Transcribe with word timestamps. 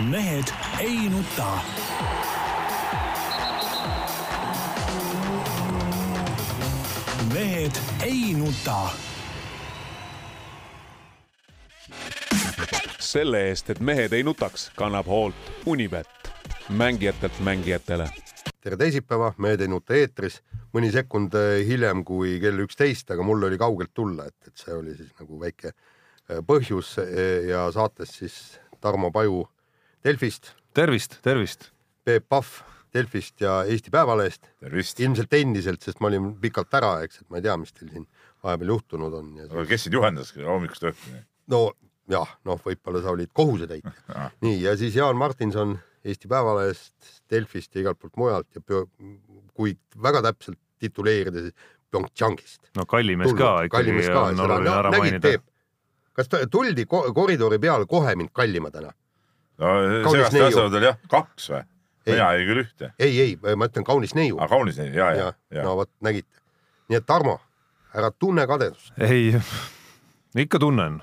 mehed 0.00 0.44
ei 0.80 1.08
nuta. 1.08 1.58
mehed 7.34 7.72
ei 8.04 8.34
nuta. 8.34 8.88
selle 12.98 13.48
eest, 13.48 13.70
et 13.70 13.80
mehed 13.80 14.12
ei 14.12 14.22
nutaks, 14.22 14.70
kannab 14.76 15.06
hoolt 15.06 15.34
Unibet, 15.66 16.06
mängijatelt 16.68 17.40
mängijatele. 17.40 18.10
tere 18.60 18.76
teisipäeva, 18.76 19.34
Mehed 19.38 19.60
ei 19.60 19.68
nuta 19.68 19.94
eetris, 19.94 20.42
mõni 20.74 20.92
sekund 20.92 21.34
eh, 21.34 21.64
hiljem 21.66 22.04
kui 22.04 22.40
kell 22.40 22.60
üksteist, 22.66 23.10
aga 23.10 23.22
mul 23.22 23.48
oli 23.48 23.58
kaugelt 23.58 23.94
tulla, 23.94 24.26
et, 24.26 24.36
et 24.46 24.56
see 24.56 24.74
oli 24.74 24.96
siis 24.96 25.12
nagu 25.20 25.40
väike 25.40 25.72
eh, 25.72 26.40
põhjus 26.46 26.98
eh, 27.00 27.48
ja 27.48 27.70
saates 27.72 28.18
siis 28.18 28.58
Tarmo 28.80 29.10
Paju 29.10 29.46
Delfist, 30.06 30.52
tervist, 30.74 31.18
tervist. 31.24 31.70
Peep 32.06 32.28
Pahv 32.30 32.60
Delfist 32.94 33.40
ja 33.42 33.64
Eesti 33.66 33.90
Päevalehest. 33.90 34.46
tervist. 34.60 35.00
ilmselt 35.00 35.32
endiselt, 35.34 35.82
sest 35.82 35.98
ma 36.00 36.06
olin 36.06 36.28
pikalt 36.40 36.74
ära, 36.78 36.92
eks, 37.04 37.22
et 37.22 37.30
ma 37.30 37.40
ei 37.40 37.44
tea, 37.44 37.56
mis 37.58 37.74
teil 37.74 37.90
siin 37.90 38.04
vahepeal 38.44 38.70
juhtunud 38.70 39.16
on. 39.18 39.32
aga 39.48 39.64
kes 39.66 39.86
sind 39.86 39.96
juhendas 39.98 40.30
hommikust 40.36 40.86
õhtuni? 40.92 41.24
no 41.52 41.60
jah, 42.12 42.36
noh, 42.46 42.60
võib-olla 42.62 43.02
sa 43.02 43.12
olid 43.16 43.32
kohusetäitja. 43.34 43.92
nii, 44.46 44.60
ja 44.62 44.76
siis 44.78 44.94
Jaan 44.96 45.18
Martinson 45.18 45.74
Eesti 46.06 46.30
Päevalehest, 46.30 46.94
Delfist 47.30 47.74
ja 47.74 47.82
igalt 47.82 47.98
poolt 47.98 48.14
mujalt 48.22 48.60
ja 48.60 48.84
kui 49.56 49.74
väga 50.02 50.22
täpselt 50.28 50.60
tituleerida, 50.78 51.48
siis 51.48 51.72
PyeongChangist. 51.90 52.70
no 52.78 52.86
kallimees 52.86 53.34
ka 53.34 53.56
ikkagi 53.66 53.74
kallimees 53.74 54.12
ka, 54.12 54.28
on 54.30 54.44
oluline 54.46 54.76
ära 54.76 54.94
mainida. 54.94 55.34
Kas 56.16 56.30
ta- 56.30 56.46
tuldi 56.48 56.86
ko 56.86 57.02
koridori 57.12 57.58
peal 57.58 57.84
kohe 57.90 58.14
mind 58.16 58.30
kallima 58.32 58.70
täna? 58.70 58.94
No 59.62 59.72
Kaunis 60.04 60.12
segaste 60.12 60.38
neiu. 60.38 60.50
asjaolud 60.50 60.78
oli 60.80 60.88
jah, 60.90 60.98
kaks 61.12 61.50
või? 61.52 61.62
mina 62.06 62.32
ei 62.36 62.46
küll 62.48 62.62
ühte. 62.62 62.90
ei, 63.02 63.20
ei, 63.22 63.36
ma 63.58 63.68
ütlen 63.70 63.86
kaunis 63.86 64.14
neiu. 64.18 64.38
aga 64.40 64.50
kaunis 64.54 64.80
neiu, 64.80 64.94
ja, 64.96 65.12
ja, 65.16 65.30
ja, 65.54 65.66
no 65.66 65.76
vot, 65.80 65.90
nägite. 66.04 66.42
nii 66.90 67.00
et 67.00 67.06
Tarmo, 67.08 67.38
ära 67.96 68.12
tunne 68.14 68.46
kadedust. 68.48 68.92
ei, 69.02 69.32
ikka 70.46 70.60
tunnen, 70.62 71.00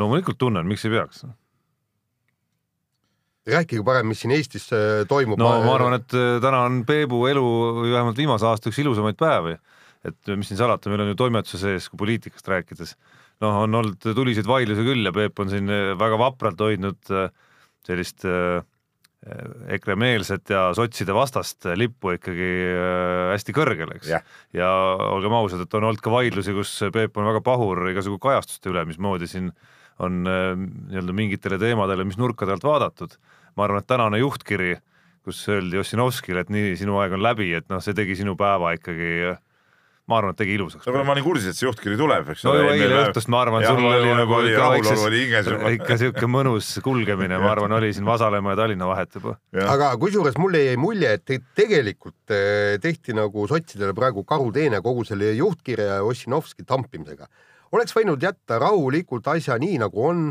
loomulikult 0.00 0.38
tunnen, 0.40 0.68
miks 0.70 0.86
ei 0.86 0.94
peaks? 0.94 1.24
rääkige 3.44 3.84
parem, 3.84 4.08
mis 4.08 4.22
siin 4.24 4.32
Eestis 4.32 4.70
äh, 4.72 5.02
toimub. 5.08 5.40
no 5.40 5.50
ma 5.64 5.74
arvan, 5.76 5.98
et 5.98 6.16
äh, 6.16 6.38
täna 6.44 6.64
on 6.68 6.82
Peebu 6.88 7.26
elu 7.28 7.46
vähemalt 7.90 8.20
viimase 8.20 8.46
aasta 8.48 8.70
üks 8.70 8.80
ilusamaid 8.80 9.18
päevi. 9.20 9.58
et 10.04 10.36
mis 10.36 10.48
siin 10.50 10.60
salata, 10.60 10.90
meil 10.92 11.00
on 11.00 11.12
ju 11.12 11.16
toimetuse 11.16 11.58
sees, 11.60 11.88
kui 11.88 11.96
poliitikast 12.02 12.48
rääkides, 12.48 12.90
noh, 13.40 13.62
on 13.64 13.74
olnud 13.80 14.04
tuliseid 14.04 14.48
vaidlusi 14.48 14.84
küll 14.84 15.08
ja 15.08 15.12
Peep 15.16 15.40
on 15.40 15.52
siin 15.52 15.68
äh, 15.72 15.92
väga 15.98 16.18
vapralt 16.20 16.60
hoidnud 16.60 17.12
äh, 17.12 17.28
sellist 17.86 18.24
äh, 18.28 18.62
EKRE-meelset 19.72 20.50
ja 20.52 20.66
sotside 20.76 21.14
vastast 21.16 21.64
lippu 21.78 22.14
ikkagi 22.18 22.48
äh, 22.68 23.30
hästi 23.32 23.54
kõrgel, 23.56 23.94
eks 23.96 24.10
Jah. 24.12 24.24
ja 24.52 24.68
olgem 25.14 25.32
ausad, 25.36 25.62
et 25.64 25.76
on 25.78 25.88
olnud 25.88 26.02
ka 26.04 26.12
vaidlusi, 26.12 26.52
kus 26.56 26.72
Peep 26.92 27.16
on 27.16 27.30
väga 27.30 27.40
pahur 27.44 27.86
igasugu 27.88 28.20
kajastuste 28.22 28.72
üle, 28.72 28.84
mismoodi 28.88 29.28
siin 29.30 29.52
on 30.04 30.24
äh, 30.28 30.50
nii-öelda 30.58 31.14
mingitele 31.16 31.58
teemadele, 31.62 32.04
mis 32.04 32.18
nurkade 32.20 32.52
alt 32.52 32.66
vaadatud. 32.66 33.16
ma 33.54 33.64
arvan, 33.64 33.84
et 33.84 33.86
tänane 33.86 34.18
juhtkiri, 34.18 34.74
kus 35.24 35.40
öeldi 35.48 35.78
Ossinovskile, 35.78 36.42
et 36.42 36.50
nii, 36.50 36.74
sinu 36.76 36.98
aeg 36.98 37.14
on 37.14 37.22
läbi, 37.22 37.52
et 37.54 37.68
noh, 37.70 37.80
see 37.80 37.94
tegi 37.94 38.16
sinu 38.18 38.34
päeva 38.36 38.74
ikkagi, 38.74 39.36
ma 40.10 40.18
arvan, 40.18 40.34
et 40.34 40.40
tegi 40.42 40.54
ilusaks. 40.58 40.86
no 40.92 41.04
ma 41.06 41.14
olin 41.14 41.24
kursis, 41.24 41.48
et 41.48 41.56
see 41.56 41.64
juhtkiri 41.64 41.96
tuleb, 41.96 42.28
eks 42.34 42.44
no 42.44 42.52
ole. 42.52 42.64
ju 42.64 42.72
eile 42.74 42.98
õhtust, 43.06 43.30
ma 43.32 43.40
arvan, 43.40 43.64
sul 43.64 43.86
oli 43.88 44.10
nagu 44.18 44.40
ikka 44.44 44.66
väikses, 44.74 45.48
ikka 45.78 45.96
sihuke 46.02 46.28
mõnus 46.28 46.68
kulgemine, 46.84 47.38
ma 47.40 47.52
arvan, 47.54 47.72
oli 47.78 47.92
siin 47.96 48.04
Vasalemma 48.08 48.52
ja 48.52 48.60
Tallinna 48.60 48.88
vahet 48.90 49.16
juba. 49.16 49.36
aga 49.64 49.90
kusjuures 50.02 50.36
mulle 50.40 50.60
jäi 50.66 50.76
mulje, 50.80 51.14
et 51.16 51.24
te- 51.24 51.40
tegelikult 51.56 52.34
eh, 52.36 52.76
tehti 52.84 53.16
nagu 53.16 53.46
sotsidele 53.48 53.96
praegu 53.96 54.26
karuteene 54.28 54.82
kogu 54.84 55.06
selle 55.08 55.32
juhtkirja 55.38 55.96
ja 55.96 56.02
Ossinovski 56.04 56.66
tampimisega. 56.68 57.28
oleks 57.72 57.96
võinud 57.96 58.20
jätta 58.22 58.60
rahulikult 58.60 59.26
asja 59.32 59.56
nii, 59.58 59.78
nagu 59.82 60.04
on 60.04 60.26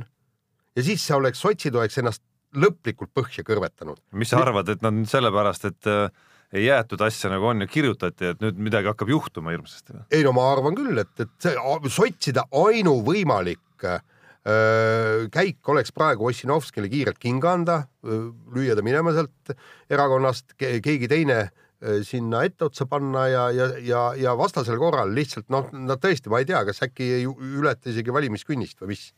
ja 0.78 0.86
siis 0.86 1.02
see 1.08 1.18
oleks, 1.18 1.42
sotsid 1.42 1.76
oleks 1.76 1.97
ennast 2.02 2.22
lõplikult 2.53 3.09
põhja 3.16 3.42
kõrvetanud. 3.46 3.97
mis 4.14 4.30
sa 4.30 4.42
arvad, 4.44 4.70
et 4.70 4.86
nad 4.86 5.02
sellepärast, 5.09 5.66
et 5.66 5.90
äh, 5.90 6.09
ei 6.53 6.68
jäetud 6.68 7.02
asja 7.02 7.31
nagu 7.34 7.50
on 7.50 7.66
ja 7.66 7.69
kirjutati, 7.69 8.34
et 8.34 8.44
nüüd 8.44 8.59
midagi 8.69 8.90
hakkab 8.91 9.09
juhtuma 9.09 9.53
hirmsasti 9.56 9.97
ei 10.14 10.24
no 10.25 10.34
ma 10.36 10.50
arvan 10.52 10.78
küll, 10.78 10.97
et, 11.02 11.14
et 11.19 11.34
see 11.41 11.90
sotside 11.94 12.46
ainuvõimalik 12.52 13.88
öö, 13.88 15.25
käik 15.34 15.74
oleks 15.74 15.94
praegu 15.96 16.30
Ossinovskile 16.30 16.91
kiirelt 16.91 17.19
kinga 17.22 17.58
anda, 17.58 17.81
lüüa 18.03 18.78
ta 18.78 18.86
minema 18.86 19.16
sealt 19.16 19.56
erakonnast, 19.91 20.53
keegi 20.59 21.09
teine 21.12 21.40
öö, 21.47 22.03
sinna 22.06 22.44
etteotsa 22.47 22.88
panna 22.90 23.28
ja, 23.31 23.47
ja, 23.56 23.72
ja, 23.81 24.06
ja 24.20 24.38
vastasel 24.38 24.78
korral 24.81 25.14
lihtsalt 25.16 25.50
noh, 25.53 25.72
nad 25.74 26.02
tõesti, 26.03 26.31
ma 26.31 26.44
ei 26.44 26.50
tea, 26.50 26.64
kas 26.70 26.85
äkki 26.85 27.09
ei 27.22 27.28
ületa 27.28 27.91
isegi 27.91 28.14
valimiskünnist 28.14 28.81
või 28.84 28.94
mis 28.94 29.09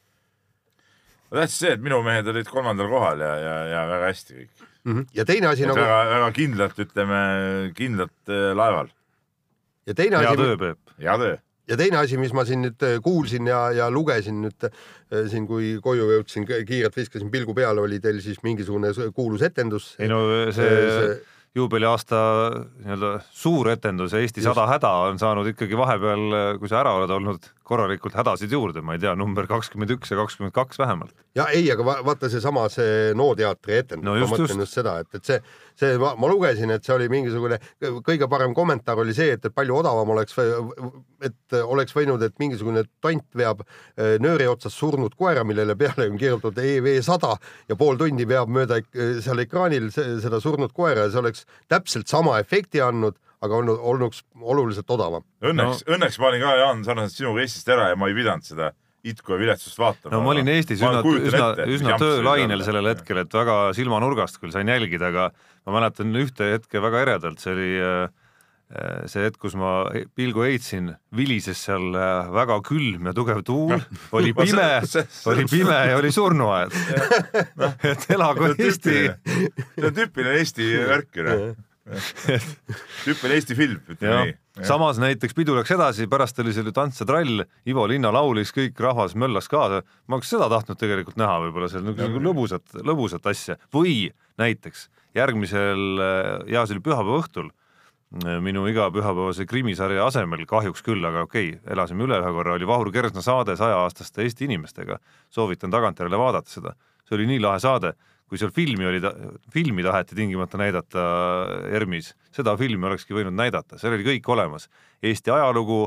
tähtis 1.35 1.57
see, 1.59 1.73
et 1.75 1.83
minu 1.83 1.99
mehed 2.05 2.27
olid 2.31 2.47
kolmandal 2.47 2.87
kohal 2.91 3.19
ja, 3.19 3.33
ja, 3.41 3.55
ja 3.73 3.83
väga 3.89 4.11
hästi 4.13 4.39
kõik. 4.39 4.71
Mm. 4.85 4.93
-hmm. 4.93 5.07
ja 5.13 5.25
teine 5.25 5.47
asi 5.47 5.65
et 5.65 5.71
nagu 5.71 5.81
väga, 5.81 5.97
väga 6.13 6.29
kindlalt, 6.35 6.79
ütleme, 6.85 7.23
kindlalt 7.75 8.29
äh, 8.29 8.51
laeval. 8.55 8.91
ja 9.85 9.93
teine 9.93 10.21
hea 10.21 10.29
asi, 10.29 10.41
töö, 10.43 10.57
Peep. 10.57 10.79
hea 11.01 11.17
töö. 11.17 11.37
ja 11.67 11.77
teine 11.77 11.97
asi, 11.97 12.17
mis 12.17 12.33
ma 12.33 12.45
siin 12.45 12.65
nüüd 12.67 12.85
äh, 12.85 12.97
kuulsin 13.01 13.47
ja, 13.47 13.71
ja 13.71 13.89
lugesin 13.91 14.41
nüüd 14.45 14.69
äh, 14.69 15.25
siin, 15.31 15.47
kui 15.47 15.77
koju 15.83 16.09
jõudsin, 16.13 16.45
kiirelt 16.45 16.95
viskasin 16.97 17.31
pilgu 17.31 17.53
peale, 17.53 17.81
oli 17.81 17.99
teil 17.99 18.21
siis 18.21 18.43
mingisugune 18.43 18.93
kuulus 19.15 19.41
etendus. 19.41 19.95
ei 19.99 20.07
no 20.11 20.21
see, 20.51 20.69
see 20.69 21.15
juubeliaasta 21.55 22.17
nii-öelda 22.83 23.19
suur 23.31 23.69
etendus 23.71 24.13
Eesti 24.13 24.41
Just. 24.43 24.53
sada 24.53 24.67
häda 24.67 24.91
on 25.09 25.19
saanud 25.19 25.47
ikkagi 25.53 25.77
vahepeal, 25.77 26.59
kui 26.59 26.69
sa 26.69 26.81
ära 26.83 26.97
oled 26.99 27.13
olnud, 27.15 27.47
korralikult 27.65 28.13
hädasid 28.13 28.51
juurde, 28.53 28.81
ma 28.85 28.93
ei 28.95 29.01
tea, 29.01 29.15
number 29.17 29.47
kakskümmend 29.49 29.89
üks 29.97 30.11
ja 30.13 30.17
kakskümmend 30.19 30.53
kaks 30.53 30.77
vähemalt. 30.79 31.15
ja 31.35 31.47
ei, 31.51 31.65
aga 31.73 31.85
va- 31.87 31.99
vaata 32.05 32.29
seesama 32.29 32.67
see 32.69 33.11
NO 33.17 33.31
teatri 33.35 33.79
etendus 33.81 34.05
No 34.05 34.13
ma 34.15 34.27
mõtlen 34.29 34.61
just. 34.63 34.77
seda, 34.77 34.99
et, 35.01 35.09
et 35.17 35.25
see, 35.25 35.39
see, 35.81 35.97
ma 35.97 36.29
lugesin, 36.29 36.71
et 36.75 36.85
see 36.85 36.93
oli 36.95 37.09
mingisugune 37.09 37.57
kõige 38.05 38.29
parem 38.29 38.53
kommentaar 38.55 39.01
oli 39.01 39.13
see, 39.17 39.31
et, 39.35 39.45
et 39.49 39.55
palju 39.57 39.79
odavam 39.81 40.13
oleks, 40.15 40.37
et 41.25 41.57
oleks 41.63 41.95
võinud, 41.97 42.21
et 42.27 42.37
mingisugune 42.39 42.85
tont 43.01 43.25
veab 43.39 43.63
eh, 43.65 44.15
nööri 44.21 44.47
otsas 44.51 44.77
surnud 44.77 45.15
koera, 45.17 45.43
millele 45.47 45.75
peale 45.79 46.09
on 46.11 46.17
kirjutatud 46.21 46.61
EV 46.63 46.91
sada 47.05 47.33
ja 47.69 47.75
pool 47.79 47.97
tundi 47.99 48.27
veab 48.29 48.51
mööda 48.51 48.77
eh, 48.83 49.17
seal 49.25 49.41
ekraanil 49.43 49.89
se- 49.95 50.19
seda 50.23 50.39
surnud 50.43 50.73
koera 50.75 51.07
ja 51.07 51.13
see 51.13 51.23
oleks 51.23 51.45
täpselt 51.71 52.07
sama 52.11 52.37
efekti 52.43 52.81
andnud, 52.85 53.17
aga 53.43 53.59
olnud, 53.59 53.79
olnuks 53.91 54.23
oluliselt 54.41 54.89
odavam. 54.95 55.25
Õnneks 55.43 55.83
no., 55.83 55.95
õnneks 55.97 56.19
ma 56.21 56.31
olin 56.31 56.43
ka, 56.45 56.55
Jaan, 56.61 56.83
sarnaselt 56.87 57.19
sinuga 57.19 57.43
Eestist 57.43 57.69
ära 57.75 57.91
ja 57.91 57.99
ma 57.99 58.09
ei 58.11 58.17
pidanud 58.17 58.47
seda 58.47 58.71
itku 59.05 59.35
ja 59.35 59.39
viletsust 59.41 59.79
vaatama. 59.79 60.15
no 60.15 60.21
ma 60.25 60.33
olin 60.33 60.49
Eestis 60.49 60.81
üsna, 60.81 61.01
üsna, 61.05 61.49
üsna 61.69 61.97
töölainel 62.01 62.63
sellel 62.65 62.89
hetkel, 62.89 63.21
et 63.21 63.33
väga 63.33 63.57
silmanurgast 63.77 64.39
küll 64.41 64.53
sain 64.55 64.69
jälgida, 64.71 65.11
aga 65.11 65.29
ma 65.65 65.79
mäletan 65.79 66.13
ühte 66.17 66.55
hetke 66.55 66.81
väga 66.81 67.03
eredalt, 67.05 67.41
see 67.43 67.53
oli 67.53 67.69
äh, 67.85 68.07
see 69.11 69.27
hetk, 69.27 69.37
kus 69.41 69.53
ma 69.59 69.75
pilgu 70.17 70.45
heitsin, 70.47 70.89
vilises 71.15 71.61
seal 71.67 71.93
äh, 71.93 72.31
väga 72.33 72.57
külm 72.65 73.11
ja 73.11 73.13
tugev 73.17 73.43
tuul, 73.45 73.77
oli 74.17 74.33
Ma 74.33 74.47
pime 74.49 74.69
oli 75.31 75.45
pime 75.51 75.79
ja 75.91 75.99
oli 75.99 76.11
surnuaed. 76.15 76.73
et 77.91 78.09
elagu 78.15 78.49
Eesti. 78.55 78.97
see 79.13 79.85
on 79.85 79.95
tüüpiline 80.01 80.37
Eesti 80.41 80.71
värk 80.89 81.21
ju 81.21 81.29
noh. 81.29 81.47
tüüpiline 83.05 83.35
Eesti 83.37 83.55
film, 83.57 83.81
ütleme 83.93 84.21
nii., 84.25 84.63
samas 84.65 84.97
näiteks 85.01 85.35
pidu 85.37 85.53
läks 85.57 85.73
edasi, 85.75 86.07
pärast 86.09 86.39
oli 86.41 86.53
ju 86.55 86.71
tants 86.73 87.01
ja 87.01 87.05
trall, 87.05 87.43
Ivo 87.69 87.85
Linna 87.89 88.09
laulis, 88.15 88.53
kõik 88.55 88.79
rahvas 88.81 89.13
möllas 89.13 89.49
kaasa. 89.51 89.83
ma 90.07 90.17
oleks 90.17 90.31
seda 90.33 90.47
tahtnud 90.49 90.79
tegelikult 90.81 91.19
näha, 91.21 91.37
võib-olla 91.43 91.69
seal 91.69 91.85
nagu 91.85 92.21
lõbusat, 92.23 92.79
lõbusat 92.81 93.29
asja. 93.29 93.57
Või 93.73 94.09
näiteks 94.41 94.87
järgmisel, 95.15 96.01
ja 96.49 96.65
see 96.65 96.77
oli 96.77 96.85
pühapäeva 96.87 97.21
õhtul, 97.21 97.53
minu 98.41 98.65
igapühapäevase 98.71 99.45
krimisarja 99.45 100.07
asemel 100.07 100.45
kahjuks 100.49 100.81
küll, 100.85 101.05
aga 101.05 101.25
okei 101.27 101.53
okay,, 101.53 101.73
elasime 101.73 102.05
üle 102.07 102.17
ühe 102.21 102.33
korra, 102.33 102.57
oli 102.57 102.67
Vahur 102.67 102.89
Kersna 102.93 103.21
saade 103.21 103.57
saja-aastaste 103.59 104.23
Eesti 104.23 104.49
inimestega. 104.49 104.97
soovitan 105.29 105.71
tagantjärele 105.71 106.17
vaadata 106.17 106.49
seda, 106.49 106.75
see 107.05 107.19
oli 107.19 107.29
nii 107.33 107.45
lahe 107.45 107.59
saade 107.61 107.93
kui 108.29 108.39
seal 108.41 108.51
filmi 108.53 108.87
oli, 108.89 109.01
filmi 109.53 109.85
taheti 109.85 110.17
tingimata 110.17 110.57
näidata 110.57 111.05
ERM-is, 111.69 112.13
seda 112.33 112.55
filmi 112.57 112.89
olekski 112.89 113.15
võinud 113.15 113.35
näidata, 113.37 113.77
seal 113.81 113.93
oli 113.97 114.05
kõik 114.07 114.29
olemas. 114.33 114.67
Eesti 115.05 115.33
ajalugu, 115.33 115.83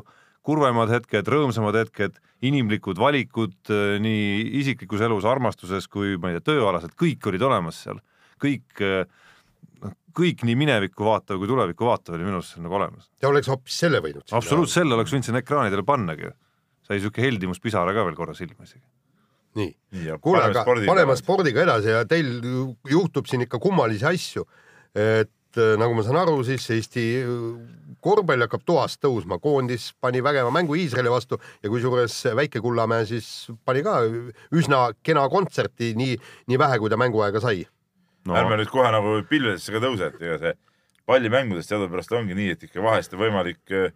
kurvemad 0.46 0.92
hetked, 0.92 1.28
rõõmsamad 1.28 1.76
hetked, 1.80 2.20
inimlikud 2.46 3.00
valikud 3.00 3.72
eh, 3.74 3.96
nii 4.02 4.44
isiklikus 4.60 5.02
elus, 5.04 5.26
armastuses 5.28 5.88
kui 5.90 6.14
ma 6.20 6.30
ei 6.30 6.38
tea, 6.38 6.52
tööalaselt, 6.52 6.94
kõik 6.98 7.26
olid 7.30 7.46
olemas 7.48 7.82
seal. 7.86 7.98
kõik, 8.38 8.78
noh, 9.82 9.94
kõik 10.14 10.44
nii 10.46 10.54
minevikku 10.60 11.08
vaatav 11.08 11.40
kui 11.40 11.50
tulevikku 11.50 11.88
vaatav 11.88 12.14
oli 12.14 12.28
minu 12.28 12.38
arust 12.38 12.60
nagu 12.62 12.78
olemas. 12.78 13.10
ja 13.22 13.32
oleks 13.32 13.50
hoopis 13.50 13.80
selle 13.82 13.98
võinud. 14.04 14.22
absoluutselt, 14.30 14.78
selle 14.78 14.94
oleks 14.94 15.10
võinud 15.14 15.26
sinna 15.26 15.42
ekraanidele 15.42 15.82
pannagi. 15.82 16.30
sai 16.86 17.02
siuke 17.02 17.20
heldimuspisara 17.20 17.92
ka 17.92 18.06
veel 18.06 18.16
korra 18.16 18.38
silma 18.38 18.62
isegi. 18.62 18.86
Nii. 19.58 19.72
Nii 19.98 20.18
kuule, 20.24 20.42
aga 20.50 20.62
paneme 20.86 21.16
spordiga 21.18 21.62
edasi 21.66 21.90
ja 21.94 22.04
teil 22.08 22.28
ju- 22.44 22.76
juhtub 22.90 23.26
siin 23.30 23.44
ikka 23.46 23.58
kummalisi 23.62 24.06
asju. 24.08 24.44
et 24.98 25.56
äh, 25.60 25.74
nagu 25.78 25.94
ma 25.94 26.02
saan 26.02 26.16
aru, 26.22 26.38
siis 26.44 26.64
Eesti 26.74 27.02
äh, 27.22 27.34
korvpall 28.04 28.40
hakkab 28.46 28.62
toast 28.66 29.00
tõusma, 29.04 29.38
koondis 29.42 29.90
pani 30.00 30.20
vägeva 30.24 30.50
mängu 30.54 30.76
Iisraeli 30.78 31.10
vastu 31.12 31.38
ja 31.62 31.70
kusjuures 31.70 32.14
Väike 32.36 32.60
Kullamäe 32.64 33.04
siis 33.06 33.48
pani 33.64 33.82
ka 33.86 33.98
üsna 34.54 34.88
kena 35.02 35.26
kontserti, 35.32 35.92
nii, 35.98 36.16
nii 36.48 36.58
vähe, 36.60 36.78
kui 36.78 36.90
ta 36.92 36.96
mänguaega 37.00 37.40
sai. 37.44 37.66
no. 38.26 38.34
Ärme 38.36 38.58
nüüd 38.60 38.70
kohe 38.72 38.90
nagu 38.92 39.18
pilvedesse 39.28 39.72
ka 39.72 39.80
tõuse, 39.84 40.10
et 40.12 40.22
ega 40.22 40.38
see 40.42 40.54
pallimängudest 41.08 41.70
teadupärast 41.72 42.12
ongi 42.12 42.34
nii, 42.36 42.50
et 42.56 42.62
ikka 42.68 42.82
vahest 42.84 43.14
on 43.16 43.22
võimalik 43.22 43.72
eh, 43.72 43.90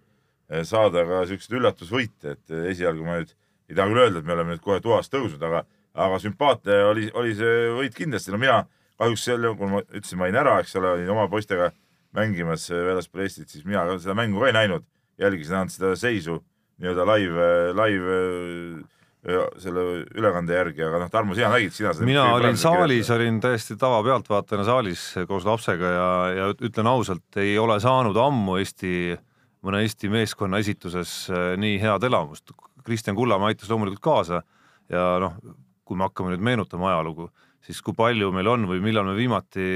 saada 0.64 1.02
ka 1.08 1.22
siukseid 1.28 1.58
üllatusvõite, 1.58 2.36
et 2.36 2.54
esialgu 2.72 3.04
ma 3.04 3.18
nüüd 3.20 3.34
ei 3.72 3.78
taha 3.78 3.88
küll 3.88 4.04
öelda, 4.04 4.20
et 4.20 4.28
me 4.28 4.36
oleme 4.36 4.54
nüüd 4.54 4.64
kohe 4.64 4.78
toast 4.84 5.12
tõusnud, 5.12 5.42
aga, 5.48 5.64
aga 6.06 6.20
sümpaatne 6.22 6.78
oli, 6.90 7.08
oli 7.18 7.34
see 7.36 7.66
võit 7.78 7.96
kindlasti, 7.96 8.32
no 8.34 8.40
mina 8.40 8.62
kahjuks 9.00 9.24
sel 9.26 9.42
juhul, 9.48 9.58
kui 9.58 9.70
ma 9.70 9.82
ütlesin, 9.82 10.20
ma 10.20 10.28
olin 10.28 10.40
ära, 10.44 10.58
eks 10.62 10.76
ole, 10.78 10.96
olin 10.98 11.12
oma 11.14 11.26
poistega 11.32 11.72
mängimas 12.16 12.68
eh, 12.70 12.84
väljaspool 12.86 13.24
Eestit, 13.24 13.50
siis 13.52 13.66
mina 13.68 13.84
seda 13.96 14.16
mängu 14.18 14.42
ka 14.42 14.50
ei 14.50 14.56
näinud, 14.56 14.84
jälgisin 15.20 15.62
ainult 15.62 15.74
seda 15.74 15.94
seisu 15.98 16.38
nii-öelda 16.82 17.06
live, 17.08 17.48
live 17.78 18.16
eh, 18.18 19.42
selle 19.62 19.84
ülekande 20.18 20.56
järgi, 20.56 20.82
aga 20.84 21.04
noh, 21.04 21.10
Tarmo, 21.12 21.36
sina 21.38 21.52
nägid, 21.54 21.74
sina 21.76 21.92
seda 21.94 22.08
mina 22.08 22.26
olin 22.34 22.58
saalis, 22.58 23.10
olin 23.14 23.38
täiesti 23.42 23.78
tavapealtvaatajana 23.80 24.66
saalis 24.66 25.04
koos 25.30 25.46
lapsega 25.48 25.92
ja, 25.96 26.08
ja 26.36 26.48
ütlen 26.52 26.90
ausalt, 26.90 27.28
ei 27.40 27.54
ole 27.62 27.78
saanud 27.82 28.18
ammu 28.18 28.58
Eesti, 28.60 29.14
mõne 29.62 29.84
Eesti 29.86 30.10
meeskonna 30.12 30.60
esituses 30.62 31.14
nii 31.62 31.78
head 31.80 32.10
elamust. 32.10 32.50
Kristjan 32.84 33.16
Kullamäe 33.16 33.52
aitas 33.52 33.70
loomulikult 33.70 34.02
kaasa 34.02 34.42
ja 34.92 35.04
noh, 35.22 35.38
kui 35.84 35.98
me 35.98 36.06
hakkame 36.08 36.32
nüüd 36.34 36.44
meenutama 36.44 36.90
ajalugu, 36.92 37.28
siis 37.64 37.80
kui 37.84 37.94
palju 37.96 38.32
meil 38.34 38.50
on 38.50 38.66
või 38.70 38.82
millal 38.84 39.08
me 39.08 39.16
viimati 39.18 39.68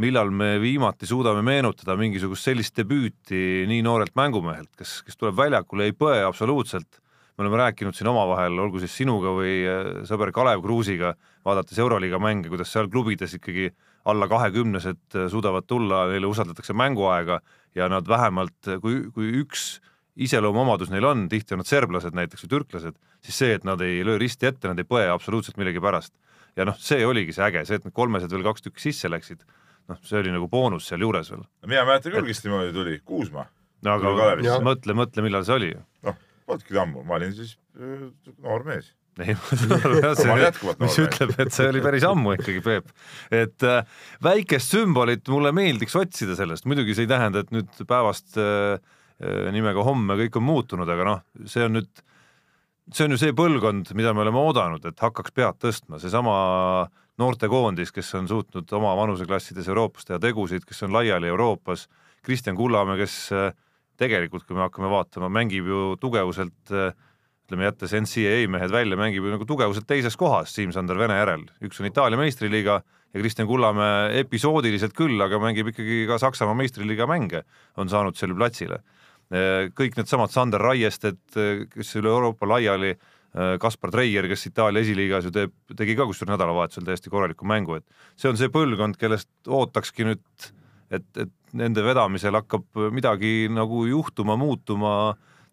millal 0.00 0.30
me 0.30 0.54
viimati 0.62 1.06
suudame 1.08 1.42
meenutada 1.42 1.96
mingisugust 1.98 2.46
sellist 2.46 2.76
debüüti 2.78 3.66
nii 3.68 3.82
noorelt 3.82 4.14
mängumehelt, 4.18 4.70
kes, 4.78 5.00
kes 5.06 5.18
tuleb 5.18 5.36
väljakule, 5.38 5.88
ei 5.88 5.96
põe 5.96 6.22
absoluutselt. 6.24 7.00
me 7.38 7.46
oleme 7.46 7.56
rääkinud 7.56 7.96
siin 7.96 8.08
omavahel, 8.10 8.58
olgu 8.60 8.82
siis 8.82 8.92
sinuga 8.92 9.30
või 9.32 9.52
äh, 9.64 9.86
sõber 10.04 10.28
Kalev 10.32 10.60
Kruusiga, 10.60 11.14
vaadates 11.44 11.78
Euroliiga 11.78 12.18
mänge, 12.20 12.50
kuidas 12.52 12.68
seal 12.68 12.90
klubides 12.92 13.32
ikkagi 13.38 13.70
alla 14.04 14.28
kahekümnesed 14.28 15.16
äh, 15.16 15.28
suudavad 15.32 15.64
tulla, 15.66 16.04
neile 16.10 16.28
usaldatakse 16.28 16.76
mänguaega 16.76 17.40
ja 17.74 17.88
nad 17.88 18.08
vähemalt, 18.08 18.76
kui, 18.82 19.06
kui 19.14 19.32
üks 19.40 19.80
iseloomuomadus 20.20 20.90
neil 20.92 21.06
on, 21.08 21.28
tihti 21.32 21.56
on 21.56 21.62
nad 21.62 21.68
serblased 21.68 22.16
näiteks 22.16 22.44
või 22.44 22.52
türklased, 22.56 22.98
siis 23.24 23.38
see, 23.42 23.54
et 23.56 23.64
nad 23.68 23.80
ei 23.84 24.02
löö 24.06 24.18
risti 24.20 24.50
ette, 24.50 24.68
nad 24.68 24.80
ei 24.80 24.88
põe 24.88 25.06
absoluutselt 25.10 25.60
millegipärast. 25.60 26.12
ja 26.58 26.66
noh, 26.66 26.76
see 26.82 27.06
oligi 27.06 27.32
see 27.32 27.46
äge, 27.46 27.64
see, 27.64 27.78
et 27.78 27.86
need 27.86 27.94
kolmesed 27.96 28.32
veel 28.32 28.44
kaks 28.44 28.66
tükki 28.66 28.82
sisse 28.88 29.08
läksid, 29.10 29.44
noh, 29.88 30.00
see 30.04 30.18
oli 30.20 30.34
nagu 30.34 30.48
boonus 30.50 30.90
sealjuures 30.90 31.32
veel. 31.32 31.44
no 31.44 31.72
mina 31.72 31.86
mäletan 31.88 32.16
küll, 32.16 32.28
kes 32.28 32.44
niimoodi 32.44 32.74
tuli, 32.76 32.98
Kuusma. 33.06 33.46
no 33.86 33.96
aga 33.96 34.60
mõtle, 34.66 34.96
mõtle, 34.98 35.24
millal 35.24 35.46
see 35.46 35.56
oli. 35.56 35.74
noh, 36.06 36.18
polnudki 36.46 36.80
ammu, 36.84 37.04
ma 37.06 37.20
olin 37.20 37.36
siis 37.36 37.56
äh, 37.78 38.08
noor 38.42 38.66
mees. 38.68 38.92
ei, 39.20 39.34
mis 40.84 41.00
ütleb, 41.02 41.34
et 41.38 41.52
see 41.54 41.68
oli 41.70 41.82
päris 41.84 42.04
ammu 42.08 42.36
ikkagi, 42.36 42.60
Peep. 42.66 42.92
et 43.32 43.66
äh, 43.66 43.82
väikest 44.24 44.76
sümbolit 44.76 45.28
mulle 45.32 45.52
meeldiks 45.56 45.96
otsida 45.98 46.36
sellest, 46.38 46.68
muidugi 46.68 46.96
see 46.96 47.08
ei 47.08 47.14
tähenda, 47.14 47.44
et 47.44 47.54
nüüd 47.54 47.84
päevast 47.88 48.36
äh, 48.40 48.80
nimega 49.52 49.84
homme 49.84 50.16
kõik 50.22 50.38
on 50.40 50.46
muutunud, 50.46 50.88
aga 50.88 51.04
noh, 51.04 51.18
see 51.44 51.66
on 51.66 51.74
nüüd, 51.76 51.90
see 52.88 53.04
on 53.04 53.14
ju 53.14 53.20
see 53.20 53.34
põlvkond, 53.36 53.92
mida 53.98 54.14
me 54.16 54.24
oleme 54.24 54.40
oodanud, 54.40 54.86
et 54.88 55.02
hakkaks 55.04 55.34
pead 55.36 55.58
tõstma, 55.60 56.00
seesama 56.00 56.36
noortekoondis, 57.20 57.92
kes 57.92 58.14
on 58.18 58.28
suutnud 58.30 58.70
oma 58.78 58.94
vanuseklassides 58.98 59.68
Euroopas 59.68 60.08
teha 60.08 60.20
tegusid, 60.22 60.64
kes 60.68 60.86
on 60.86 60.94
laiali 60.96 61.28
Euroopas, 61.28 61.86
Kristjan 62.24 62.56
Kullamäe, 62.56 62.98
kes 63.00 63.16
äh, 63.36 63.52
tegelikult, 64.00 64.46
kui 64.48 64.56
me 64.56 64.64
hakkame 64.66 64.90
vaatama, 64.92 65.30
mängib 65.32 65.68
ju 65.68 65.82
tugevuselt 66.00 66.72
äh, 66.72 66.94
ütleme, 67.50 67.66
jättes 67.66 67.92
NCAA 67.96 68.46
mehed 68.52 68.72
välja, 68.72 68.98
mängib 69.00 69.26
ju 69.26 69.34
nagu 69.34 69.46
tugevuselt 69.48 69.88
teises 69.88 70.16
kohas 70.16 70.54
Siim-Sander 70.54 70.98
Vene 71.00 71.18
järel, 71.18 71.44
üks 71.66 71.80
on 71.82 71.88
Itaalia 71.90 72.20
meistriliiga 72.20 72.80
ja 72.84 73.20
Kristjan 73.20 73.48
Kullamäe 73.50 74.20
episoodiliselt 74.22 74.94
küll, 74.96 75.18
aga 75.20 75.40
mängib 75.42 75.72
ikkagi 75.72 76.04
ka 76.08 76.20
Saksamaa 76.22 76.56
meistriliiga 76.60 77.08
mänge, 77.10 77.42
on 77.76 77.90
saanud 77.90 78.16
seal 78.16 78.36
platsile. 78.38 78.80
Kõik 79.30 79.96
needsamad 79.96 80.32
Sander 80.34 80.62
Raiested, 80.62 81.20
kes 81.70 81.96
üle 82.00 82.10
Euroopa 82.10 82.48
laiali, 82.50 82.96
Kaspar 83.62 83.92
Treier, 83.94 84.26
kes 84.26 84.48
Itaalia 84.48 84.82
esiliigas 84.82 85.28
ju 85.28 85.30
teeb, 85.34 85.52
tegi 85.78 85.94
ka 85.94 86.02
kusjuures 86.08 86.32
nädalavahetusel 86.32 86.88
täiesti 86.88 87.12
korraliku 87.12 87.46
mängu, 87.46 87.76
et 87.78 87.84
see 88.18 88.30
on 88.30 88.38
see 88.40 88.50
põlvkond, 88.50 88.98
kellest 88.98 89.30
ootakski 89.46 90.08
nüüd, 90.08 90.48
et, 90.90 91.06
et 91.14 91.30
nende 91.54 91.84
vedamisel 91.86 92.34
hakkab 92.40 92.80
midagi 92.90 93.46
nagu 93.54 93.84
juhtuma, 93.86 94.34
muutuma, 94.40 94.94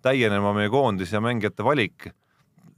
täienema 0.02 0.56
meie 0.58 0.74
koondis 0.74 1.14
ja 1.14 1.22
mängijate 1.22 1.66
valik 1.66 2.10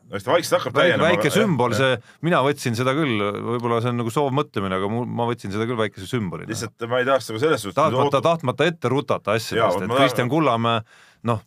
ta 0.09 0.31
vaikselt 0.33 0.57
hakkab 0.57 0.77
täienema. 0.79 1.11
väike 1.11 1.31
sümbol, 1.33 1.75
see, 1.77 1.97
mina 2.25 2.41
võtsin 2.45 2.77
seda 2.77 2.93
küll, 2.97 3.21
võib-olla 3.21 3.79
see 3.83 3.91
on 3.93 3.99
nagu 4.01 4.13
soovmõtlemine, 4.13 4.79
aga 4.79 4.89
mu, 4.91 5.03
ma 5.05 5.27
võtsin 5.29 5.53
seda 5.53 5.67
küll 5.69 5.79
väikese 5.79 6.09
sümbolina. 6.09 6.49
lihtsalt 6.49 6.87
ma 6.89 7.01
ei 7.01 7.07
tahaks 7.09 7.29
nagu 7.31 7.41
selles 7.43 7.65
suhtes. 7.65 7.77
tahtmata, 7.77 8.21
tahtmata 8.25 8.69
ette 8.71 8.91
rutata 8.91 9.37
asjadest, 9.37 9.85
et 9.85 9.95
Kristjan 9.95 10.31
Kullamäe 10.31 10.81
noh, 11.29 11.43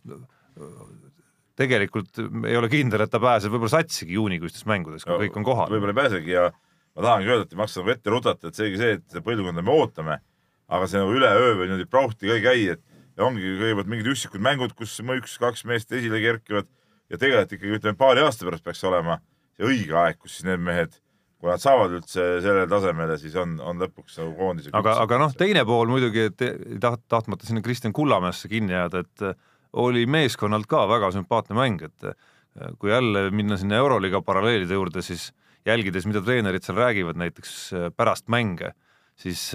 tegelikult 1.59 2.21
ei 2.47 2.57
ole 2.57 2.69
kindel, 2.71 3.03
et 3.05 3.11
ta 3.13 3.21
pääseb 3.21 3.53
võib-olla 3.53 3.75
satsigi 3.75 4.17
juunikuistes 4.17 4.65
mängudes, 4.69 5.05
kui 5.05 5.25
kõik 5.25 5.41
on 5.41 5.47
kohal. 5.47 5.73
võib-olla 5.73 5.93
ei 5.93 5.99
pääsegi 6.01 6.35
ja 6.37 6.47
ma 6.53 7.07
tahangi 7.09 7.29
öelda, 7.33 7.47
et 7.47 7.53
ei 7.53 7.61
maksa 7.61 7.81
nagu 7.81 7.93
ette 7.93 8.13
rutata, 8.13 8.49
et 8.49 8.57
seegi 8.57 8.79
see, 8.79 8.97
et 8.99 9.19
põlvkonda 9.25 9.65
me 9.65 9.75
ootame, 9.75 10.19
aga 10.73 10.89
see 10.89 11.01
nagu 11.01 11.13
üleöö 11.13 11.53
või 11.59 11.69
niimoodi 11.69 11.89
prauhti 11.89 12.29
ka 12.29 12.39
ei 12.39 12.45
käi, 12.45 12.65
et 12.77 12.83
ja 13.17 13.27
ongi 13.27 13.53
kõigepealt 13.59 13.91
mingid 13.91 14.09
üksikud 14.13 14.43
mängud, 14.43 14.73
kus 14.77 14.95
üks-kaks 15.01 15.65
meest 15.69 15.93
esile 15.93 16.21
kerkivad 16.23 16.69
ja 17.11 17.19
tegelikult 17.19 17.57
ikkagi 17.57 17.79
ütleme 17.79 17.99
paari 17.99 18.23
aasta 18.23 18.47
pärast 18.47 18.65
peaks 18.65 18.83
olema 18.87 19.19
see 19.57 19.67
õige 19.69 19.97
aeg, 19.99 20.19
kus 20.19 20.37
siis 20.37 20.47
need 20.47 20.61
mehed, 20.63 20.95
kui 21.41 21.51
nad 21.51 21.61
saavad 21.61 21.93
üldse 21.97 22.25
sellele 22.43 22.67
tasemele, 22.71 23.17
siis 23.21 23.35
on, 23.39 23.57
on 23.61 23.81
lõpuks 23.83 24.17
nagu 24.21 24.33
koondise 24.37 24.73
aga, 24.77 24.95
aga 25.03 25.19
noh, 25.25 25.33
teine 25.37 25.65
pool 25.67 25.91
muidugi, 25.91 26.29
et 26.31 26.43
taht-, 26.83 27.05
tahtmata 27.11 27.47
sinna 27.47 27.63
Kristjan 27.65 27.93
Kullamäesse 27.95 28.49
kinni 28.51 28.75
jääda, 28.75 29.03
et 29.03 29.25
äh, 29.27 29.35
oli 29.83 30.05
meeskonnalt 30.09 30.69
ka 30.71 30.85
väga 30.89 31.11
sümpaatne 31.15 31.57
mäng, 31.57 31.83
et 31.85 32.09
äh, 32.09 32.15
kui 32.79 32.93
jälle 32.93 33.27
minna 33.35 33.59
sinna 33.59 33.81
Euroliiga 33.81 34.23
paralleelide 34.25 34.77
juurde, 34.77 35.03
siis 35.05 35.31
jälgides, 35.67 36.07
mida 36.09 36.21
treenerid 36.23 36.65
seal 36.65 36.79
räägivad 36.79 37.19
näiteks 37.19 37.57
äh, 37.75 37.89
pärast 37.95 38.31
mänge, 38.31 38.73
siis 39.19 39.51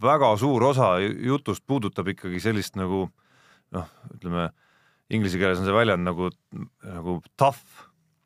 väga 0.00 0.30
suur 0.40 0.62
osa 0.70 0.94
jutust 1.02 1.60
puudutab 1.68 2.08
ikkagi 2.08 2.38
sellist 2.40 2.78
nagu 2.80 3.02
noh, 3.76 3.90
ütleme 4.14 4.46
inglise 5.12 5.38
keeles 5.40 5.60
on 5.60 5.68
see 5.68 5.76
väljend 5.76 6.06
nagu, 6.06 6.30
nagu 6.84 7.20
tough. 7.38 7.84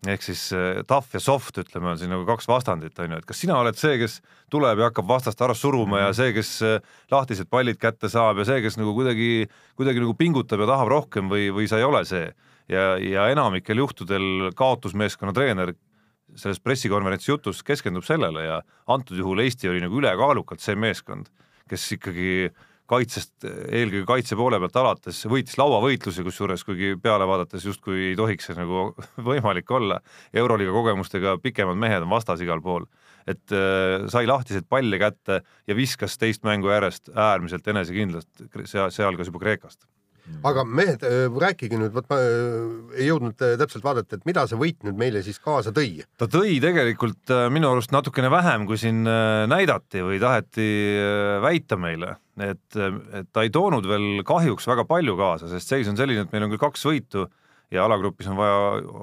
Ehk 0.09 0.23
siis 0.25 0.47
eh, 0.57 0.79
tough 0.89 1.13
ja 1.13 1.21
soft, 1.21 1.59
ütleme, 1.61 1.91
on 1.91 1.99
siin 2.01 2.09
nagu 2.09 2.25
kaks 2.25 2.47
vastandit, 2.49 2.95
on 3.05 3.13
ju, 3.13 3.19
et 3.21 3.27
kas 3.29 3.43
sina 3.43 3.59
oled 3.61 3.77
see, 3.77 3.99
kes 4.01 4.15
tuleb 4.53 4.81
ja 4.81 4.89
hakkab 4.89 5.05
vastast 5.11 5.43
ära 5.45 5.53
suruma 5.53 6.07
ja 6.07 6.15
see, 6.17 6.31
kes 6.33 6.55
eh, 6.65 6.79
lahtised 7.13 7.51
pallid 7.53 7.77
kätte 7.81 8.09
saab 8.09 8.41
ja 8.41 8.47
see, 8.49 8.63
kes 8.65 8.79
nagu 8.81 8.95
kuidagi, 8.97 9.45
kuidagi 9.77 10.01
nagu 10.01 10.15
pingutab 10.17 10.65
ja 10.65 10.71
tahab 10.73 10.89
rohkem 10.95 11.29
või, 11.29 11.51
või 11.53 11.69
sa 11.69 11.83
ei 11.83 11.85
ole 11.85 12.01
see. 12.09 12.33
ja, 12.73 12.95
ja 12.97 13.29
enamikel 13.29 13.83
juhtudel 13.83 14.49
kaotusmeeskonna 14.57 15.37
treener 15.37 15.75
selles 16.39 16.61
pressikonverentsi 16.63 17.33
jutus 17.33 17.61
keskendub 17.67 18.07
sellele 18.07 18.47
ja 18.47 18.61
antud 18.89 19.19
juhul 19.19 19.43
Eesti 19.45 19.69
oli 19.69 19.83
nagu 19.83 20.01
ülekaalukalt 20.01 20.63
see 20.63 20.79
meeskond, 20.79 21.29
kes 21.69 21.87
ikkagi 21.99 22.49
kaitsest, 22.91 23.47
eelkõige 23.47 24.07
kaitse 24.09 24.39
poole 24.39 24.59
pealt 24.63 24.79
alates 24.81 25.23
võitis 25.31 25.59
lauavõitlusi, 25.61 26.25
kusjuures 26.27 26.65
kuigi 26.67 26.97
peale 27.03 27.29
vaadates 27.29 27.67
justkui 27.69 28.11
ei 28.11 28.17
tohiks 28.19 28.51
see 28.51 28.59
nagu 28.59 28.91
võimalik 29.31 29.71
olla. 29.77 30.01
euroliiga 30.35 30.75
kogemustega 30.75 31.39
pikemad 31.43 31.79
mehed 31.79 32.07
on 32.07 32.11
vastas 32.11 32.43
igal 32.45 32.63
pool, 32.65 32.89
et 33.29 33.55
äh, 33.55 34.09
sai 34.11 34.27
lahtiseid 34.31 34.67
palle 34.69 34.99
kätte 35.01 35.41
ja 35.67 35.77
viskas 35.79 36.19
teist 36.19 36.45
mängu 36.47 36.73
järjest 36.73 37.13
äärmiselt 37.15 37.67
enesekindlalt, 37.69 38.29
seal, 38.65 38.91
sealhulgas 38.95 39.31
juba 39.31 39.43
Kreekast. 39.45 39.87
aga 40.47 40.63
mehed, 40.63 41.03
rääkige 41.43 41.79
nüüd, 41.81 41.91
vot 41.95 42.07
ma 42.11 42.19
öö, 42.23 42.67
ei 42.95 43.09
jõudnud 43.09 43.41
öö, 43.43 43.57
täpselt 43.59 43.83
vaadata, 43.83 44.19
et 44.19 44.27
mida 44.29 44.45
see 44.47 44.59
võit 44.61 44.85
nüüd 44.87 44.99
meile 45.01 45.25
siis 45.27 45.41
kaasa 45.43 45.73
tõi. 45.75 46.05
ta 46.21 46.29
tõi 46.31 46.61
tegelikult 46.63 47.33
äh, 47.35 47.49
minu 47.51 47.73
arust 47.73 47.91
natukene 47.95 48.31
vähem, 48.31 48.67
kui 48.69 48.79
siin 48.79 49.03
äh, 49.11 49.47
näidati 49.51 50.05
või 50.07 50.21
taheti 50.23 50.69
äh, 51.01 51.39
väita 51.43 51.81
meile, 51.81 52.15
et, 52.41 52.77
et 52.77 53.29
ta 53.33 53.45
ei 53.45 53.53
toonud 53.53 53.87
veel 53.89 54.25
kahjuks 54.27 54.67
väga 54.71 54.87
palju 54.89 55.17
kaasa, 55.19 55.49
sest 55.51 55.73
seis 55.73 55.89
on 55.91 55.99
selline, 55.99 56.25
et 56.25 56.33
meil 56.35 56.47
on 56.47 56.53
küll 56.53 56.63
kaks 56.63 56.87
võitu 56.89 57.27
ja 57.71 57.85
alagrupis 57.85 58.29
on 58.31 58.39
vaja 58.39 58.61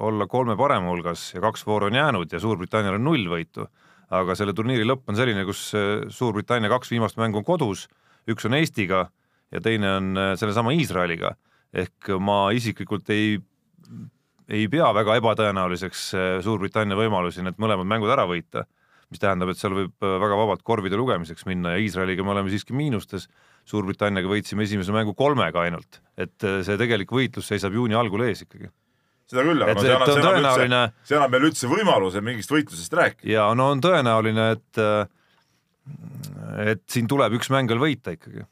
olla 0.08 0.26
kolme 0.28 0.56
parema 0.56 0.90
hulgas 0.90 1.30
ja 1.34 1.42
kaks 1.44 1.66
vooru 1.66 1.88
on 1.88 1.98
jäänud 1.98 2.32
ja 2.32 2.40
Suurbritannial 2.40 2.98
on 2.98 3.06
null 3.10 3.28
võitu. 3.30 3.68
aga 4.08 4.32
selle 4.34 4.54
turniiri 4.56 4.86
lõpp 4.88 5.10
on 5.12 5.16
selline, 5.16 5.44
kus 5.44 5.74
äh, 5.76 6.06
Suurbritannia 6.08 6.70
kaks 6.72 6.90
viimast 6.90 7.18
mängu 7.20 7.42
on 7.42 7.44
kodus, 7.44 7.88
üks 8.28 8.46
on 8.48 8.54
Eestiga 8.56 9.10
ja 9.52 9.60
teine 9.60 9.90
on 9.96 10.16
äh, 10.16 10.32
sellesama 10.36 10.72
Iisraeliga 10.72 11.34
ehk 11.72 12.16
ma 12.20 12.48
isiklikult 12.56 13.10
ei 13.10 13.36
ei 14.48 14.64
pea 14.72 14.88
väga 14.96 15.18
ebatõenäoliseks 15.20 16.02
äh, 16.16 16.26
Suurbritannia 16.44 16.96
võimalusi 16.96 17.44
need 17.44 17.60
mõlemad 17.60 17.88
mängud 17.88 18.12
ära 18.12 18.24
võita, 18.28 18.64
mis 19.08 19.20
tähendab, 19.22 19.48
et 19.52 19.60
seal 19.60 19.72
võib 19.72 20.04
äh, 20.04 20.16
väga 20.20 20.36
vabalt 20.36 20.62
korvide 20.66 20.98
lugemiseks 21.00 21.46
minna 21.48 21.76
ja 21.76 21.80
Iisraeliga 21.84 22.24
me 22.26 22.34
oleme 22.34 22.52
siiski 22.52 22.76
miinustes, 22.76 23.28
Suurbritanniaga 23.68 24.28
võitsime 24.30 24.64
esimese 24.64 24.92
mängu 24.96 25.12
kolmega 25.16 25.60
ainult, 25.66 25.98
et 26.16 26.44
äh, 26.44 26.60
see 26.64 26.76
tegelik 26.80 27.10
võitlus 27.12 27.48
seisab 27.50 27.74
juuni 27.76 27.96
algul 27.98 28.22
ees 28.24 28.44
ikkagi. 28.46 28.70
seda 29.28 29.44
küll, 29.44 29.60
aga 29.60 29.74
Et 29.74 29.76
no 29.76 29.82
see- 29.84 29.94
annab, 29.94 30.08
see 30.08 30.20
annab 30.22 30.36
üldse 30.38 30.40
tõenäoline-, 30.40 30.84
see 31.04 31.16
annab 31.18 31.34
meile 31.34 31.50
üldse 31.50 31.68
võimaluse 31.68 32.22
mingist 32.24 32.52
võitlusest 32.54 32.96
rääkida. 33.00 33.28
ja 33.32 33.48
no 33.56 33.70
on 33.74 33.82
tõenäoline, 33.84 34.46
et 34.56 34.80
et 36.68 36.82
siin 36.92 37.08
tuleb 37.08 37.36
üks 37.38 37.50
mäng 37.52 37.68
veel 37.70 37.80
võita 37.80 38.12
ikkagi. 38.16 38.44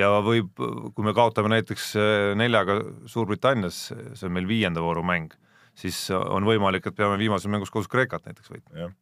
ja 0.00 0.08
võib, 0.24 0.52
kui 0.94 1.04
me 1.04 1.12
kaotame 1.16 1.52
näiteks 1.52 1.90
äh, 2.00 2.32
neljaga 2.40 2.78
Suurbritannias, 3.10 3.82
see 4.16 4.28
on 4.28 4.32
meil 4.36 4.48
viienda 4.48 4.80
vooru 4.84 5.04
mäng, 5.04 5.32
siis 5.76 5.98
on 6.12 6.44
võimalik, 6.48 6.86
et 6.88 6.96
peame 6.96 7.18
viimases 7.20 7.50
mängus 7.52 7.72
koos 7.72 7.88
Kreekat 7.88 8.24
näiteks 8.28 8.52
võitma. 8.52 8.92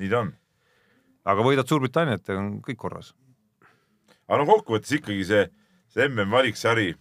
Nii 0.00 0.10
ta 0.12 0.22
on. 0.24 0.32
aga 1.30 1.44
võidad 1.44 1.68
Suurbritanniat 1.68 2.28
ja 2.28 2.38
on 2.40 2.54
kõik 2.64 2.78
korras. 2.80 3.12
aga 4.28 4.40
no 4.40 4.46
kokkuvõttes 4.48 4.96
ikkagi 4.98 5.24
see, 5.28 5.44
see 5.92 6.08
MM 6.08 6.32
valiksari, 6.32 6.94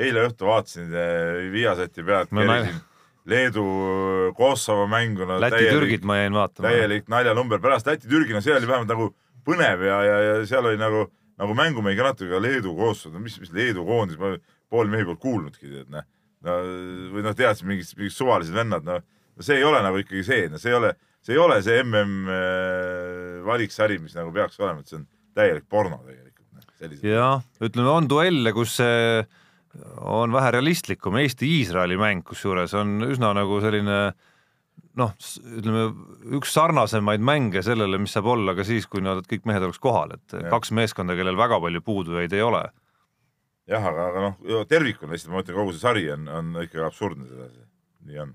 eile 0.00 0.26
õhtul 0.28 0.50
vaatasin 0.50 0.92
eh, 0.92 1.50
Viasati 1.52 2.04
pealt 2.06 2.32
No 2.32 2.44
no, 2.44 2.52
nal- 2.52 2.86
Leedu-Kosovo 3.30 4.86
mängu, 4.88 5.26
no 5.28 5.36
Läti-Türgit 5.40 6.04
ma 6.08 6.16
jäin 6.22 6.32
vaatama. 6.34 6.68
täielik 6.68 7.08
naljanumber, 7.12 7.60
pärast 7.60 7.86
Läti-Türgi, 7.86 8.32
no 8.32 8.40
see 8.40 8.54
oli 8.56 8.68
vähemalt 8.68 8.88
nagu 8.90 9.10
põnev 9.46 9.84
ja, 9.86 9.98
ja, 10.04 10.16
ja 10.24 10.38
seal 10.48 10.66
oli 10.66 10.80
nagu, 10.80 11.04
nagu 11.40 11.54
mängumehi 11.58 11.98
ka 11.98 12.08
natuke 12.10 12.40
Leedu-Kosovo, 12.40 13.14
no 13.14 13.24
mis, 13.24 13.36
mis 13.42 13.52
Leedu 13.52 13.84
koondis, 13.86 14.18
ma 14.20 14.34
pool 14.70 14.88
mehi 14.90 15.04
polnud 15.04 15.20
kuulnudki, 15.22 15.68
tead 15.68 15.92
noh. 15.92 16.08
no 16.46 16.56
või 17.14 17.24
noh, 17.26 17.36
teadsin 17.36 17.68
mingid, 17.68 17.92
mingid 18.00 18.16
suvalised 18.16 18.56
vennad, 18.56 18.86
no 18.88 19.00
no 19.40 19.44
see 19.46 19.56
ei 19.60 19.64
ole 19.64 19.80
nagu 19.84 20.00
ikkagi 20.00 20.24
see, 20.26 20.48
no 20.52 20.58
see 20.60 20.72
ei 20.72 20.76
ole, 20.76 20.94
see 21.24 21.36
ei 21.36 21.42
ole 21.42 21.60
see 21.64 21.82
MM 21.84 22.30
valiksari, 23.46 23.98
mis 24.02 24.16
nagu 24.16 24.32
peaks 24.34 24.58
olema, 24.60 24.80
et 24.82 24.90
see 24.90 25.00
on 25.00 25.06
täielik 25.36 25.68
porno 25.70 26.00
tegelikult, 26.06 26.48
noh, 26.56 26.96
jah, 27.04 27.44
ütleme 27.62 27.92
on 27.92 28.08
duelle, 28.10 28.54
kus 28.56 28.78
see 28.80 29.22
on 30.00 30.32
vähe 30.34 30.50
realistlikum, 30.56 31.18
Eesti-Iisraeli 31.20 31.98
mäng 32.00 32.24
kusjuures 32.26 32.74
on 32.78 32.98
üsna 33.06 33.30
nagu 33.36 33.60
selline 33.62 34.00
noh, 34.98 35.14
ütleme 35.60 35.84
üks 36.38 36.52
sarnasemaid 36.56 37.22
mänge 37.22 37.62
sellele, 37.66 38.00
mis 38.02 38.14
saab 38.16 38.30
olla 38.32 38.54
ka 38.58 38.66
siis, 38.66 38.88
kui 38.90 39.04
nad 39.04 39.22
kõik 39.30 39.46
mehed 39.48 39.66
oleks 39.66 39.80
kohal, 39.82 40.16
et 40.16 40.36
Jah. 40.36 40.48
kaks 40.52 40.72
meeskonda, 40.76 41.16
kellel 41.18 41.38
väga 41.38 41.60
palju 41.62 41.82
puudujaid 41.86 42.34
ei 42.36 42.44
ole. 42.44 42.64
jah, 43.70 43.84
aga, 43.86 44.08
aga 44.10 44.22
noh, 44.26 44.64
tervikuna 44.66 45.14
lihtsalt 45.14 45.30
ma 45.30 45.40
mõtlen, 45.40 45.58
kogu 45.60 45.74
see 45.76 45.84
sari 45.84 46.08
on, 46.10 46.26
on 46.26 46.54
ikkagi 46.64 46.82
absurdne 46.86 47.28
sedasi, 47.28 47.66
nii 48.08 48.22
on. 48.24 48.32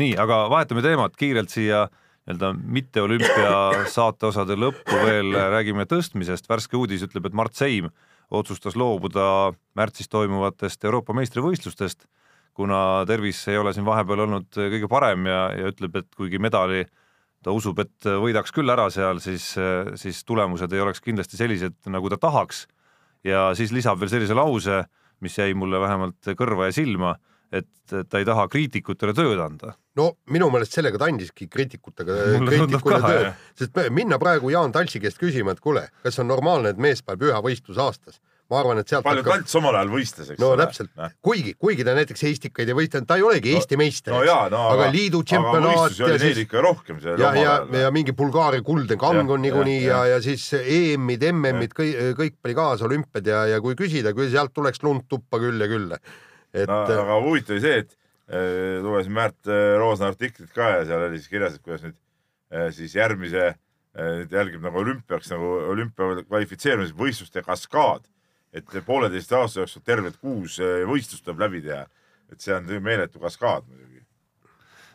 nii, 0.00 0.14
aga 0.20 0.44
vahetame 0.52 0.82
teemat 0.84 1.16
kiirelt 1.18 1.52
siia 1.52 1.86
nii-öelda 2.28 2.52
mitte 2.54 3.02
olümpia 3.02 3.84
saateosade 3.90 4.56
lõppu 4.58 5.02
veel. 5.04 5.34
Räägime 5.34 5.86
tõstmisest, 5.88 6.48
värske 6.50 6.78
uudis 6.78 7.04
ütleb, 7.06 7.26
et 7.26 7.36
Mart 7.36 7.56
Seim 7.58 7.90
otsustas 8.30 8.76
loobuda 8.78 9.52
märtsis 9.74 10.08
toimuvatest 10.08 10.84
Euroopa 10.86 11.16
meistrivõistlustest, 11.18 12.06
kuna 12.54 13.04
tervis 13.08 13.40
ei 13.50 13.58
ole 13.58 13.72
siin 13.74 13.86
vahepeal 13.86 14.26
olnud 14.26 14.48
kõige 14.54 14.90
parem 14.90 15.26
ja, 15.26 15.40
ja 15.56 15.72
ütleb, 15.72 15.96
et 15.98 16.10
kuigi 16.16 16.38
medali 16.38 16.84
ta 17.42 17.54
usub, 17.56 17.78
et 17.80 18.06
võidaks 18.20 18.52
küll 18.52 18.70
ära 18.70 18.86
seal, 18.92 19.18
siis, 19.24 19.54
siis 19.98 20.20
tulemused 20.28 20.72
ei 20.72 20.82
oleks 20.84 21.00
kindlasti 21.02 21.40
sellised, 21.40 21.78
nagu 21.88 22.12
ta 22.12 22.20
tahaks. 22.20 22.66
ja 23.24 23.50
siis 23.56 23.72
lisab 23.72 23.98
veel 24.00 24.12
sellise 24.12 24.36
lause, 24.36 24.84
mis 25.20 25.36
jäi 25.38 25.54
mulle 25.54 25.80
vähemalt 25.80 26.30
kõrva 26.36 26.68
ja 26.68 26.72
silma, 26.76 27.16
et 27.50 27.66
ta 28.08 28.20
ei 28.20 28.26
taha 28.26 28.46
kriitikutele 28.50 29.14
tööd 29.16 29.40
anda. 29.42 29.74
no 29.98 30.12
minu 30.30 30.50
meelest 30.54 30.76
sellega 30.76 31.00
ta 31.00 31.10
andiski 31.10 31.48
kriitikutega, 31.50 32.16
kriitikule 32.48 33.02
ka, 33.02 33.12
töö 33.12 33.22
jah., 33.26 33.46
sest 33.58 33.78
minna 33.94 34.20
praegu 34.22 34.52
Jaan 34.54 34.74
Taltsi 34.74 35.02
käest 35.02 35.18
küsima, 35.20 35.56
et 35.56 35.62
kuule, 35.62 35.88
kas 36.04 36.20
on 36.22 36.30
normaalne, 36.30 36.74
et 36.74 36.80
mees 36.80 37.02
paneb 37.02 37.26
ühe 37.30 37.40
võistluse 37.48 37.82
aastas, 37.82 38.20
ma 38.50 38.60
arvan, 38.60 38.80
et 38.82 38.90
sealt 38.90 39.06
palju 39.06 39.24
Talts 39.26 39.58
omal 39.58 39.80
ajal 39.80 39.90
võistles, 39.90 40.30
eks 40.30 40.40
no 40.42 40.52
ole. 40.54 40.62
täpselt, 40.62 40.94
kuigi, 41.26 41.56
kuigi 41.58 41.86
ta 41.86 41.96
näiteks 41.98 42.24
Eestikaid 42.30 42.70
ei 42.70 42.78
võistelnud, 42.78 43.10
ta 43.10 43.18
ei 43.18 43.26
olegi 43.26 43.56
Eesti 43.58 43.78
meister, 43.80 44.14
no 44.14 44.38
no 44.54 44.62
aga 44.76 44.88
liidu 44.94 45.24
tšempionaat 45.26 45.98
ja 45.98 46.22
siis 46.22 46.42
ikka 46.44 46.62
rohkem 46.62 47.02
seal 47.02 47.18
ja, 47.18 47.34
ja, 47.34 47.58
ja 47.86 47.92
mingi 47.94 48.14
Bulgaaria 48.14 48.62
kuldne 48.66 48.98
kang 49.00 49.26
on 49.26 49.42
niikuinii 49.42 49.84
jah, 49.84 50.06
ja, 50.06 50.16
ja 50.16 50.24
siis 50.24 50.46
EM-id, 50.60 51.26
MM-id, 51.34 51.74
kõik, 51.74 52.00
kõik 52.22 52.40
pani 52.42 52.58
kaasa 52.58 52.86
olümpiad 52.86 53.30
ja, 53.34 53.44
ja 53.56 53.62
kui 53.62 53.78
küsida, 53.78 54.14
kui 54.14 54.30
sealt 54.30 54.54
tuleks 54.54 54.82
lund 54.86 55.10
tuppa 55.10 55.42
küll 55.42 55.62
ja 55.62 55.70
küll. 55.70 55.94
Et 56.54 56.68
no, 56.68 56.82
aga 56.84 57.18
huvitav 57.24 57.56
oli 57.56 57.62
see, 57.64 57.82
et 57.84 57.96
äh, 58.30 58.78
lugesin 58.82 59.14
Märt 59.14 59.50
äh, 59.50 59.76
Roosna 59.78 60.10
artiklit 60.10 60.52
ka 60.54 60.76
ja 60.78 60.84
seal 60.88 61.06
oli 61.06 61.20
siis 61.20 61.32
kirjas, 61.32 61.56
et 61.56 61.64
kuidas 61.64 61.84
nüüd 61.86 61.96
äh, 61.96 62.68
siis 62.74 62.94
järgmise 62.98 63.46
äh, 63.52 64.12
nüüd 64.20 64.34
jälgib 64.34 64.64
nagu 64.64 64.82
olümpiaks 64.82 65.30
nagu 65.34 65.52
olümpia 65.70 66.24
kvalifitseerumise 66.26 66.96
võistluste 66.98 67.44
kaskaad, 67.46 68.06
et 68.54 68.76
pooleteist 68.86 69.32
aasta 69.38 69.62
jooksul 69.62 69.86
tervelt 69.86 70.20
kuus 70.22 70.58
äh, 70.62 70.82
võistlust 70.88 71.26
tuleb 71.26 71.46
läbi 71.46 71.64
teha. 71.66 71.86
et 72.30 72.38
see 72.38 72.54
on 72.54 72.66
meeletu 72.82 73.18
kaskaad 73.18 73.66
muidugi. 73.66 74.04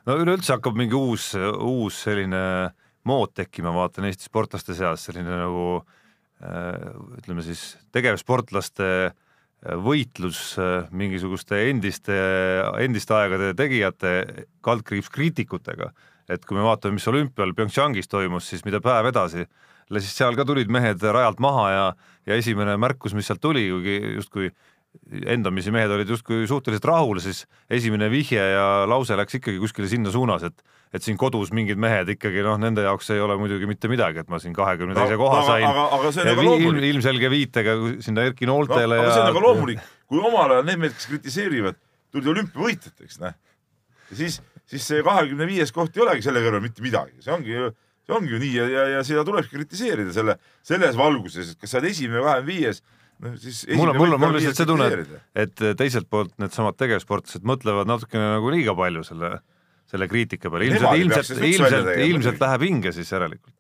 no 0.06 0.18
üleüldse 0.20 0.56
hakkab 0.56 0.76
mingi 0.76 0.96
uus, 0.96 1.34
uus 1.36 2.04
selline 2.04 2.72
mood 3.06 3.36
tekkima, 3.36 3.72
vaatan 3.72 4.08
Eesti 4.10 4.28
sportlaste 4.28 4.74
seas 4.74 5.04
selline 5.08 5.40
nagu 5.44 5.68
äh, 6.44 6.90
ütleme 7.20 7.44
siis 7.46 7.76
tegevsportlaste 7.96 8.90
äh, 9.06 9.22
võitlus 9.86 10.40
äh, 10.62 10.90
mingisuguste 10.94 11.64
endiste, 11.72 12.16
endiste 12.84 13.16
aegade 13.18 13.54
tegijate 13.58 14.12
kaldkriips 14.66 15.10
kriitikutega. 15.14 15.92
et 16.30 16.46
kui 16.46 16.58
me 16.58 16.64
vaatame, 16.66 16.98
mis 16.98 17.08
olümpial 17.08 17.54
Pyeongchangis 17.54 18.08
toimus, 18.10 18.48
siis 18.50 18.64
mida 18.66 18.80
päev 18.82 19.12
edasi, 19.12 19.46
siis 19.94 20.16
seal 20.18 20.36
ka 20.36 20.46
tulid 20.46 20.72
mehed 20.74 21.04
rajalt 21.04 21.40
maha 21.40 21.66
ja, 21.70 21.84
ja 22.26 22.38
esimene 22.42 22.78
märkus, 22.82 23.14
mis 23.14 23.28
sealt 23.30 23.42
tuli, 23.42 23.68
kuigi 23.70 24.16
justkui 24.16 24.50
endamisi 25.36 25.74
mehed 25.74 25.92
olid 25.92 26.10
justkui 26.10 26.48
suhteliselt 26.50 26.88
rahul, 26.90 27.20
siis 27.24 27.44
esimene 27.72 28.10
vihje 28.12 28.42
ja 28.42 28.66
lause 28.90 29.18
läks 29.18 29.40
ikkagi 29.40 29.62
kuskile 29.62 29.90
sinna 29.92 30.14
suunas, 30.14 30.46
et 30.48 30.64
et 30.96 31.04
siin 31.04 31.18
kodus 31.20 31.52
mingid 31.56 31.80
mehed 31.82 32.10
ikkagi 32.14 32.44
noh, 32.46 32.56
nende 32.62 32.86
jaoks 32.86 33.10
ei 33.16 33.22
ole 33.24 33.36
muidugi 33.40 33.68
mitte 33.68 33.90
midagi, 33.92 34.22
et 34.24 34.30
ma 34.32 34.40
siin 34.40 34.54
kahekümne 34.56 34.96
teise 34.96 35.18
koha 35.20 35.42
sain 35.48 35.66
aga, 35.68 35.88
aga 35.98 36.12
see 36.14 36.24
on 36.24 36.30
nagu 36.32 36.46
loomulik. 36.48 36.88
ilmselge 36.94 37.32
viitega 37.34 37.76
sinna 38.06 38.26
Erki 38.30 38.48
no, 38.48 38.60
Nooltele 38.60 39.00
aga 39.02 39.08
ja 39.10 39.14
see 39.14 39.24
on 39.24 39.30
nagu 39.34 39.44
loomulik, 39.44 39.82
kui 40.12 40.22
omal 40.22 40.54
ajal 40.56 40.70
need 40.70 40.84
mehed, 40.84 40.96
kes 40.96 41.10
kritiseerivad, 41.12 41.80
tulid 42.16 42.32
olümpiavõitjateks, 42.36 43.20
noh. 43.24 43.36
ja 44.12 44.20
siis, 44.22 44.40
siis 44.72 44.88
see 44.94 45.04
kahekümne 45.06 45.50
viies 45.50 45.76
koht 45.76 45.98
ei 45.98 46.06
olegi 46.06 46.28
selle 46.28 46.44
kõrval 46.46 46.64
mitte 46.64 46.86
midagi, 46.86 47.18
see 47.26 47.34
ongi 47.36 47.58
ju, 47.58 47.72
see 48.06 48.16
ongi 48.20 48.36
ju 48.36 48.42
nii 48.46 48.54
ja, 48.56 48.68
ja, 48.78 48.86
ja 48.96 49.06
seda 49.08 49.26
tulebki 49.28 49.58
kritiseerida 49.58 50.16
selle, 50.16 50.38
selles 50.64 50.96
valguses, 51.00 51.52
et 51.52 51.60
kas 51.60 51.76
sa 51.76 51.82
oled 51.82 51.92
esimene 51.92 52.24
kahekümne 52.24 52.54
viies, 52.54 52.84
noh 53.24 53.36
siis 53.40 53.64
mul 53.72 53.92
on, 53.92 53.98
mul 54.00 54.16
on, 54.16 54.22
mul 54.22 54.34
on 54.34 54.38
lihtsalt 54.40 54.62
see 54.62 54.70
tunne, 54.70 54.88
et, 54.92 55.18
et 55.46 55.66
teiselt 55.80 56.10
poolt 56.12 56.34
needsamad 56.42 56.78
tegevsportlased 56.80 57.46
mõtlevad 57.48 57.90
natukene 57.90 58.36
nagu 58.36 58.52
liiga 58.54 58.76
palju 58.78 59.04
selle, 59.08 59.32
selle 59.92 60.08
kriitika 60.12 60.52
peale, 60.52 60.68
ilmselt, 60.70 61.00
ilmselt 61.00 61.44
ilmselt, 61.50 61.92
ilmselt 62.10 62.44
läheb 62.44 62.66
hinge 62.68 62.94
siis 62.96 63.12
järelikult. 63.14 63.56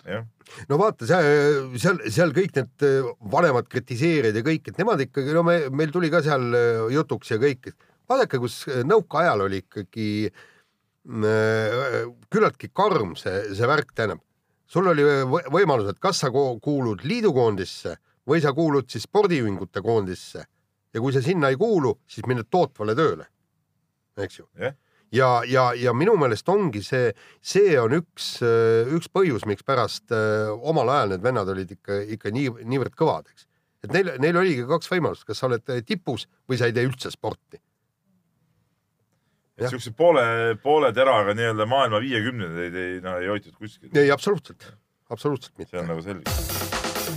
no 0.72 0.80
vaata, 0.82 1.08
seal, 1.10 1.78
seal, 1.82 2.02
seal 2.12 2.36
kõik 2.36 2.58
need 2.60 2.88
äh, 2.88 3.10
vanemad 3.32 3.70
kritiseerijad 3.72 4.42
ja 4.42 4.46
kõik, 4.46 4.72
et 4.72 4.82
nemad 4.82 5.06
ikkagi, 5.08 5.36
no 5.38 5.46
me, 5.48 5.60
meil 5.72 5.94
tuli 5.96 6.12
ka 6.14 6.24
seal 6.26 6.50
äh, 6.52 6.84
jutuks 6.96 7.32
ja 7.36 7.40
kõik, 7.42 7.72
vaadake, 8.10 8.42
kus 8.42 8.64
äh, 8.70 8.84
nõukaajal 8.88 9.46
oli 9.48 9.64
ikkagi 9.64 10.10
äh, 10.28 12.00
küllaltki 12.34 12.72
karm 12.74 13.16
see, 13.20 13.56
see 13.56 13.70
värk, 13.70 13.94
tähendab. 13.96 14.24
sul 14.68 14.90
oli 14.92 15.06
võ- 15.06 15.46
võimalus, 15.54 15.94
et 15.94 16.02
kas 16.02 16.24
sa 16.24 16.32
kuulud 16.34 17.06
liidukoondisse 17.06 17.96
või 18.29 18.41
sa 18.41 18.53
kuulud 18.53 18.89
siis 18.89 19.05
spordiühingute 19.08 19.82
koondisse 19.86 20.46
ja 20.94 21.03
kui 21.03 21.13
sa 21.13 21.22
sinna 21.22 21.51
ei 21.51 21.60
kuulu, 21.60 21.98
siis 22.08 22.25
mined 22.29 22.50
tootvale 22.51 22.96
tööle, 22.98 23.27
eks 24.17 24.39
ju 24.39 24.48
jah, 24.60 24.75
ja, 25.15 25.29
ja, 25.48 25.65
ja 25.77 25.94
minu 25.94 26.15
meelest 26.20 26.50
ongi 26.51 26.82
see, 26.86 27.12
see 27.44 27.75
on 27.79 27.98
üks, 28.00 28.38
üks 28.96 29.12
põhjus, 29.13 29.46
mikspärast 29.50 30.15
äh, 30.15 30.51
omal 30.55 30.91
ajal 30.94 31.15
need 31.15 31.25
vennad 31.25 31.51
olid 31.53 31.75
ikka, 31.77 32.01
ikka 32.17 32.34
nii, 32.36 32.55
niivõrd 32.65 32.98
kõvad, 32.98 33.29
eks. 33.32 33.48
et 33.86 33.96
neil, 33.96 34.12
neil 34.24 34.41
oligi 34.41 34.65
kaks 34.70 34.91
võimalust, 34.91 35.27
kas 35.27 35.41
sa 35.41 35.50
oled 35.50 35.72
tipus 35.88 36.27
või 36.50 36.60
sa 36.60 36.70
ei 36.70 36.75
tee 36.75 36.88
üldse 36.88 37.12
sporti. 37.13 37.62
et 39.55 39.70
siukse 39.72 39.94
poole, 39.96 40.55
poole 40.63 40.91
teraga 40.96 41.36
nii-öelda 41.38 41.67
maailma 41.70 42.01
viiekümnendaid 42.03 42.79
ei, 42.86 43.01
no 43.03 43.17
ei 43.22 43.32
hoitud 43.32 43.55
kuskil. 43.60 43.91
ei, 43.96 44.12
absoluutselt, 44.12 44.72
absoluutselt 45.10 45.53
see 45.55 45.67
mitte 45.67 45.84
on. 45.84 45.91
nagu 45.94 46.08
selge. 46.08 46.64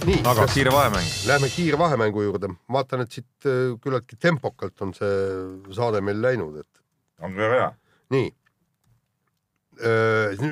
nii, 0.07 0.19
aga 0.23 0.45
kas 0.45 0.55
kiire 0.55 0.73
vahemäng. 0.73 1.07
lähme 1.27 1.49
kiire 1.53 1.79
vahemängu 1.79 2.23
juurde, 2.23 2.51
vaatan, 2.73 3.03
et 3.05 3.15
siit 3.15 3.47
äh, 3.47 3.75
küllaltki 3.83 4.19
tempokalt 4.21 4.83
on 4.85 4.95
see 4.97 5.75
saade 5.75 6.03
meil 6.05 6.21
läinud, 6.23 6.61
et 6.63 7.25
on 7.25 7.35
väga 7.37 7.61
hea. 7.63 7.71
nii. 8.15 8.29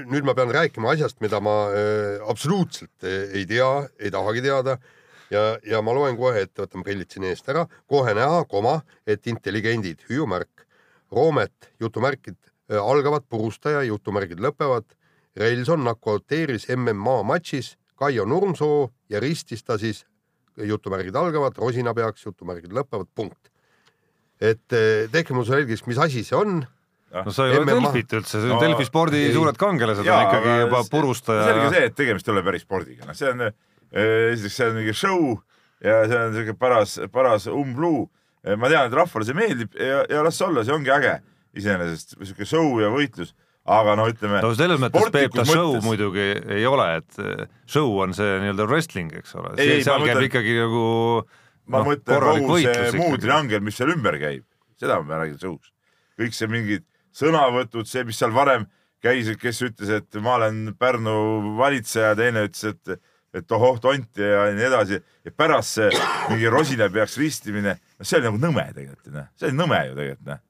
nüüd 0.07 0.27
ma 0.27 0.37
pean 0.39 0.53
rääkima 0.55 0.93
asjast, 0.95 1.19
mida 1.21 1.41
ma 1.43 1.55
öö, 1.75 2.21
absoluutselt 2.31 3.03
ei 3.11 3.43
tea, 3.47 3.71
ei 3.99 4.11
tahagi 4.15 4.43
teada. 4.45 4.77
ja, 5.31 5.57
ja 5.67 5.81
ma 5.83 5.95
loen 5.95 6.15
kohe 6.17 6.45
ette, 6.47 6.63
võtame 6.63 6.87
prillid 6.87 7.11
siin 7.11 7.27
eest 7.27 7.49
ära, 7.51 7.65
kohe 7.91 8.15
näha, 8.15 8.45
koma, 8.47 8.81
et 9.07 9.27
intelligendid, 9.27 10.05
hüüumärk, 10.11 10.63
Roomet, 11.11 11.73
jutumärgid 11.81 12.39
äh, 12.71 12.79
algavad, 12.79 13.27
purustaja, 13.31 13.83
jutumärgid 13.87 14.43
lõpevad, 14.43 14.87
Relson 15.37 15.83
nokauteeris 15.85 16.71
MMA 16.73 17.19
matšis 17.29 17.75
Kaio 17.97 18.25
Nurmsoo 18.29 18.91
ja 19.13 19.21
ristis 19.23 19.63
ta 19.65 19.79
siis, 19.81 20.05
jutumärgid 20.57 21.17
algavad, 21.17 21.57
Rosina 21.61 21.93
peaks, 21.97 22.25
jutumärgid 22.27 22.73
lõpevad, 22.73 23.09
punkt. 23.15 23.51
et 24.41 24.73
eh, 24.77 25.07
tehke 25.13 25.33
mulle 25.35 25.49
selgeks, 25.49 25.85
mis 25.89 25.99
asi 25.99 26.25
see 26.25 26.37
on. 26.37 26.59
no 27.17 27.33
sa 27.33 27.47
ei 27.49 27.57
ole. 27.57 27.67
Delfit 27.71 28.13
üldse, 28.19 28.35
see 28.41 28.51
on 28.51 28.57
No, 28.57 28.61
Delfi 28.61 28.85
spordi 28.85 29.23
ei. 29.29 29.33
suured 29.33 29.57
kangelased 29.57 30.03
on 30.05 30.09
Jaa, 30.11 30.27
ikkagi 30.27 30.51
aga 30.53 30.65
juba 30.67 30.83
purustaja 30.93 31.47
selge 31.49 31.71
see, 31.73 31.85
et 31.89 31.95
tegemist 31.97 32.29
ei 32.29 32.35
ole 32.35 32.43
päris 32.45 32.65
spordiga, 32.67 33.07
noh, 33.09 33.17
see 33.17 33.31
on, 33.33 33.47
esiteks 33.93 34.57
see 34.59 34.67
on 34.69 34.77
mingi 34.81 34.93
show 34.97 35.23
ja 35.85 36.03
see 36.11 36.19
on 36.21 36.35
siuke 36.37 36.57
paras, 36.61 36.99
paras 37.13 37.47
umbluu. 37.53 38.09
ma 38.47 38.69
tean, 38.69 38.87
et 38.91 38.95
rahvale 38.95 39.25
see 39.27 39.35
meeldib 39.35 39.73
ja, 39.81 40.05
ja 40.11 40.21
las 40.23 40.41
olla, 40.45 40.63
see 40.65 40.75
ongi 40.77 40.93
äge 40.93 41.17
iseenesest, 41.57 42.17
siuke 42.21 42.45
show 42.47 42.77
ja 42.83 42.91
võitlus, 42.93 43.33
aga 43.67 43.97
no 43.99 44.07
ütleme. 44.11 44.41
no 44.45 44.53
selles 44.59 44.81
mõttes 44.83 45.11
Peep 45.15 45.35
ta 45.35 45.45
show 45.49 45.77
muidugi 45.85 46.27
ei 46.57 46.67
ole, 46.69 46.87
et 47.01 47.19
eh, 47.23 47.47
show 47.71 47.97
on 48.03 48.15
see 48.17 48.39
nii-öelda 48.45 48.69
wrestling, 48.71 49.15
eks 49.19 49.35
ole, 49.39 49.55
seal 49.59 50.05
käib 50.05 50.05
mõtlen- 50.07 50.29
ikkagi 50.31 50.59
nagu 50.61 50.85
ma 51.67 51.83
noh, 51.83 51.91
mõtlen 51.91 52.29
kogu 52.47 52.61
see 52.63 52.93
muu 53.01 53.19
triangel, 53.23 53.65
mis 53.67 53.79
seal 53.79 53.91
ümber 53.95 54.19
käib, 54.23 54.47
seda 54.79 55.01
ma 55.03 55.23
räägin 55.23 55.41
show's. 55.43 55.73
kõik 56.21 56.37
see 56.37 56.49
mingid 56.49 56.87
sõnavõtud, 57.17 57.89
see, 57.89 58.05
mis 58.07 58.19
seal 58.21 58.33
varem 58.37 58.67
käis, 59.05 59.29
et 59.31 59.41
kes 59.41 59.61
ütles, 59.67 59.91
et 59.99 60.23
ma 60.23 60.39
olen 60.39 60.73
Pärnu 60.79 61.57
valitseja, 61.59 62.15
teine 62.19 62.47
ütles, 62.49 62.65
et, 62.73 63.01
et 63.37 63.53
ohoh 63.53 63.79
tont 63.83 64.21
ja 64.21 64.47
nii 64.55 64.69
edasi 64.71 65.01
ja 65.01 65.35
pärast 65.37 65.77
see 65.81 65.91
mingi 66.31 66.51
rosina 66.53 66.89
peaks 66.93 67.19
ristimine, 67.21 67.77
no 67.77 68.07
see 68.07 68.21
oli 68.21 68.31
nagu 68.31 68.41
nõme 68.41 68.67
tegelikult, 68.73 69.13
noh, 69.15 69.29
see 69.37 69.51
oli 69.51 69.59
nõme 69.59 69.83
ju 69.91 69.99
tegelikult, 69.99 70.29
noh. 70.31 70.43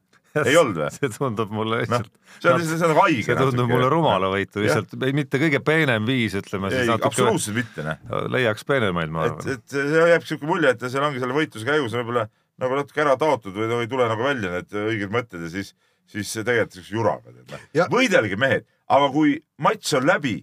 Ei 0.44 0.56
olnud 0.60 0.80
või? 0.82 0.88
see 0.94 1.10
tundub 1.14 1.52
mulle 1.54 1.82
lihtsalt, 1.82 2.10
see 2.38 2.52
on, 2.52 2.64
see 2.66 2.78
on 2.80 2.92
nagu 2.92 3.04
haige. 3.04 3.26
see 3.28 3.36
tundub 3.40 3.70
mulle 3.72 3.90
rumalavõitu 3.92 4.64
lihtsalt, 4.64 4.96
mitte 5.16 5.40
kõige 5.42 5.60
peenem 5.64 6.08
viis, 6.08 6.36
ütleme 6.38 6.72
siis 6.72 6.84
ei, 6.84 6.90
natuke 6.92 7.12
absoluutselt 7.12 7.56
mitte, 7.56 7.84
noh. 7.86 8.26
leiaks 8.32 8.66
peenemaid, 8.68 9.12
ma 9.14 9.28
et, 9.28 9.38
arvan. 9.38 9.60
et 9.60 9.76
see 9.76 10.08
jääb 10.12 10.26
siuke 10.28 10.50
mulje, 10.50 10.74
et 10.74 10.88
seal 10.88 11.06
ongi 11.06 11.22
selle 11.22 11.36
võitluse 11.36 11.68
käigus 11.68 11.96
võib-olla 11.96 12.26
nagu 12.62 12.78
natuke 12.78 13.04
ära 13.04 13.16
taotud 13.20 13.56
või 13.56 13.68
no 13.70 13.80
ei 13.84 13.90
tule 13.90 14.08
nagu 14.08 14.24
välja 14.24 14.52
need 14.54 14.76
õiged 14.82 15.12
mõtted 15.12 15.44
ja 15.44 15.52
siis, 15.52 15.72
siis 16.08 16.30
see 16.32 16.44
tegelikult 16.46 16.78
siukse 16.78 16.94
juraga 16.96 17.32
tead 17.32 17.56
Ja- 17.76 17.86
noh. 17.86 17.96
võidelge 17.98 18.38
mehed, 18.40 18.68
aga 18.88 19.08
kui 19.12 19.38
matš 19.62 19.96
on 20.00 20.06
läbi, 20.08 20.38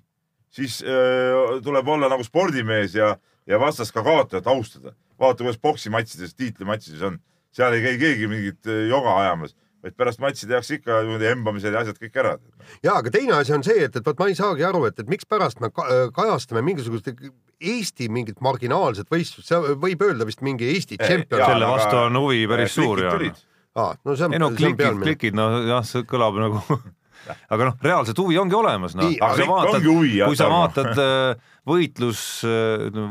siis 0.53 0.81
öö, 0.85 1.59
tuleb 1.65 1.87
olla 1.89 2.09
nagu 2.11 2.25
spordimees 2.25 2.97
ja, 2.97 3.15
ja 3.49 3.59
vastast 3.61 3.93
ka 3.95 4.03
kaotajat 4.05 4.47
austada. 4.47 4.93
vaata, 5.19 5.43
kuidas 5.43 5.59
poksimatšides, 5.61 6.33
tiitlimatšides 6.35 7.01
on, 7.07 7.19
seal 7.53 7.73
ei 7.73 7.83
käi 7.83 7.97
keegi 8.01 8.27
mingit 8.27 8.69
joga 8.89 9.13
ajamas, 9.21 9.53
vaid 9.83 9.95
pärast 9.99 10.21
matši 10.23 10.47
tehakse 10.47 10.77
ikka 10.79 11.01
niimoodi 11.03 11.27
embamised 11.33 11.75
ja 11.75 11.83
asjad 11.83 11.99
kõik 11.99 12.19
ära. 12.21 12.33
ja 12.85 12.95
aga 13.01 13.11
teine 13.13 13.35
asi 13.37 13.53
on 13.55 13.65
see, 13.65 13.83
et, 13.87 13.95
et 13.99 14.05
vot 14.07 14.19
ma 14.19 14.29
ei 14.31 14.37
saagi 14.37 14.65
aru, 14.67 14.85
et, 14.89 15.03
et 15.03 15.11
mikspärast 15.11 15.59
me 15.63 15.69
ka, 15.73 15.87
äh, 15.91 16.05
kajastame 16.15 16.63
mingisugust 16.65 17.11
Eesti 17.63 18.09
mingit 18.11 18.41
marginaalset 18.43 19.07
võistlust, 19.11 19.47
see 19.47 19.75
võib 19.79 20.01
öelda 20.03 20.27
vist 20.27 20.43
mingi 20.43 20.67
Eesti 20.73 20.99
tšempion 20.99 21.43
selle 21.43 21.67
aga- 21.67 21.75
vastu 21.75 22.01
on 22.01 22.19
huvi 22.23 22.43
päris 22.51 22.75
suur 22.79 23.03
ja 23.03 23.13
tulid. 23.15 23.45
ah,. 23.75 23.95
no 24.03 24.17
see 24.17 24.27
on, 24.29 24.35
ei 24.35 24.43
no 24.43 24.51
klikid, 24.55 24.99
klikid, 25.03 25.39
no 25.39 25.49
jah, 25.67 25.85
see 25.87 26.07
kõlab 26.07 26.39
nagu 26.39 26.63
aga 27.53 27.69
noh, 27.69 27.79
reaalset 27.83 28.19
huvi 28.19 28.39
ongi 28.39 28.55
olemas, 28.55 28.95
noh 28.99 29.11
ongi 29.11 29.87
huvi, 29.87 30.17
jah, 30.21 30.31
kui 30.31 30.39
sa 30.39 30.47
vaatad 30.51 30.91
äh, 30.95 31.49
võitlus, 31.67 32.21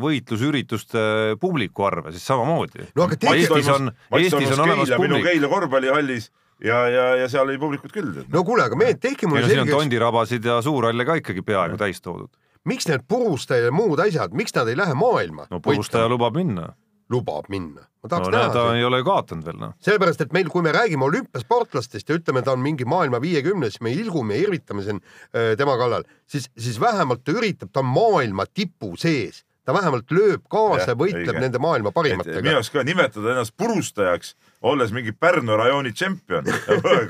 võitlusürituste 0.00 1.02
publiku 1.40 1.86
arve, 1.88 2.12
siis 2.12 2.24
samamoodi. 2.28 2.90
No 2.98 3.08
Eestis 3.08 3.70
on, 3.72 3.88
Eestis 4.18 4.52
on 4.52 4.64
olemas 4.66 4.92
minu 4.92 5.16
publik. 5.16 5.24
Keila 5.30 5.48
korvpallihallis 5.52 6.28
ja, 6.64 6.88
ja, 6.88 7.06
ja 7.22 7.28
seal 7.30 7.48
oli 7.48 7.58
publikut 7.58 7.92
küll. 7.94 8.22
no 8.28 8.44
kuule, 8.46 8.66
aga 8.68 8.78
mehed, 8.78 9.00
tehke 9.02 9.28
mulle 9.28 9.44
no 9.44 9.50
siin 9.50 9.62
on 9.62 9.66
selgeks, 9.66 9.78
tondirabasid 9.80 10.46
ja 10.46 10.60
suuralle 10.64 11.06
ka 11.08 11.18
ikkagi 11.20 11.44
peaaegu 11.46 11.80
täis 11.80 12.00
toodud. 12.04 12.30
miks 12.68 12.88
need 12.90 13.04
purustaja 13.08 13.68
ja 13.68 13.74
muud 13.74 14.02
asjad, 14.02 14.34
miks 14.38 14.54
nad 14.56 14.70
ei 14.70 14.78
lähe 14.78 14.94
maailma? 14.98 15.48
no 15.50 15.60
purustaja 15.60 16.10
lubab 16.12 16.36
minna. 16.38 16.68
lubab 17.10 17.50
minna. 17.52 17.82
ma 17.82 18.08
no 18.08 18.12
tahaks 18.14 18.28
näe, 18.28 18.38
näha 18.38 18.48
ta 18.52 18.66
seda 18.66 18.76
ei 18.78 18.88
ole 18.88 19.02
ju 19.02 19.08
kaotanud 19.10 19.48
veel, 19.50 19.60
noh. 19.60 19.76
sellepärast, 19.82 20.26
et 20.26 20.34
meil, 20.36 20.50
kui 20.52 20.64
me 20.64 20.74
räägime 20.74 21.06
olümpiasportlastest 21.08 22.08
ja 22.08 22.18
ütleme, 22.18 22.44
ta 22.46 22.54
on 22.54 22.62
mingi 22.64 22.86
maailma 22.88 23.22
viiekümnes, 23.22 23.80
me 23.82 23.94
ilgume 23.94 24.38
ja 24.38 24.46
irvitame 24.46 24.86
siin 24.86 25.00
äh, 25.02 25.54
tema 25.58 25.78
kallal, 25.80 26.06
siis, 26.26 26.50
siis 26.58 26.80
vähemalt 26.82 27.24
ta 27.24 27.34
üritab, 27.34 27.72
ta 27.72 27.82
on 27.82 27.90
maailma 27.90 28.46
tipu 28.46 28.94
sees, 29.00 29.42
ta 29.66 29.74
vähemalt 29.76 30.14
lööb 30.14 30.46
kaasa 30.50 30.92
ja 30.92 30.98
võitleb 30.98 31.30
õige. 31.30 31.42
nende 31.44 31.60
maailma 31.62 31.90
minu 31.90 31.96
parimatega. 31.96 32.54
jaoks 32.56 32.70
ka 32.74 32.84
nimetada 32.86 33.34
ennast 33.34 33.54
purustajaks, 33.56 34.34
olles 34.62 34.94
mingi 34.94 35.12
Pärnu 35.12 35.56
rajooni 35.58 35.92
tšempion. 35.92 36.48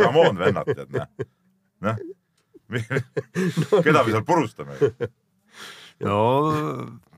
Come 0.03 0.27
on, 0.27 0.41
vennad, 0.41 0.69
tead 0.69 0.93
noh. 0.93 1.09
noh, 1.83 1.97
keda 3.83 4.05
me 4.05 4.15
seal 4.15 4.25
purustame? 4.29 4.77
no 6.05 6.19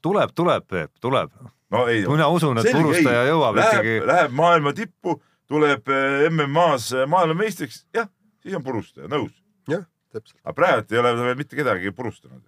tuleb, 0.04 0.34
tuleb, 0.36 0.66
Peep, 0.70 0.92
tuleb. 1.02 1.32
no 1.74 1.86
ei. 1.90 2.04
mina 2.08 2.28
usun, 2.32 2.60
et 2.60 2.70
purustaja 2.72 3.24
jõuab 3.30 3.58
läheb, 3.58 3.80
ikkagi. 3.80 3.96
Läheb 4.10 4.36
maailma 4.38 4.74
tippu, 4.76 5.18
tuleb 5.50 5.90
eh, 5.90 6.28
MM-as 6.30 6.90
maailmameistriks, 7.10 7.84
jah, 7.94 8.10
siis 8.44 8.58
on 8.58 8.66
purustaja, 8.66 9.10
nõus. 9.10 9.34
jah, 9.70 9.86
täpselt. 10.14 10.38
aga 10.44 10.58
praegu 10.58 10.94
ei 10.94 11.02
ole 11.02 11.14
ta 11.16 11.30
veel 11.30 11.40
mitte 11.42 11.58
kedagi 11.58 11.94
purustanud. 11.96 12.42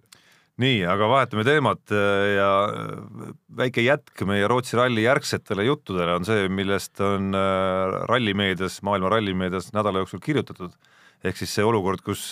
nii, 0.61 0.81
aga 0.89 1.07
vahetame 1.09 1.43
teemat 1.45 1.93
äh, 1.93 2.23
ja 2.33 2.49
äh, 2.65 3.33
väike 3.59 3.83
jätk 3.85 4.23
meie 4.29 4.47
Rootsi 4.49 4.77
ralli 4.79 5.03
järgsetele 5.05 5.67
juttudele 5.67 6.15
on 6.17 6.25
see, 6.25 6.47
millest 6.49 7.01
on 7.05 7.29
äh, 7.37 7.97
rallimeedias, 8.09 8.79
maailma 8.85 9.11
rallimeedias 9.13 9.69
nädala 9.75 10.01
jooksul 10.01 10.23
kirjutatud. 10.23 10.73
ehk 11.25 11.37
siis 11.37 11.53
see 11.57 11.65
olukord, 11.65 12.01
kus 12.05 12.31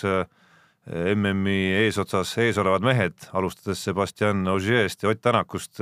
MM-i 0.86 1.72
eesotsas 1.82 2.30
ees 2.38 2.58
olevad 2.62 2.84
mehed, 2.86 3.16
alustades 3.34 3.80
Sebastian 3.82 4.46
Ogier'st 4.46 5.02
ja 5.02 5.10
Ott 5.10 5.20
Tänakust, 5.22 5.80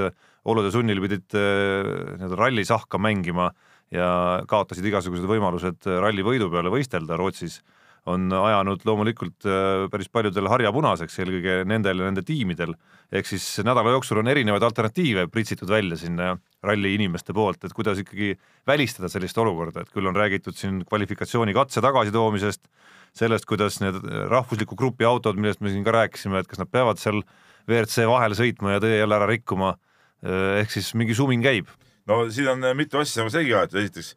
olude 0.48 0.70
sunnil 0.72 1.02
pidid 1.04 1.36
nii-öelda 1.36 2.38
rallisahka 2.40 2.96
mängima 2.96 3.50
ja 3.92 4.06
kaotasid 4.48 4.88
igasugused 4.88 5.28
võimalused 5.28 5.84
ralli 6.00 6.24
võidu 6.24 6.48
peale 6.52 6.72
võistelda 6.72 7.20
Rootsis 7.20 7.60
on 8.10 8.32
ajanud 8.36 8.82
loomulikult 8.84 9.46
äh, 9.48 9.86
päris 9.92 10.10
paljudel 10.12 10.48
harja 10.52 10.72
punaseks, 10.74 11.16
eelkõige 11.22 11.60
nendel 11.68 12.02
ja 12.02 12.08
nende 12.10 12.24
tiimidel. 12.26 12.74
ehk 13.14 13.28
siis 13.28 13.44
nädala 13.64 13.94
jooksul 13.94 14.20
on 14.20 14.28
erinevaid 14.28 14.64
alternatiive 14.66 15.26
pritsitud 15.32 15.70
välja 15.70 15.96
sinna 15.96 16.34
ralli 16.64 16.94
inimeste 16.94 17.32
poolt, 17.32 17.64
et 17.64 17.72
kuidas 17.72 18.00
ikkagi 18.00 18.34
välistada 18.66 19.08
sellist 19.08 19.38
olukorda, 19.38 19.84
et 19.84 19.92
küll 19.92 20.08
on 20.08 20.16
räägitud 20.16 20.56
siin 20.56 20.82
kvalifikatsioonikatse 20.88 21.80
tagasitoomisest, 21.84 22.68
sellest, 23.14 23.46
kuidas 23.48 23.80
need 23.80 24.00
rahvusliku 24.28 24.76
grupi 24.76 25.06
autod, 25.08 25.38
millest 25.40 25.62
me 25.62 25.72
siin 25.72 25.84
ka 25.86 25.94
rääkisime, 25.94 26.40
et 26.40 26.50
kas 26.50 26.60
nad 26.60 26.68
peavad 26.68 27.00
seal 27.00 27.22
WRC 27.68 28.08
vahele 28.10 28.36
sõitma 28.36 28.76
ja 28.76 28.84
tee 28.84 28.98
jälle 28.98 29.16
ära 29.16 29.30
rikkuma. 29.30 29.76
ehk 30.24 30.70
siis 30.72 30.94
mingi 30.94 31.14
sumin 31.14 31.42
käib. 31.42 31.68
no 32.06 32.28
siin 32.30 32.48
on 32.48 32.64
eh, 32.64 32.74
mitu 32.74 32.98
asja 32.98 33.22
nagu 33.22 33.32
segi 33.32 33.54
aetud, 33.54 33.80
esiteks 33.80 34.16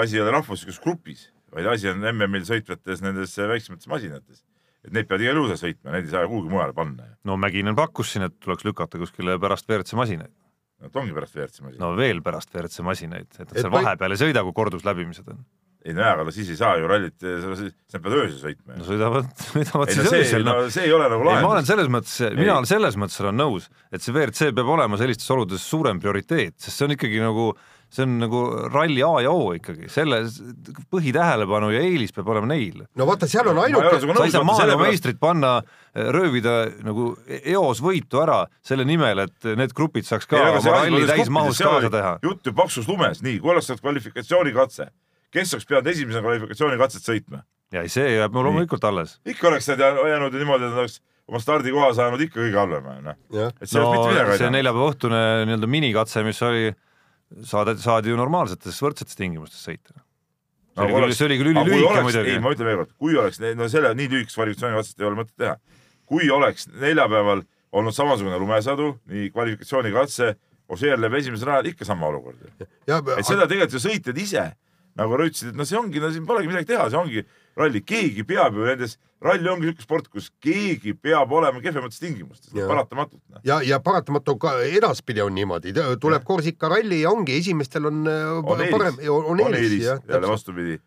asi 0.00 0.16
ei 0.16 0.22
ole 0.22 0.30
rahvuslikus 0.32 0.80
grupis, 0.80 1.28
vaid 1.54 1.70
asi 1.74 1.90
on 1.92 2.04
MM-il 2.12 2.46
sõitvates 2.48 3.02
nendes 3.04 3.36
väiksemates 3.36 3.90
masinates. 3.90 4.42
et 4.86 4.92
neid 4.94 5.08
peavad 5.08 5.24
igal 5.24 5.40
juhul 5.40 5.56
sõitma, 5.58 5.92
neid 5.94 6.06
ei 6.06 6.12
saa 6.12 6.26
kuhugi 6.28 6.52
mujale 6.52 6.76
panna. 6.76 7.08
no 7.24 7.38
Mäkinen 7.40 7.76
pakkus 7.78 8.12
siin, 8.14 8.28
et 8.28 8.36
tuleks 8.40 8.66
lükata 8.68 9.00
kuskile 9.00 9.38
pärast 9.42 9.68
WRC 9.68 9.98
masinaid. 9.98 10.34
Nad 10.78 10.94
ongi 10.94 11.14
pärast 11.14 11.34
WRC 11.34 11.64
masin 11.64 11.80
no.. 11.80 11.88
no 11.90 11.98
veel 11.98 12.20
pärast 12.22 12.52
WRC 12.54 12.84
masinaid, 12.86 13.30
et 13.32 13.40
nad 13.40 13.54
Et 13.56 13.64
seal 13.64 13.72
vahepeal 13.74 14.14
ei 14.14 14.20
sõida, 14.20 14.44
kui 14.46 14.54
kordusläbimised 14.54 15.32
on. 15.32 15.40
ei 15.88 15.94
no 15.94 16.04
jaa, 16.04 16.12
aga 16.14 16.26
no 16.28 16.34
siis 16.34 16.52
ei 16.52 16.58
saa 16.58 16.76
ju 16.78 16.86
rallit, 16.90 17.16
sa 17.18 18.00
pead 18.04 18.14
öösel 18.14 18.38
sõitma 18.42 18.76
no 18.78 18.86
sõidavad, 18.86 19.32
sõidavad 19.54 19.90
ei 19.90 19.96
siis 19.96 20.04
no 20.04 20.12
see, 20.12 20.20
öösel, 20.20 20.46
no 20.46 20.54
noh. 20.54 20.70
see 20.74 20.86
ei 20.86 20.94
ole 20.94 21.08
nagu 21.10 21.24
ei, 21.24 21.26
ma 21.26 21.32
olen 21.32 21.48
lahendus. 21.48 21.72
selles 21.72 21.90
mõttes, 21.94 22.14
mina 22.38 22.54
olen 22.54 22.70
selles 22.70 22.98
mõttes 23.02 23.22
olen 23.24 23.38
nõus, 23.42 23.66
et 23.90 24.04
see 24.04 24.14
WRC 24.14 24.52
peab 24.58 24.70
olema 24.76 25.00
sellistes 25.00 25.34
oludes 25.34 25.66
suurem 25.66 26.02
prioriteet, 26.02 26.54
sest 26.62 26.76
see 26.76 26.86
on 26.86 26.94
ikkagi 26.94 27.22
nagu, 27.24 27.48
see 27.92 28.04
on 28.04 28.18
nagu 28.20 28.40
ralli 28.72 29.02
A 29.04 29.22
ja 29.24 29.30
O 29.32 29.52
ikkagi, 29.56 29.88
selle 29.92 30.20
põhitähelepanu 30.92 31.70
ja 31.72 31.80
eelis 31.86 32.12
peab 32.16 32.28
olema 32.34 32.50
neil. 32.50 32.84
no 32.98 33.06
vaata, 33.08 33.28
seal 33.30 33.48
on 33.52 33.60
ei 33.62 33.70
ainuke, 33.72 34.00
sa 34.04 34.26
ei 34.26 34.34
saa 34.34 34.44
maailmameistrit 34.46 35.20
panna, 35.20 35.58
röövida 35.94 36.56
nagu 36.84 37.10
eos 37.40 37.82
võitu 37.84 38.22
ära 38.22 38.42
selle 38.64 38.86
nimel, 38.88 39.24
et 39.26 39.50
need 39.58 39.74
grupid 39.76 40.08
saaks 40.08 40.28
ka 40.28 40.40
oma 40.52 40.62
ralli 40.64 41.04
täismahus 41.08 41.62
kaasa 41.64 41.92
teha. 41.92 42.16
jutt 42.24 42.46
ju 42.46 42.54
paksus 42.56 42.88
lumes, 42.90 43.22
nii, 43.24 43.40
kui 43.42 43.54
oleks 43.54 43.70
olnud 43.72 43.84
kvalifikatsioonikatse, 43.86 44.90
kes 45.34 45.54
oleks 45.56 45.68
pidanud 45.68 45.92
esimesena 45.94 46.24
kvalifikatsioonikatset 46.26 47.08
sõitma? 47.08 47.44
ja 47.72 47.84
ei, 47.84 47.92
see 47.92 48.16
jääb 48.16 48.32
mul 48.32 48.48
loomulikult 48.48 48.84
alles. 48.88 49.18
ikka 49.28 49.48
oleks 49.48 49.68
nad 49.72 49.80
jää- 49.84 50.10
jäänud 50.14 50.36
niimoodi, 50.36 50.64
et 50.64 50.70
nad 50.76 50.84
oleks 50.84 51.00
oma 51.28 51.40
stardikoha 51.42 51.92
saanud 51.96 52.20
ikka 52.24 52.40
kõige 52.40 52.56
halvema, 52.56 52.98
noh. 53.04 53.16
jah, 53.34 53.52
et 53.60 53.68
see 53.68 53.80
oleks 53.80 53.88
no 53.88 53.94
mitte 53.96 54.12
midagi 54.14 54.38
see 54.40 54.52
neljapäeva 54.54 54.92
õhtune 54.92 55.22
nii-öelda 55.48 55.68
minikatse, 55.74 56.22
mis 56.24 56.40
oli, 56.46 56.70
saadeti, 57.48 57.82
saadi 57.84 58.12
ju 58.12 58.18
normaalsetes 58.18 58.78
võrdsetes 58.82 59.18
tingimustes 59.18 59.64
sõita. 59.64 59.96
see 60.78 60.86
oli 60.86 60.94
küll, 60.94 61.14
see 61.14 61.26
oli 61.26 61.38
küll 61.40 61.52
ülilühike 61.52 62.02
muidugi 62.06 62.34
ei,. 62.34 62.42
ma 62.42 62.52
ütlen 62.54 62.70
veel 62.70 62.80
kord, 62.82 62.92
kui 62.98 63.16
oleks, 63.16 63.40
no 63.58 63.68
selle 63.68 63.94
nii 63.98 64.10
lühikest 64.14 64.38
kvalifikatsioonikatset 64.38 65.00
ei 65.00 65.08
ole 65.08 65.20
mõtet 65.22 65.36
teha. 65.44 65.56
kui 66.08 66.30
oleks 66.30 66.68
neljapäeval 66.72 67.42
olnud 67.72 67.94
samasugune 67.96 68.38
lumesadu, 68.40 68.94
nii 69.06 69.32
kvalifikatsioonikatse 69.34 70.36
Ožeer 70.68 70.98
läheb 71.00 71.14
esimesel 71.16 71.48
rajal 71.48 71.70
ikka 71.70 71.86
sama 71.88 72.10
olukord 72.10 72.42
et 72.60 73.24
seda 73.24 73.46
tegelikult 73.48 73.72
ju 73.72 73.80
sõitjad 73.80 74.18
ise 74.20 74.42
nagu 74.98 75.18
ütlesid, 75.22 75.52
et 75.52 75.58
no 75.58 75.66
see 75.68 75.78
ongi, 75.78 76.00
no 76.02 76.10
siin 76.12 76.26
polegi 76.26 76.50
midagi 76.50 76.72
teha, 76.72 76.88
see 76.90 76.98
ongi 76.98 77.22
ralli, 77.58 77.82
keegi 77.86 78.24
peab 78.26 78.56
ju 78.58 78.66
nendes, 78.66 78.96
ralli 79.24 79.50
ongi 79.50 79.66
niisugune 79.66 79.86
sport, 79.86 80.08
kus 80.12 80.28
keegi 80.42 80.94
peab 80.94 81.32
olema 81.34 81.62
kehvemates 81.62 81.98
tingimustes, 82.02 82.52
paratamatult. 82.54 83.22
noh. 83.28 83.40
ja, 83.44 83.60
ja 83.66 83.80
paratamatu 83.82 84.36
ka 84.40 84.58
edaspidi 84.66 85.24
on 85.24 85.34
niimoodi, 85.34 85.74
tuleb 86.00 86.26
Korsika 86.26 86.70
ralli 86.70 87.02
ja 87.02 87.10
ongi 87.10 87.38
esimestel 87.38 87.90
on, 87.90 88.04
äh, 88.06 88.36
on 88.38 88.66
parem, 88.70 89.00
eelis, 89.00 89.08
on 89.14 89.42
eelis, 89.48 89.80
jah, 89.84 90.04
jälle 90.08 90.30
vastupidi. 90.30 90.78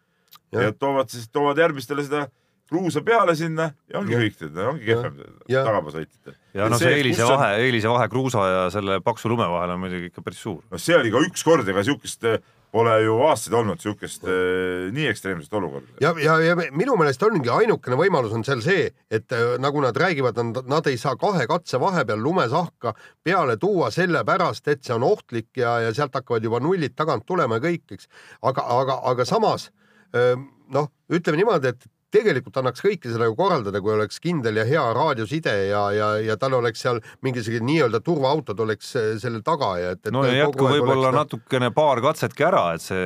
Ja 0.52 0.72
toovad 0.76 1.12
siis, 1.12 1.30
toovad 1.32 1.60
järgmistele 1.60 2.04
seda 2.04 2.26
kruusa 2.72 3.02
peale 3.04 3.36
sinna 3.36 3.68
ja 3.92 4.00
ongi 4.00 4.16
kõik, 4.16 4.46
ongi 4.64 4.88
kehvem 4.88 5.18
Jah. 5.52 5.66
tagapaasõitjatel. 5.68 6.38
ja 6.56 6.70
no 6.72 6.80
see 6.80 6.94
eelise 7.02 7.28
vahe, 7.28 7.50
eelise 7.66 7.92
vahe 7.92 8.08
kruusa 8.12 8.46
ja 8.48 8.62
selle 8.72 9.02
paksu 9.04 9.32
lume 9.32 9.48
vahel 9.52 9.76
on 9.76 9.82
muidugi 9.84 10.08
ikka 10.12 10.24
päris 10.24 10.40
suur. 10.46 10.62
no 10.72 10.80
see 10.80 10.96
oli 10.96 11.12
ka 11.12 11.24
üks 11.28 11.44
kord, 11.44 11.68
ega 11.68 11.84
siukest 11.84 12.30
eh, 12.32 12.40
pole 12.72 12.94
ju 13.04 13.18
aastaid 13.28 13.56
olnud, 13.60 13.82
siukest 13.84 14.24
eh, 14.28 14.88
nii 14.96 15.08
ekstreemset 15.12 15.54
olukorda. 15.60 15.98
ja, 16.04 16.14
ja, 16.24 16.38
ja 16.46 16.56
minu 16.72 16.96
meelest 17.00 17.24
ongi 17.28 17.52
ainukene 17.52 17.98
võimalus 18.00 18.36
on 18.38 18.46
seal 18.48 18.64
see, 18.64 18.88
et 19.12 19.36
äh, 19.36 19.58
nagu 19.62 19.84
nad 19.84 19.98
räägivad, 19.98 20.40
nad 20.70 20.88
ei 20.88 21.00
saa 21.02 21.18
kahe 21.20 21.48
katse 21.52 21.80
vahepeal 21.82 22.24
lumesahka 22.24 22.96
peale 23.24 23.58
tuua 23.62 23.92
sellepärast, 23.92 24.68
et 24.72 24.84
see 24.88 24.96
on 24.96 25.08
ohtlik 25.08 25.52
ja, 25.60 25.80
ja 25.88 25.94
sealt 25.96 26.16
hakkavad 26.16 26.48
juba 26.48 26.62
nullid 26.64 26.96
tagant 26.96 27.28
tulema 27.28 27.60
ja 27.60 27.68
kõik, 27.68 27.86
eks. 27.98 28.10
aga, 28.42 28.66
aga, 28.80 29.00
aga 29.12 29.28
samas 29.28 29.70
öö, 30.16 30.38
noh, 30.72 30.92
ütleme 31.12 31.42
niimoodi, 31.42 31.76
et 31.76 31.90
tegelikult 32.12 32.58
annaks 32.62 32.84
kõike 32.84 33.12
seda 33.12 33.28
ju 33.30 33.36
korraldada, 33.40 33.82
kui 33.84 33.94
oleks 33.96 34.20
kindel 34.24 34.60
ja 34.62 34.66
hea 34.68 34.84
raadioside 34.96 35.54
ja, 35.70 35.84
ja, 35.96 36.10
ja 36.26 36.38
tal 36.40 36.58
oleks 36.60 36.84
seal 36.84 37.02
mingisugune 37.26 37.66
nii-öelda 37.70 38.02
turvaautod 38.06 38.60
oleks 38.66 38.94
äh, 39.00 39.10
selle 39.22 39.42
taga 39.46 39.72
ja 39.80 39.94
et, 39.96 40.04
et 40.06 40.14
no 40.16 40.26
ja 40.28 40.44
jätku 40.44 40.68
võib-olla 40.68 41.10
oleks- 41.10 41.20
natukene 41.22 41.72
paar 41.76 42.04
katsetki 42.04 42.48
ära, 42.48 42.66
et 42.76 42.86
see 42.86 43.02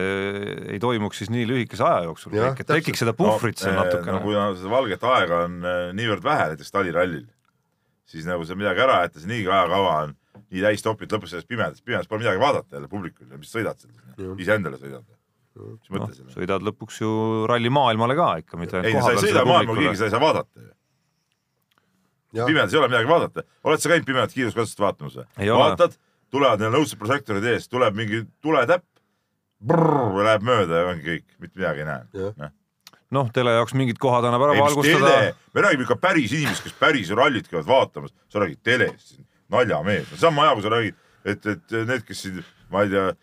ei 0.75 0.81
toimuks 0.83 1.23
siis 1.23 1.31
nii 1.33 1.47
lühikese 1.49 1.85
aja 1.85 2.03
jooksul 2.09 2.35
et 2.41 2.65
tekiks 2.69 3.05
seda 3.05 3.15
puhvrit 3.17 3.61
seal 3.61 3.77
no, 3.77 3.85
natukene 3.85 4.17
no,. 4.17 4.25
kui 4.25 4.37
no, 4.37 4.49
seda 4.57 4.73
valget 4.73 5.09
aega 5.13 5.41
on 5.47 5.57
eh, 5.61 5.81
niivõrd 5.97 6.25
vähe 6.25 6.51
näiteks 6.53 6.73
talirallil, 6.73 7.25
siis 8.09 8.27
nagu 8.29 8.45
sa 8.47 8.57
midagi 8.57 8.85
ära 8.85 9.03
jätta, 9.05 9.21
see 9.21 9.31
niigi 9.31 9.51
ajakava 9.51 9.97
on 10.05 10.15
nii 10.53 10.63
täis 10.63 10.83
topid, 10.85 11.11
lõpuks 11.11 11.33
selles 11.33 11.47
pimedas, 11.49 11.83
pimedas 11.85 12.09
pole 12.09 12.23
midagi 12.23 12.41
vaadata 12.41 12.77
jälle 12.77 12.89
publikul 12.91 13.29
ja 13.31 13.39
mis 13.39 13.51
sõidad 13.51 13.79
seal, 13.81 14.35
iseendale 14.41 14.79
sõidad. 14.81 15.05
Mis 15.55 15.91
noh 15.91 16.01
mõte, 16.01 16.15
sellel 16.15 16.29
on? 16.29 16.33
sõidad 16.35 16.65
lõpuks 16.67 17.01
ju 17.01 17.11
ralli 17.49 17.71
maailmale 17.73 18.17
ka 18.17 18.31
ikka, 18.43 18.59
mitte 18.61 18.81
ei, 18.81 18.95
sa 18.97 19.13
ei 19.15 19.21
sõida 19.23 19.45
maailma, 19.47 19.77
keegi 19.79 20.01
sa 20.01 20.09
ei 20.09 20.15
saa 20.15 20.23
vaadata 20.23 20.65
ju. 20.65 20.71
Pimedas 22.35 22.73
ei 22.73 22.79
ole 22.81 22.89
midagi 22.91 23.07
vaadata. 23.07 23.45
oled 23.63 23.79
sa 23.79 23.91
käinud 23.91 24.07
pimedat 24.09 24.33
kiiruskatsest 24.35 24.81
vaatamas 24.83 25.15
või? 25.21 25.49
vaatad, 25.55 25.95
tulevad 26.33 26.63
need 26.63 26.75
nõudsed 26.75 26.99
prožektorid 26.99 27.47
ees, 27.53 27.69
tuleb 27.71 27.95
mingi 27.95 28.25
tuletäpp, 28.43 28.85
läheb 29.63 30.45
mööda 30.45 30.81
ja 30.81 30.91
ongi 30.91 31.05
kõik, 31.07 31.27
mitte 31.39 31.59
midagi 31.59 31.85
ei 31.85 31.87
Jah. 32.19 32.33
näe. 32.41 32.51
noh, 33.15 33.29
tele 33.33 33.53
jaoks 33.55 33.75
mingid 33.77 34.01
kohad 34.01 34.27
annab 34.27 34.43
ära 34.47 34.57
ei 34.57 34.59
mis 34.59 34.67
valgustada 34.67 35.35
me 35.55 35.63
räägime 35.63 35.87
ikka 35.87 35.95
päris 36.01 36.33
inimesest, 36.35 36.65
kes 36.67 36.75
päris 36.79 37.13
rallit 37.15 37.47
käivad 37.47 37.69
vaatamas, 37.69 38.13
sa 38.29 38.43
räägid 38.43 38.59
telest, 38.63 39.15
naljamees, 39.49 40.11
sama 40.19 40.49
hea, 40.49 40.57
kui 40.57 40.65
sa 40.65 40.73
räägid, 40.73 40.99
et, 41.23 41.47
et 41.53 41.77
need, 41.87 42.03
kes 42.07 42.25
siin, 42.25 42.43
ma 42.73 42.83
ei 42.83 42.91
tea, 42.91 43.13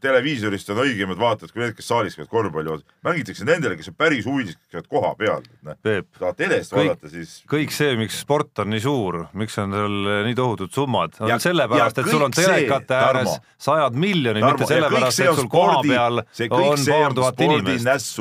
televiisorist 0.00 0.70
on 0.70 0.80
õigemad 0.84 1.18
vaatajad 1.18 1.52
kui 1.52 1.62
need, 1.64 1.74
kes 1.74 1.88
saalis 1.90 2.14
käivad 2.14 2.30
korvpalli 2.30 2.70
vaatamas. 2.70 2.96
mängitakse 3.06 3.46
nendele, 3.48 3.76
kes 3.76 3.90
on 3.90 3.96
päris 3.98 4.28
huvilised, 4.28 4.60
kes 4.60 4.70
käivad 4.76 4.88
koha 4.92 5.10
peal. 5.18 5.42
Peep, 5.82 6.06
tahad 6.18 6.38
telest 6.38 6.72
Kõik- 6.72 6.92
vaadata, 6.92 7.10
siis 7.10 7.34
kõik 7.50 7.74
see, 7.74 7.96
miks 7.98 8.20
sport 8.22 8.62
on 8.62 8.70
nii 8.70 8.84
suur, 8.84 9.20
miks 9.34 9.58
on 9.58 9.74
seal 9.74 9.98
nii 10.28 10.38
tohutud 10.38 10.72
summad, 10.74 11.18
on 11.20 11.40
sellepärast, 11.42 11.98
et 11.98 12.10
sul 12.14 12.22
on 12.22 12.34
telekate 12.34 12.94
ääres 12.94 13.36
sajad 13.58 13.98
miljonid, 13.98 14.44
mitte 14.44 14.70
sellepärast, 14.70 15.20
et 15.20 15.42
sul 15.42 15.50
koha 15.50 15.82
peal 15.82 16.22
on 16.50 16.88
paar 16.88 17.14
tuhat 17.14 17.40
inimest. 17.40 18.18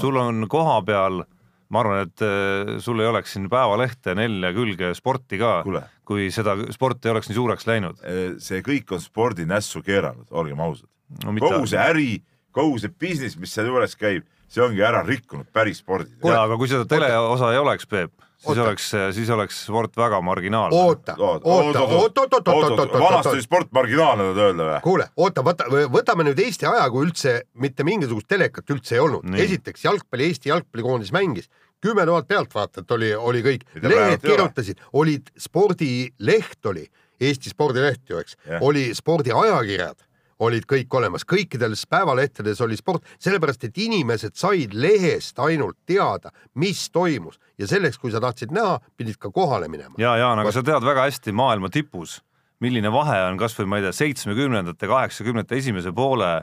sul 0.00 0.16
on 0.16 0.48
koha 0.48 0.80
peal, 0.82 1.22
ma 1.70 1.82
arvan, 1.84 2.08
et 2.08 2.24
äh, 2.26 2.72
sul 2.82 3.00
ei 3.02 3.10
oleks 3.10 3.36
siin 3.36 3.48
päevalehte 3.50 4.14
nelja 4.18 4.52
külge 4.56 4.92
sporti 4.98 5.38
ka 5.40 5.60
Kuule., 5.66 5.84
kui 6.06 6.28
seda 6.34 6.56
sport 6.74 7.06
ei 7.06 7.14
oleks 7.14 7.30
nii 7.30 7.38
suureks 7.38 7.68
läinud. 7.68 8.00
see 8.42 8.64
kõik 8.66 8.90
on 8.96 9.02
spordi 9.02 9.46
nässu 9.46 9.82
keeranud, 9.86 10.26
olgem 10.30 10.60
ausad. 10.60 10.90
no 11.24 11.34
kogu 11.38 11.68
see 11.70 11.80
äri, 11.82 12.10
kogu 12.54 12.80
see 12.82 12.90
business, 12.90 13.38
mis 13.38 13.54
seal 13.54 13.70
juures 13.70 13.94
käib, 13.98 14.26
see 14.50 14.64
ongi 14.64 14.82
ära 14.82 15.04
rikkunud 15.06 15.50
päris 15.54 15.82
spordi. 15.84 16.10
jaa, 16.24 16.42
aga 16.44 16.58
kui 16.58 16.70
seda 16.70 16.88
teleosa 16.90 17.52
ei 17.54 17.62
oleks, 17.62 17.86
Peep, 17.86 18.12
siis 18.40 18.48
Oota. 18.48 18.62
oleks, 18.62 18.90
siis 19.12 19.30
oleks 19.30 19.58
sport 19.66 19.96
väga 19.96 20.20
marginaalne. 20.24 20.76
oota, 20.76 21.14
oota, 21.18 21.44
oota, 21.44 21.80
oota, 21.80 22.20
oota, 22.20 22.52
oota, 22.52 22.52
oota, 22.52 22.98
vanasti 22.98 23.28
oota 23.28 23.30
oli, 23.36 23.42
sport 23.44 23.72
marginaalne, 23.76 24.24
tahad 24.30 24.42
öelda 24.46 24.68
või? 24.68 24.80
kuule, 24.86 25.08
oota, 25.16 25.44
võta, 25.44 25.68
võtame 25.92 26.24
nüüd 26.30 26.40
Eesti 26.40 26.68
aja, 26.70 26.86
kui 26.90 27.04
üldse 27.04 27.34
mitte 27.60 27.84
mingisugust 27.84 28.30
telekat 28.32 28.72
üldse 28.72 28.96
ei 28.96 29.04
olnud. 29.04 29.28
Esiteks 29.44 29.84
jalgpalli, 29.84 30.30
Eesti 30.32 30.52
jalgpallikoondis 30.54 31.12
mängis, 31.12 31.50
kümme 31.84 32.06
tuhat 32.08 32.28
pealtvaatajat 32.28 32.96
oli, 32.96 33.12
oli 33.14 33.44
kõik, 33.44 33.66
lehed 33.84 34.24
kirjutasid, 34.24 34.80
olid 34.92 35.28
spordileht 35.38 36.72
oli, 36.72 36.86
Eesti 37.20 37.52
spordileht 37.52 38.08
ju, 38.08 38.22
eks. 38.24 38.38
Oli 38.64 38.88
spordiajakirjad 38.96 40.00
olid 40.40 40.64
kõik 40.68 40.94
olemas, 40.96 41.24
kõikides 41.28 41.84
päevalehtedes 41.90 42.60
oli 42.64 42.78
sport, 42.78 43.04
sellepärast 43.20 43.66
et 43.68 43.78
inimesed 43.80 44.36
said 44.38 44.74
lehest 44.74 45.38
ainult 45.42 45.78
teada, 45.88 46.32
mis 46.60 46.86
toimus. 46.92 47.38
Ja 47.60 47.68
selleks, 47.70 47.98
kui 48.00 48.12
sa 48.12 48.22
tahtsid 48.22 48.54
näha, 48.56 48.78
pidid 48.96 49.20
ka 49.20 49.32
kohale 49.34 49.68
minema. 49.68 49.94
ja, 50.00 50.16
Jaan, 50.16 50.40
aga 50.40 50.52
sa 50.52 50.64
tead 50.64 50.84
väga 50.86 51.06
hästi 51.08 51.34
maailma 51.36 51.70
tipus, 51.72 52.20
milline 52.60 52.92
vahe 52.92 53.18
on 53.28 53.38
kasvõi 53.40 53.68
ma 53.68 53.80
ei 53.80 53.88
tea, 53.88 53.96
seitsmekümnendate, 54.00 54.88
kaheksakümnendate 54.88 55.60
esimese 55.60 55.92
poole 55.96 56.40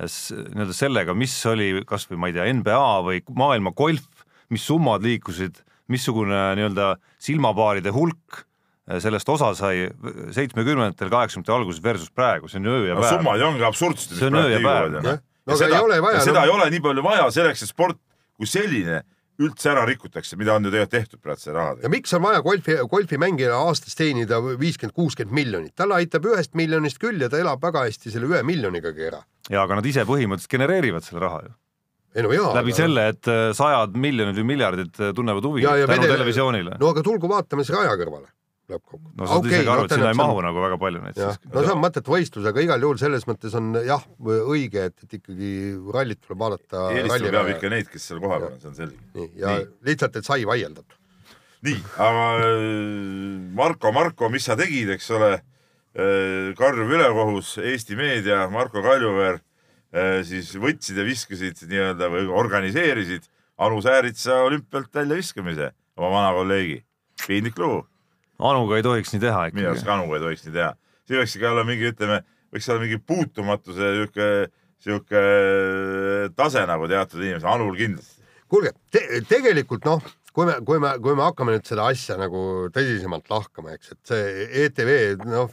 nii-öelda 0.00 0.74
sellega, 0.74 1.14
mis 1.14 1.34
oli 1.50 1.72
kasvõi 1.86 2.18
ma 2.20 2.30
ei 2.30 2.36
tea, 2.36 2.46
NBA 2.54 2.84
või 3.06 3.24
maailma 3.36 3.74
golf, 3.76 4.24
mis 4.50 4.64
summad 4.66 5.02
liikusid, 5.06 5.58
missugune 5.90 6.38
nii-öelda 6.58 6.94
silmapaaride 7.22 7.92
hulk 7.94 8.44
sellest 8.98 9.28
osa 9.28 9.52
sai 9.54 9.86
seitsmekümnendatel, 10.34 11.10
kaheksakümnendate 11.12 11.56
alguses 11.56 11.82
versus 11.84 12.10
praegu, 12.10 12.48
see 12.50 12.58
on 12.62 12.66
öö 12.72 12.82
ja 12.88 12.94
no 12.98 13.04
päev. 13.04 13.16
summad 13.18 13.40
ju 13.40 13.46
ongi 13.46 13.64
absurdsed. 13.68 14.16
See 14.18 14.26
on 14.26 14.40
öö 14.40 14.48
ja 14.50 14.60
päev. 14.64 14.98
No 15.46 15.54
aga 15.56 15.66
ei 15.66 15.78
ole 15.84 16.02
vaja, 16.02 16.20
seda 16.24 16.40
no 16.42 16.46
ei 16.46 16.52
ole 16.56 16.68
nii 16.74 16.82
palju 16.84 17.02
vaja 17.06 17.30
selleks, 17.34 17.62
et 17.64 17.70
sport 17.72 17.98
kui 18.36 18.46
selline 18.50 19.02
üldse 19.40 19.70
ära 19.72 19.86
rikutakse, 19.88 20.36
mida 20.36 20.52
on 20.52 20.66
ju 20.66 20.70
tegelikult 20.72 20.92
tehtud 20.92 21.20
praegu 21.24 21.40
selle 21.40 21.54
ja 21.56 21.62
rahaga. 21.62 21.88
miks 21.92 22.12
on 22.16 22.22
vaja 22.26 22.42
golfi, 22.44 22.76
golfimängijale 22.92 23.56
aastas 23.56 23.96
teenida 23.96 24.40
viiskümmend, 24.44 24.92
kuuskümmend 24.96 25.32
miljonit, 25.38 25.72
talle 25.80 25.96
aitab 25.96 26.28
ühest 26.28 26.52
miljonist 26.60 27.00
küll 27.00 27.20
ja 27.24 27.30
ta 27.32 27.40
elab 27.40 27.62
väga 27.64 27.86
hästi 27.88 28.12
selle 28.12 28.28
ühe 28.28 28.42
miljonigagi 28.44 29.06
ära. 29.08 29.22
ja 29.48 29.62
aga 29.64 29.80
nad 29.80 29.86
ise 29.88 30.04
põhimõtteliselt 30.08 30.52
genereerivad 30.56 31.06
selle 31.06 31.24
raha 31.24 31.40
ju. 31.46 31.54
ei 32.14 32.26
no 32.26 32.34
jaa. 32.36 32.52
läbi 32.58 32.76
selle, 32.76 33.06
et 33.14 33.30
eh, 33.32 33.46
sajad 33.56 33.96
miljonid 33.96 34.36
või 34.42 34.48
miljardid 34.52 35.00
eh, 35.00 35.14
tunnevad 35.16 35.48
huvi 35.48 35.64
Ja- 35.64 35.76
ja 35.76 35.86
tänu 35.88 36.02
vedel- 36.04 36.16
televisioonile. 36.18 36.76
no 36.80 36.92
aga 36.92 37.02
tulgu 37.02 37.28
vaatame 37.32 37.64
siis 37.64 37.78
raja 37.78 37.96
kõrvale 37.96 38.28
lõppkokkuvõttes. 38.70 39.16
no 39.18 39.26
sa 39.26 39.34
saad 39.34 39.48
isegi 39.50 39.72
aru, 39.74 39.84
et 39.86 39.94
sinna 39.94 40.12
ei 40.12 40.18
mahu 40.20 40.44
nagu 40.46 40.62
väga 40.64 40.78
palju 40.84 41.02
neid 41.04 41.18
siis,. 41.18 41.40
no 41.50 41.64
see 41.66 41.74
on 41.74 41.82
mõttetu 41.82 42.14
võistlus, 42.14 42.48
aga 42.50 42.64
igal 42.66 42.86
juhul 42.86 43.02
selles 43.02 43.26
mõttes 43.30 43.56
on 43.58 43.74
jah, 43.86 44.06
õige, 44.28 44.86
et, 44.90 45.04
et 45.06 45.18
ikkagi 45.20 45.52
rallit 45.96 46.22
tuleb 46.24 46.42
vaadata. 46.44 46.86
eelistama 46.94 47.34
peab 47.36 47.52
ikka 47.56 47.74
neid, 47.74 47.90
kes 47.92 48.08
seal 48.10 48.22
kohapeal 48.22 48.54
on, 48.54 48.62
see 48.62 48.72
on 48.72 48.78
selge. 48.78 49.04
nii, 49.18 49.28
ja 49.42 49.58
Nii. 49.58 49.68
lihtsalt, 49.90 50.18
et 50.20 50.30
sai 50.30 50.40
vaieldud. 50.48 50.98
nii, 51.68 51.84
aga 52.06 52.26
äh, 52.46 52.64
Marko, 53.60 53.94
Marko, 53.96 54.32
mis 54.32 54.48
sa 54.48 54.58
tegid, 54.58 54.94
eks 54.96 55.10
ole, 55.18 55.34
karjuv 56.58 56.92
ülekohus, 56.94 57.56
Eesti 57.66 57.96
meedia, 57.98 58.44
Marko 58.52 58.82
Kaljuveer 58.84 59.40
äh, 59.40 60.20
siis 60.26 60.52
võtsid 60.62 60.98
ja 61.00 61.06
viskasid 61.06 61.64
nii-öelda 61.66 62.10
või 62.12 62.28
organiseerisid 62.30 63.26
Anu 63.60 63.82
Sääritsa 63.84 64.38
olümpialt 64.46 64.94
väljaviskamise, 64.94 65.72
oma 65.98 66.10
vana 66.14 66.32
kolleegi. 66.32 66.84
piinlik 67.26 67.58
lugu, 67.58 67.82
Anuga 68.40 68.78
ei 68.78 68.86
tohiks 68.86 69.12
nii 69.14 69.22
teha 69.22 69.42
minu 69.52 69.70
arust 69.70 69.84
ikkagi. 69.84 69.90
ka 69.90 69.98
Anu 69.98 70.16
ei 70.16 70.24
tohiks 70.24 70.46
nii 70.46 70.56
teha. 70.56 70.70
see 71.08 71.18
võiks 71.20 71.36
ikka 71.36 71.50
olla 71.50 71.66
mingi, 71.66 71.90
ütleme, 71.90 72.20
võiks 72.54 72.70
olla 72.70 72.84
mingi 72.84 73.00
puutumatuse 73.12 73.92
sihuke, 73.96 74.30
sihuke 74.80 75.22
tase 76.38 76.64
nagu 76.70 76.88
teatud 76.90 77.22
inimesel, 77.22 77.50
Anul 77.52 77.76
kindlasti. 77.78 78.24
kuulge 78.50 78.74
te,, 78.90 79.04
tegelikult 79.28 79.86
noh, 79.88 80.02
kui 80.32 80.48
me, 80.48 80.58
kui 80.66 80.82
me, 80.82 80.96
kui 81.02 81.16
me 81.18 81.26
hakkame 81.26 81.56
nüüd 81.56 81.68
seda 81.68 81.88
asja 81.90 82.18
nagu 82.20 82.68
tõsisemalt 82.74 83.30
lahkama, 83.30 83.76
eks, 83.76 83.94
et 83.96 84.12
see 84.12 84.46
ETV 84.64 84.92
noh, 85.26 85.50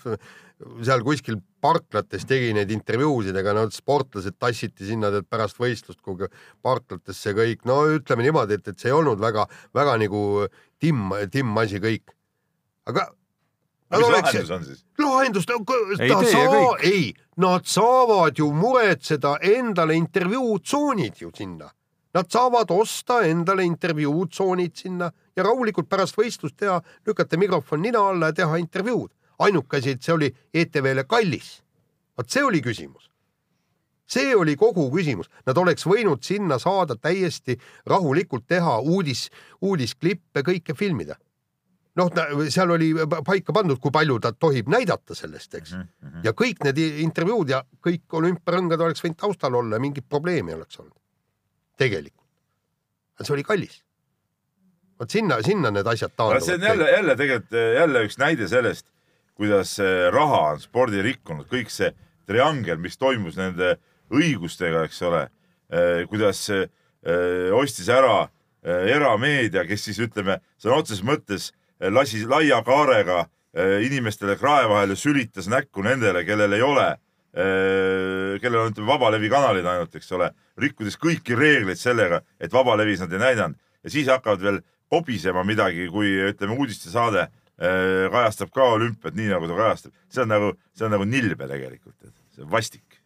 seal 0.86 1.04
kuskil 1.06 1.40
parklates 1.62 2.26
tegi 2.30 2.54
neid 2.56 2.72
intervjuusid, 2.74 3.36
ega 3.38 3.54
no 3.58 3.66
sportlased 3.74 4.38
tassiti 4.42 4.88
sinna 4.88 5.12
tead 5.14 5.28
pärast 5.30 5.60
võistlust 5.62 6.02
kuhugi 6.06 6.30
parklatesse 6.66 7.34
kõik, 7.38 7.66
no 7.70 7.82
ütleme 7.98 8.26
niimoodi, 8.26 8.58
et, 8.58 8.72
et 8.72 8.80
see 8.80 8.92
ei 8.92 8.98
olnud 8.98 9.22
väga, 9.22 9.48
väga 9.78 9.98
nagu 10.02 10.22
timm, 10.82 11.14
timm 11.34 11.58
asi 11.62 11.82
kõik. 11.84 12.14
Aga 12.88 13.08
mis 13.92 14.10
lahendus 14.10 14.52
on 14.52 14.66
siis? 14.66 14.86
tee 15.98 16.32
ja 16.34 16.50
kõik. 16.52 16.84
ei, 16.84 17.14
nad 17.38 17.66
saavad 17.66 18.40
ju 18.40 18.50
muretseda 18.54 19.38
endale 19.42 19.96
intervjuutsoonid 19.96 21.22
ju 21.22 21.32
sinna. 21.36 21.70
Nad 22.14 22.32
saavad 22.32 22.72
osta 22.72 23.22
endale 23.28 23.64
intervjuutsoonid 23.64 24.76
sinna 24.76 25.12
ja 25.36 25.44
rahulikult 25.44 25.90
pärast 25.90 26.18
võistlust 26.18 26.58
teha, 26.58 26.80
lükata 27.08 27.38
mikrofon 27.38 27.82
nina 27.82 28.02
alla 28.10 28.32
ja 28.32 28.42
teha 28.42 28.58
intervjuud. 28.58 29.12
ainuke 29.40 29.78
asi, 29.78 29.92
et 29.92 30.02
see 30.02 30.14
oli 30.14 30.36
ETV-le 30.54 31.04
kallis. 31.04 31.62
vot 32.18 32.30
see 32.30 32.44
oli 32.44 32.62
küsimus. 32.62 33.12
see 34.08 34.36
oli 34.36 34.56
kogu 34.56 34.90
küsimus, 34.92 35.30
nad 35.46 35.58
oleks 35.58 35.86
võinud 35.86 36.24
sinna 36.24 36.60
saada 36.60 36.96
täiesti 36.96 37.60
rahulikult 37.86 38.48
teha 38.48 38.80
uudis, 38.80 39.30
uudisklippe, 39.62 40.42
kõike 40.42 40.76
filmida. 40.76 41.16
noh, 41.98 42.12
seal 42.54 42.72
oli 42.76 42.92
paika 43.26 43.56
pandud, 43.56 43.80
kui 43.82 43.94
palju 43.94 44.20
ta 44.24 44.32
tohib 44.34 44.70
näidata 44.72 45.16
sellest, 45.18 45.56
eks 45.60 45.74
mm. 45.74 45.82
-hmm. 45.82 46.22
ja 46.28 46.34
kõik 46.38 46.64
need 46.68 46.80
intervjuud 47.06 47.50
ja 47.50 47.64
kõik 47.88 48.20
olümpiarõngad 48.20 48.84
oleks 48.86 49.04
võinud 49.04 49.20
taustal 49.20 49.58
olla, 49.58 49.80
mingit 49.80 50.08
probleemi 50.10 50.54
ei 50.54 50.60
oleks 50.60 50.80
olnud. 50.80 50.96
tegelikult. 51.78 52.26
see 53.22 53.34
oli 53.34 53.44
kallis. 53.44 53.84
vot 55.00 55.10
sinna, 55.10 55.42
sinna 55.42 55.72
need 55.72 55.88
asjad 55.88 56.12
aga 56.18 56.40
see 56.40 56.54
on 56.54 56.62
taanduvad. 56.62 56.70
jälle, 56.70 56.92
jälle 56.92 57.16
tegelikult 57.16 57.54
eh, 57.54 57.74
jälle 57.74 58.06
üks 58.06 58.18
näide 58.18 58.48
sellest, 58.48 58.86
kuidas 59.34 59.80
eh, 59.80 60.12
raha 60.12 60.42
on 60.52 60.60
spordi 60.60 61.02
rikkunud, 61.02 61.48
kõik 61.48 61.70
see 61.70 61.94
triangel, 62.26 62.78
mis 62.78 62.98
toimus 62.98 63.38
nende 63.38 63.78
õigustega, 64.12 64.84
eks 64.84 65.02
ole, 65.02 65.28
kuidas 66.08 66.50
eh, 66.50 66.70
ostis 67.54 67.90
ära 67.90 68.30
erameedia, 68.64 69.64
kes 69.68 69.84
siis 69.84 70.00
ütleme, 70.00 70.40
sõna 70.60 70.76
otseses 70.82 71.04
mõttes 71.04 71.54
lasi 71.94 72.24
laia 72.26 72.62
kaarega 72.66 73.26
eh, 73.54 73.84
inimestele 73.86 74.38
krae 74.40 74.66
vahele, 74.70 74.96
sülitas 74.96 75.50
näkku 75.52 75.86
nendele, 75.86 76.24
kellel 76.26 76.58
ei 76.58 76.66
ole, 76.66 76.96
kellel 77.38 78.64
on 78.64 78.72
ütleme 78.72 78.88
vabalevi 78.90 79.28
kanalid 79.30 79.66
ainult, 79.70 79.94
eks 80.00 80.08
ole, 80.18 80.32
rikkudes 80.58 80.96
kõiki 80.98 81.36
reegleid 81.38 81.78
sellega, 81.78 82.24
et 82.42 82.50
vabalevis 82.50 83.04
nad 83.04 83.12
ei 83.14 83.22
näidanud 83.22 83.60
ja 83.88 83.94
siis 83.94 84.10
hakkavad 84.12 84.44
veel 84.44 84.60
kobisema 84.92 85.44
midagi, 85.48 85.88
kui 85.92 86.12
ütleme 86.30 86.58
uudistesaade 86.60 87.24
eh, 87.24 88.06
kajastab 88.12 88.52
ka 88.56 88.70
olümpiat 88.76 89.18
nii 89.18 89.32
nagu 89.32 89.50
ta 89.50 89.58
kajastab, 89.60 89.96
see 90.12 90.24
on 90.24 90.32
nagu, 90.34 90.54
see 90.76 90.88
on 90.88 90.96
nagu 90.96 91.08
nilbe 91.08 91.50
tegelikult, 91.50 91.98
see 92.36 92.46
on 92.46 92.52
vastik. 92.52 93.02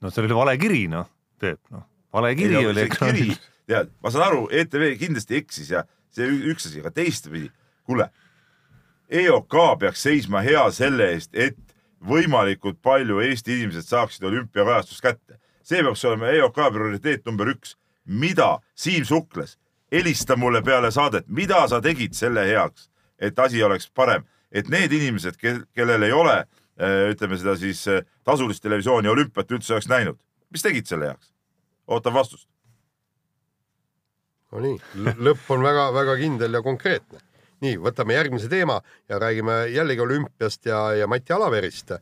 no 0.00 0.10
see 0.10 0.24
oli 0.24 0.36
vale 0.36 0.56
kiri, 0.60 0.86
noh, 0.92 1.08
Peep, 1.40 1.60
noh, 1.74 1.86
vale 2.14 2.34
kiri 2.38 2.60
oli 2.66 2.86
ekraanil. 2.86 3.34
tead, 3.70 3.92
ma 4.02 4.12
saan 4.12 4.26
aru, 4.28 4.46
ETV 4.52 4.90
kindlasti 5.00 5.38
eksis 5.40 5.70
ja 5.74 5.84
see 6.14 6.30
üks 6.50 6.68
asi, 6.68 6.80
aga 6.80 6.92
teistpidi, 6.94 7.50
kuule, 7.86 8.08
EOK 9.10 9.56
peaks 9.80 10.02
seisma 10.02 10.42
hea 10.44 10.64
selle 10.72 11.10
eest, 11.14 11.34
et 11.34 11.58
võimalikult 12.04 12.80
palju 12.82 13.20
Eesti 13.24 13.58
inimesed 13.58 13.88
saaksid 13.88 14.24
olümpiakajastust 14.28 15.02
kätte. 15.02 15.38
see 15.62 15.82
peaks 15.82 16.04
olema 16.04 16.28
EOK 16.28 16.54
prioriteet 16.54 17.26
number 17.26 17.48
üks. 17.48 17.76
mida, 18.04 18.58
Siim 18.74 19.04
Suklas, 19.04 19.58
helista 19.92 20.36
mulle 20.36 20.62
peale 20.62 20.90
saadet, 20.90 21.28
mida 21.28 21.68
sa 21.68 21.80
tegid 21.80 22.14
selle 22.14 22.46
heaks, 22.46 22.90
et 23.18 23.38
asi 23.38 23.62
oleks 23.62 23.90
parem, 23.90 24.24
et 24.52 24.68
need 24.68 24.92
inimesed, 24.92 25.36
kellel 25.74 26.02
ei 26.02 26.12
ole 26.12 26.36
äh, 26.36 27.10
ütleme 27.10 27.38
seda 27.38 27.56
siis 27.56 27.86
äh, 27.88 28.02
tasulist 28.24 28.62
televisiooni 28.62 29.08
olümpiat 29.08 29.50
üldse 29.50 29.74
oleks 29.74 29.88
näinud, 29.88 30.18
mis 30.50 30.62
tegid 30.62 30.86
selle 30.86 31.12
heaks? 31.12 31.32
ootan 31.86 32.14
vastust. 32.14 32.48
Nonii, 34.54 34.76
lõpp 35.26 35.48
on 35.50 35.64
väga-väga 35.66 36.16
kindel 36.20 36.58
ja 36.58 36.62
konkreetne. 36.62 37.22
nii, 37.64 37.78
võtame 37.80 38.14
järgmise 38.14 38.48
teema 38.52 38.80
ja 39.08 39.18
räägime 39.18 39.64
jällegi 39.72 40.02
olümpiast 40.04 40.66
ja, 40.68 40.92
ja 40.94 41.06
Mati 41.08 41.32
Alaverist 41.32 41.94
äh,. 41.94 42.00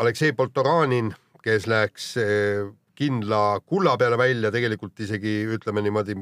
Aleksei 0.00 0.32
Poltoranin, 0.32 1.10
kes 1.42 1.66
läks 1.66 2.14
äh, 2.16 2.70
kindla 3.00 3.60
kulla 3.64 3.94
peale 4.00 4.18
välja, 4.20 4.50
tegelikult 4.52 5.00
isegi 5.00 5.32
ütleme 5.56 5.82
niimoodi 5.84 6.16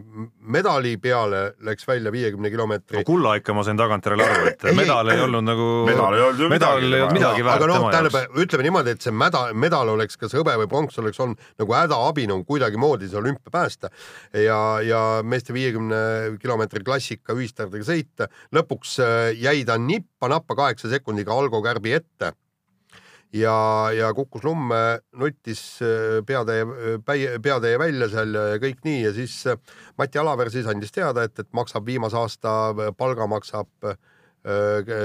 medali 0.55 0.95
peale 1.03 1.41
läks 1.67 1.87
välja 1.89 2.13
viiekümne 2.15 2.53
kilomeetri 2.53 3.01
no 3.01 3.05
kulla 3.09 3.35
ikka 3.41 3.57
ma 3.57 3.65
sain 3.67 3.81
tagantjärele 3.81 4.27
aru, 4.27 4.47
et 4.53 4.67
medal 4.79 5.11
ei 5.13 5.23
olnud 5.25 5.47
nagu, 5.47 5.69
Medal 5.89 6.19
ei 6.19 6.25
olnud 6.29 6.45
ju 6.45 6.51
medal 6.53 6.83
midagi 6.83 6.95
tema 6.95 7.11
midagi 7.19 7.47
väärt 7.49 7.63
aga 7.63 7.71
noh, 7.71 7.79
tema 7.81 7.93
tähendab 7.97 8.19
jaoks., 8.21 8.41
ütleme 8.45 8.69
niimoodi, 8.69 8.95
et 8.95 9.07
see 9.09 9.15
mäda, 9.25 9.45
medal 9.67 9.93
oleks 9.97 10.21
kas 10.21 10.37
hõbe 10.39 10.55
või 10.63 10.71
pronks 10.71 11.03
oleks 11.03 11.23
olnud 11.25 11.47
nagu 11.63 11.79
hädaabi 11.81 12.27
nagu 12.31 12.47
kuidagimoodi 12.49 13.11
see 13.11 13.21
olümpia 13.21 13.55
päästa 13.55 13.91
ja, 14.47 14.59
ja 14.85 15.05
meeste 15.27 15.57
viiekümne 15.57 16.03
kilomeetri 16.43 16.85
klassika 16.87 17.35
ühistardega 17.37 17.87
sõita. 17.89 18.31
lõpuks 18.55 18.99
äh, 19.03 19.17
jäi 19.39 19.65
ta 19.67 19.79
nippa-nappa 19.83 20.59
kaheksa 20.59 20.93
sekundiga 20.93 21.35
Algo 21.35 21.63
Kärbi 21.65 21.99
ette 21.99 22.37
ja, 23.33 23.91
ja 23.93 24.11
kukkus 24.15 24.45
lumme, 24.45 25.01
nuttis 25.17 25.63
äh, 25.85 26.21
peatäie, 26.27 26.65
peatäie 27.43 27.79
välja 27.79 28.09
seal 28.13 28.35
ja 28.35 28.47
ja 28.55 28.61
kõik 28.63 28.85
nii 28.87 29.03
ja 29.05 29.15
siis 29.17 29.41
äh, 29.47 29.59
Mati 29.99 30.21
Alaver 30.21 30.51
siis 30.53 30.69
andis 30.71 30.95
teada, 30.95 31.27
et, 31.29 31.39
et 31.39 31.51
maksab 31.53 31.87
viimase 31.87 32.17
aasta 32.17 32.93
palga 32.97 33.27
maksab 33.29 33.69
äh, 33.85 33.99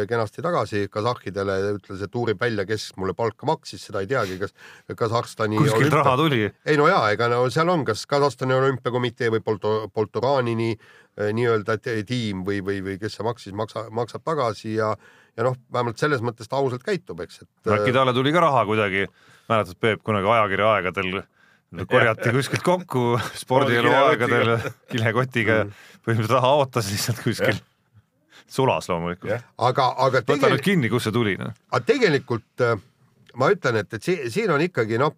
kenasti 0.08 0.44
tagasi 0.46 0.86
kasahhidele, 0.92 1.58
ütles, 1.76 2.04
et 2.06 2.16
uurib 2.16 2.40
välja, 2.40 2.64
kes 2.70 2.94
mulle 3.02 3.16
palka 3.18 3.48
maksis, 3.50 3.82
seda 3.90 4.04
ei 4.04 4.08
teagi, 4.08 4.38
kas 4.40 4.54
Kasahstani 4.96 5.60
kuskilt 5.60 5.92
raha 5.98 6.16
tuli. 6.22 6.46
ei 6.66 6.80
no 6.80 6.88
jaa, 6.88 7.10
ega 7.12 7.28
no 7.34 7.42
seal 7.52 7.72
on 7.74 7.84
kas 7.84 8.06
Kasahstani 8.08 8.56
olümpiakomitee 8.56 9.34
või 9.34 9.44
Polto-, 9.44 9.90
Poltoranini 9.92 10.78
nii-öelda 11.14 11.76
tiim 11.82 12.46
või, 12.46 12.62
või, 12.66 12.80
või 12.86 12.96
kes 13.02 13.20
see 13.20 13.26
maksis, 13.26 13.54
maksa, 13.58 13.84
maksab 13.94 14.24
tagasi 14.26 14.78
ja 14.78 14.94
ja 15.38 15.48
noh, 15.48 15.58
vähemalt 15.74 16.02
selles 16.02 16.24
mõttes 16.26 16.50
ta 16.50 16.60
ausalt 16.60 16.84
käitub, 16.86 17.20
eks, 17.26 17.44
et 17.44 17.74
äkki 17.76 17.94
talle 17.96 18.14
tuli 18.14 18.34
ka 18.36 18.44
raha 18.44 18.66
kuidagi, 18.70 19.08
mäletad 19.50 19.80
Peep 19.82 20.04
kunagi 20.06 20.30
ajakirja 20.30 20.72
aegadel 20.78 21.22
korjati 21.90 22.34
kuskilt 22.36 22.64
kokku 22.66 23.04
spordielu 23.44 23.94
aegadel 24.04 24.56
kilekotiga 24.92 25.60
ja 25.62 25.68
põhimõtteliselt 26.04 26.36
raha 26.38 26.56
ootas 26.60 26.90
lihtsalt 26.92 27.22
kuskil. 27.24 27.62
sulas 28.48 28.90
loomulikult. 28.92 29.46
Aga, 29.58 29.88
aga 29.98 30.22
võta 30.28 30.52
nüüd 30.52 30.66
kinni, 30.66 30.90
kust 30.92 31.10
see 31.10 31.16
tuli, 31.16 31.38
noh. 31.40 31.56
aga 31.72 31.86
tegelikult 31.88 32.66
äh, 32.66 32.76
ma 33.40 33.50
ütlen, 33.54 33.80
et, 33.82 33.94
et 33.94 34.04
siin, 34.04 34.28
siin 34.32 34.52
on 34.54 34.62
ikkagi 34.62 35.00
noh, 35.02 35.16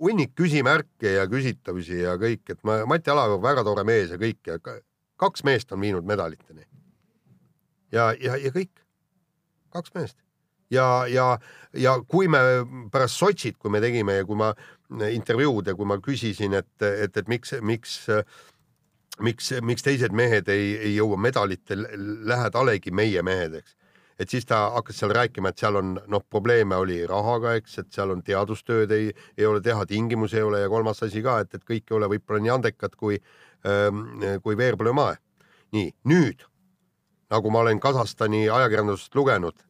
hunnik 0.00 0.32
küsimärke 0.38 1.16
ja 1.18 1.26
küsitavusi 1.28 2.00
ja 2.04 2.16
kõik, 2.20 2.44
et 2.54 2.62
ma, 2.64 2.80
Mati 2.88 3.12
Alav 3.12 3.36
väga 3.42 3.64
tore 3.66 3.84
mees 3.84 4.14
ja 4.14 4.18
kõik 4.20 4.40
ja 4.48 4.56
ka- 4.62 4.80
kaks 5.20 5.44
meest 5.44 5.72
on 5.76 5.82
viinud 5.84 6.06
medaliteni. 6.08 6.64
ja, 7.92 8.12
ja, 8.16 8.36
ja 8.40 8.52
kõik, 8.54 8.72
kaks 9.72 9.94
meest 9.94 10.18
ja, 10.70 11.06
ja, 11.10 11.38
ja 11.74 11.96
kui 12.08 12.28
me 12.28 12.40
pärast 12.92 13.18
Sotšit, 13.18 13.58
kui 13.58 13.72
me 13.72 13.82
tegime 13.82 14.20
ja 14.20 14.28
kui 14.28 14.38
ma 14.38 14.52
intervjuud 15.10 15.70
ja 15.70 15.74
kui 15.78 15.88
ma 15.88 15.98
küsisin, 16.02 16.54
et, 16.58 16.72
et, 16.86 17.16
et 17.16 17.28
miks, 17.30 17.54
miks, 17.62 17.98
miks, 19.26 19.52
miks 19.66 19.86
teised 19.86 20.14
mehed 20.16 20.48
ei, 20.52 20.72
ei 20.78 20.94
jõua 20.96 21.18
medalite 21.20 21.78
lähedalegi 21.78 22.94
meie 22.94 23.22
mehed, 23.26 23.60
eks. 23.60 23.76
et 24.20 24.30
siis 24.30 24.46
ta 24.46 24.66
hakkas 24.76 25.00
seal 25.02 25.14
rääkima, 25.16 25.50
et 25.50 25.62
seal 25.62 25.78
on 25.80 25.94
noh, 26.10 26.26
probleeme 26.30 26.78
oli 26.78 27.00
rahaga, 27.08 27.56
eks, 27.60 27.78
et 27.84 27.92
seal 27.94 28.14
on 28.14 28.22
teadustööd 28.26 28.92
ei, 28.94 29.10
ei 29.38 29.48
ole 29.48 29.62
teha, 29.64 29.86
tingimusi 29.86 30.40
ei 30.40 30.46
ole 30.46 30.64
ja 30.64 30.72
kolmas 30.72 31.02
asi 31.06 31.22
ka, 31.24 31.40
et, 31.44 31.54
et 31.54 31.66
kõik 31.66 31.90
ei 31.90 31.98
ole 31.98 32.10
võib-olla 32.14 32.44
nii 32.44 32.54
andekad 32.58 32.96
kui, 32.98 33.18
kui 34.42 34.56
Veerpalu-Mae. 34.56 35.18
nii 35.70 35.90
nüüd 36.10 36.49
nagu 37.30 37.50
ma 37.50 37.64
olen 37.64 37.80
Kasahstani 37.80 38.48
ajakirjandusest 38.50 39.14
lugenud, 39.14 39.66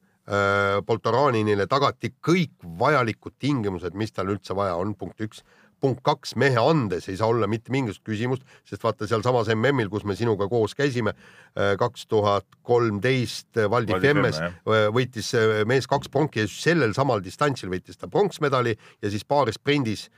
Poltoraninile 0.87 1.65
tagati 1.67 2.13
kõik 2.23 2.53
vajalikud 2.79 3.35
tingimused, 3.41 3.97
mis 3.99 4.13
tal 4.15 4.29
üldse 4.31 4.55
vaja 4.55 4.77
on, 4.79 4.95
punkt 4.95 5.21
üks. 5.25 5.43
punkt 5.81 6.03
kaks, 6.05 6.35
mehe 6.37 6.61
andes 6.61 7.07
ei 7.09 7.17
saa 7.17 7.31
olla 7.33 7.47
mitte 7.49 7.73
mingisugust 7.73 8.05
küsimust, 8.05 8.43
sest 8.69 8.83
vaata 8.85 9.07
sealsamas 9.09 9.49
MM-il, 9.55 9.89
kus 9.89 10.05
me 10.05 10.13
sinuga 10.13 10.45
koos 10.49 10.75
käisime, 10.77 11.15
kaks 11.57 12.05
tuhat 12.07 12.45
kolmteist 12.63 13.57
Valdi 13.57 13.97
Femmes 13.97 14.37
Femme, 14.37 14.83
võitis 14.93 15.33
äh, 15.35 15.65
mees 15.65 15.89
kaks 15.89 16.13
pronki 16.13 16.45
ja 16.45 16.51
sellel 16.53 16.93
samal 16.95 17.25
distantsil 17.25 17.73
võitis 17.73 17.97
ta 17.97 18.13
pronksmedali 18.13 18.77
ja 18.77 19.11
siis 19.11 19.25
paari 19.25 19.57
sprindis, 19.57 20.11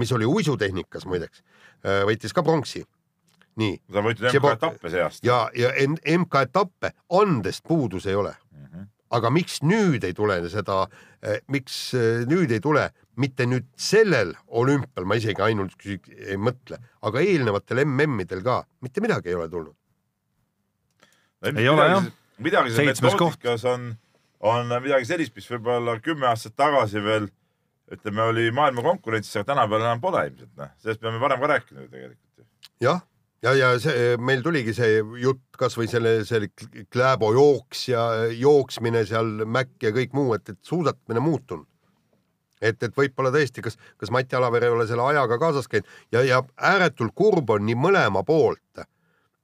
mis 0.00 0.12
oli 0.16 0.24
uisutehnikas 0.24 1.04
muideks, 1.06 1.44
võitis 2.08 2.32
ka 2.32 2.42
pronksi. 2.42 2.86
nii, 3.60 3.76
See 3.92 4.40
po- 4.40 4.48
MK-etappe 4.52 4.90
see 4.90 5.02
aasta. 5.04 5.26
ja, 5.26 5.40
ja 5.56 5.70
MK-etappe 6.18 6.92
andest 7.20 7.64
puudus 7.68 8.06
ei 8.06 8.14
ole. 8.14 8.34
aga 9.12 9.28
miks 9.30 9.58
nüüd 9.60 10.04
ei 10.08 10.14
tule 10.16 10.38
seda, 10.48 10.86
miks 11.52 11.74
eh, 11.94 12.22
nüüd 12.24 12.50
ei 12.56 12.60
tule, 12.64 12.86
mitte 13.20 13.44
nüüd 13.44 13.66
sellel 13.76 14.30
olümpial, 14.48 15.04
ma 15.04 15.18
isegi 15.20 15.42
ainult 15.44 15.74
küsi- 15.76 16.00
ei 16.16 16.38
mõtle, 16.40 16.78
aga 17.04 17.20
eelnevatel 17.20 17.82
MM-idel 17.84 18.40
ka, 18.46 18.62
mitte 18.80 19.04
midagi 19.04 19.28
ei 19.28 19.36
ole 19.36 19.50
tulnud. 19.52 19.76
Ei 21.44 21.68
ole, 21.68 21.84
jah. 21.90 22.08
midagi 22.38 22.72
seal 22.72 22.88
metoodikas 23.04 23.64
on, 23.68 23.90
on 24.40 24.72
midagi 24.80 25.04
sellist, 25.10 25.34
mis 25.36 25.48
võib-olla 25.50 25.98
kümme 26.00 26.26
aastat 26.30 26.56
tagasi 26.56 27.02
veel 27.04 27.28
ütleme, 27.92 28.22
oli 28.32 28.48
maailma 28.54 28.80
konkurentsis, 28.86 29.36
aga 29.36 29.50
tänapäeval 29.52 29.84
enam 29.90 30.00
pole 30.00 30.24
ilmselt, 30.30 30.52
noh, 30.56 30.70
sellest 30.80 31.02
peame 31.02 31.20
varem 31.20 31.42
ka 31.42 31.50
rääkinud 31.52 31.82
ju 31.84 31.88
tegelikult. 31.92 32.46
jah, 32.80 33.02
ja, 33.42 33.54
ja 33.58 33.72
see 33.82 34.16
meil 34.22 34.42
tuligi 34.44 34.74
see 34.76 35.00
jutt 35.22 35.58
kasvõi 35.58 35.88
selle, 35.90 36.14
selle 36.28 36.50
Kläbo 36.92 37.32
jooks 37.36 37.86
ja 37.90 38.06
jooksmine 38.30 39.04
seal 39.08 39.44
mäkk 39.46 39.88
ja 39.88 39.92
kõik 39.94 40.16
muu, 40.16 40.32
et, 40.36 40.48
et 40.54 40.60
suusatamine 40.66 41.22
muutunud. 41.22 41.66
et, 42.62 42.78
et 42.82 42.94
võib-olla 42.96 43.32
tõesti, 43.34 43.62
kas, 43.62 43.78
kas 43.98 44.12
Mati 44.14 44.36
Alaver 44.38 44.68
ei 44.68 44.70
ole 44.70 44.86
selle 44.86 45.02
ajaga 45.02 45.38
kaasas 45.38 45.66
käinud 45.68 45.88
ja, 46.12 46.22
ja 46.22 46.42
ääretult 46.56 47.14
kurb 47.14 47.50
on 47.50 47.66
nii 47.66 47.74
mõlema 47.74 48.22
poolt, 48.22 48.84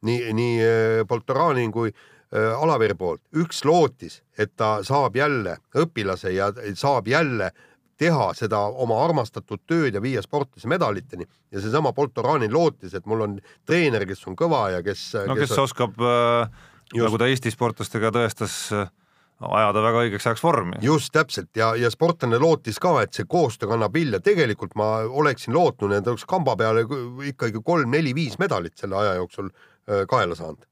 nii, 0.06 0.32
nii 0.32 0.62
äh, 0.62 1.02
Poltoranin 1.08 1.72
kui 1.74 1.92
Alaveri 2.28 2.92
poolt, 2.92 3.22
üks 3.40 3.62
lootis, 3.64 4.18
et 4.36 4.50
ta 4.60 4.82
saab 4.84 5.14
jälle 5.16 5.54
õpilase 5.80 6.34
ja 6.34 6.50
saab 6.76 7.06
jälle 7.08 7.54
teha 7.98 8.28
seda 8.38 8.60
oma 8.84 9.00
armastatud 9.04 9.64
tööd 9.68 9.96
ja 9.96 10.02
viia 10.02 10.22
sportlase 10.24 10.70
medaliteni 10.70 11.26
ja 11.26 11.62
seesama 11.62 11.92
Poltoranin 11.96 12.52
lootis, 12.54 12.94
et 12.94 13.06
mul 13.10 13.24
on 13.26 13.36
treener, 13.66 14.06
kes 14.08 14.22
on 14.30 14.38
kõva 14.38 14.68
ja 14.76 14.82
kes 14.86 15.10
no 15.28 15.36
kes 15.38 15.56
oskab 15.58 15.98
äh,, 15.98 16.48
nagu 16.94 17.20
ta 17.20 17.28
Eesti 17.30 17.52
sportlastega 17.54 18.12
tõestas 18.14 18.56
äh,, 18.76 18.90
ajada 19.38 19.82
väga 19.82 20.04
õigeks 20.06 20.26
ajaks 20.30 20.44
vormi. 20.44 20.78
just 20.82 21.12
täpselt 21.14 21.50
ja, 21.58 21.72
ja 21.78 21.90
sportlane 21.94 22.38
lootis 22.42 22.78
ka, 22.82 22.94
et 23.02 23.18
see 23.18 23.26
koostöö 23.28 23.72
kannab 23.74 23.94
vilja, 23.94 24.22
tegelikult 24.22 24.74
ma 24.78 24.90
oleksin 25.06 25.54
lootnud, 25.54 25.94
et 25.98 26.10
oleks 26.10 26.26
kamba 26.28 26.56
peale 26.58 26.86
ikkagi 27.32 27.62
kolm-neli-viis 27.64 28.38
medalit 28.42 28.78
selle 28.78 28.98
aja 29.02 29.18
jooksul 29.18 29.50
äh, 29.50 30.04
kaela 30.10 30.38
saanud. 30.38 30.62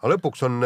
aga 0.00 0.12
lõpuks 0.14 0.44
on, 0.48 0.60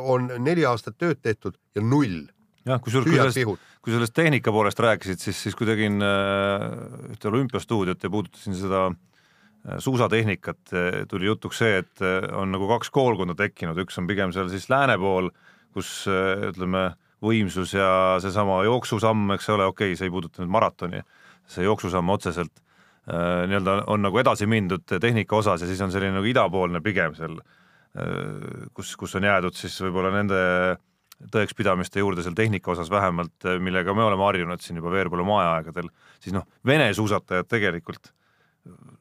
on 0.00 0.30
neli 0.42 0.66
aastat 0.66 0.98
tööd 0.98 1.18
tehtud 1.22 1.58
ja 1.74 1.82
null, 1.82 2.24
jah, 2.66 2.80
kusjuures 2.82 3.10
kui 3.10 3.18
sellest. 3.18 3.69
Kui 3.80 3.94
sellest 3.94 4.12
tehnika 4.16 4.52
poolest 4.52 4.80
rääkisid, 4.80 5.22
siis, 5.22 5.38
siis 5.46 5.56
kui 5.56 5.68
tegin 5.68 6.02
äh, 6.04 6.66
ühte 7.14 7.30
olümpiastuudiot 7.30 8.02
ja 8.04 8.10
puudutasin 8.12 8.56
seda 8.58 8.86
äh, 8.90 9.78
suusatehnikat, 9.80 10.74
tuli 11.08 11.30
jutuks 11.30 11.62
see, 11.62 11.78
et 11.84 12.04
äh, 12.04 12.26
on 12.36 12.52
nagu 12.52 12.68
kaks 12.70 12.92
koolkonda 12.92 13.36
tekkinud, 13.38 13.78
üks 13.84 13.96
on 14.00 14.10
pigem 14.10 14.34
seal 14.36 14.50
siis 14.52 14.68
lääne 14.72 14.98
pool, 15.00 15.30
kus 15.76 16.04
äh, 16.10 16.50
ütleme, 16.50 16.90
võimsus 17.24 17.74
ja 17.76 18.16
seesama 18.22 18.62
jooksusamm, 18.64 19.34
eks 19.36 19.50
ole, 19.52 19.66
okei 19.68 19.92
okay,, 19.92 19.98
see 19.98 20.08
ei 20.08 20.12
puuduta 20.12 20.42
nüüd 20.42 20.52
maratoni, 20.54 21.02
see 21.50 21.66
jooksusamm 21.66 22.12
otseselt 22.14 22.52
äh, 23.10 23.46
nii-öelda 23.50 23.82
on 23.92 24.04
nagu 24.06 24.20
edasi 24.22 24.48
mindud 24.50 24.86
tehnika 24.88 25.36
osas 25.36 25.60
ja 25.60 25.68
siis 25.68 25.82
on 25.84 25.92
selline 25.92 26.16
nagu 26.16 26.30
idapoolne 26.30 26.80
pigem 26.84 27.16
seal 27.18 27.36
äh, 27.40 28.70
kus, 28.76 28.94
kus 28.96 29.16
on 29.20 29.28
jäädud 29.28 29.58
siis 29.58 29.76
võib-olla 29.84 30.14
nende 30.16 30.40
tõekspidamiste 31.32 32.00
juurde 32.00 32.24
seal 32.24 32.36
tehnika 32.38 32.72
osas 32.72 32.90
vähemalt, 32.92 33.48
millega 33.60 33.94
me 33.96 34.06
oleme 34.06 34.24
harjunud 34.24 34.62
siin 34.64 34.80
juba 34.80 34.92
Veerpalu 34.94 35.26
maajaegadel, 35.28 35.90
siis 36.22 36.36
noh, 36.36 36.46
Vene 36.66 36.88
suusatajad 36.96 37.48
tegelikult 37.50 38.12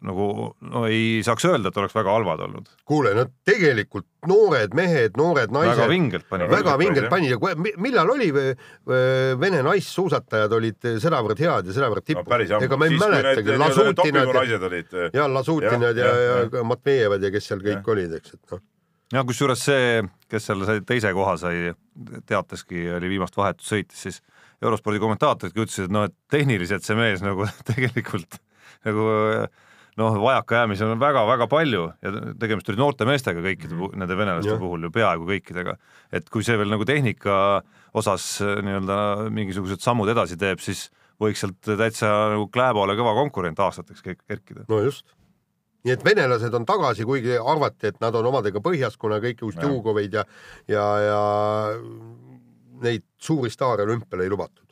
nagu 0.08 0.26
no 0.72 0.86
ei 0.88 1.20
saaks 1.26 1.44
öelda, 1.50 1.72
et 1.72 1.78
oleks 1.82 1.96
väga 1.96 2.14
halvad 2.14 2.40
olnud, 2.46 2.70
kuule, 2.88 3.12
no 3.18 3.26
tegelikult 3.48 4.08
noored 4.30 4.76
mehed, 4.78 5.18
noored 5.20 5.52
väga 5.52 5.74
naised, 5.74 5.92
vingelt 5.92 6.28
panid. 6.30 6.52
väga 6.54 6.76
vingelt 6.80 7.06
jah. 7.06 7.12
panid 7.12 7.34
ja 7.34 7.74
millal 7.84 8.14
oli 8.16 8.30
võ- 8.36 8.54
Vene 9.40 9.60
naissuusatajad 9.68 10.56
olid 10.56 10.90
sedavõrd 11.04 11.44
head 11.44 11.68
ja 11.68 11.76
sedavõrd 11.76 12.16
no 12.16 12.24
päris 12.24 12.56
ammu. 12.56 12.70
ega 12.70 12.80
ma 12.80 12.88
ei 12.88 12.98
mäletagi, 13.04 13.58
Lasutinad 13.60 14.32
ja, 14.32 15.10
ja 15.14 15.28
Lasutinad 15.28 16.00
ja, 16.00 16.08
Jah, 16.08 16.20
ja, 16.24 16.36
jah, 16.40 16.60
ja 16.62 16.64
Matvejevad 16.64 17.28
ja 17.28 17.32
kes 17.36 17.52
seal 17.52 17.64
kõik 17.66 17.92
olid, 17.92 18.16
eks, 18.22 18.38
et 18.40 18.56
noh, 18.56 18.64
ja 19.14 19.24
kusjuures 19.28 19.64
see, 19.66 20.04
kes 20.30 20.50
seal 20.50 20.66
sai 20.68 20.84
teise 20.88 21.14
koha 21.18 21.38
sai, 21.42 21.72
teateski 22.30 22.90
oli 22.98 23.16
viimast 23.16 23.38
vahetust 23.38 23.72
sõitis, 23.72 24.04
siis 24.08 24.22
eurospordi 24.62 25.00
kommentaatoridki 25.02 25.64
ütlesid, 25.64 25.88
et 25.88 25.96
noh, 25.96 26.06
et 26.10 26.16
tehniliselt 26.32 26.86
see 26.86 26.98
mees 27.00 27.24
nagu 27.26 27.48
tegelikult 27.70 28.40
nagu 28.86 29.10
noh, 30.00 30.16
vajakajäämisi 30.24 30.86
on 30.86 31.00
väga-väga 31.00 31.48
palju 31.52 31.84
ja 32.04 32.14
tegemist 32.40 32.70
oli 32.72 32.80
noorte 32.80 33.08
meestega 33.08 33.42
kõikide 33.44 33.74
mm 33.76 33.82
-hmm. 33.82 34.00
nende 34.04 34.18
venelaste 34.18 34.54
Jah. 34.54 34.60
puhul 34.60 34.84
ju 34.84 34.92
peaaegu 34.92 35.28
kõikidega. 35.28 35.76
et 36.12 36.30
kui 36.30 36.44
see 36.44 36.58
veel 36.58 36.70
nagu 36.70 36.86
tehnika 36.86 37.62
osas 37.94 38.42
äh, 38.42 38.62
nii-öelda 38.64 39.30
mingisugused 39.30 39.82
sammud 39.82 40.10
edasi 40.10 40.38
teeb, 40.38 40.60
siis 40.60 40.90
võiks 41.20 41.44
sealt 41.44 41.60
täitsa 41.62 42.08
nagu 42.34 42.48
Kläbole 42.48 42.96
kõva 42.96 43.14
konkurent 43.14 43.60
aastateks 43.60 44.02
ker- 44.02 44.24
kerkida. 44.28 44.66
no 44.70 44.80
just. 44.80 45.06
Nii 45.86 45.96
et 45.96 46.06
venelased 46.06 46.56
on 46.56 46.66
tagasi, 46.68 47.06
kuigi 47.08 47.38
arvati, 47.40 47.94
et 47.94 48.00
nad 48.04 48.16
on 48.16 48.26
omadega 48.32 48.62
põhjas, 48.64 48.98
kuna 49.00 49.20
kõik 49.24 49.46
Ustjugoveid 49.48 50.18
ja, 50.20 50.26
ja, 50.68 50.88
ja 51.06 51.22
neid 52.84 53.06
suuri 53.22 53.52
staare 53.54 53.86
olümpiale 53.88 54.26
ei 54.26 54.34
lubatud. 54.34 54.66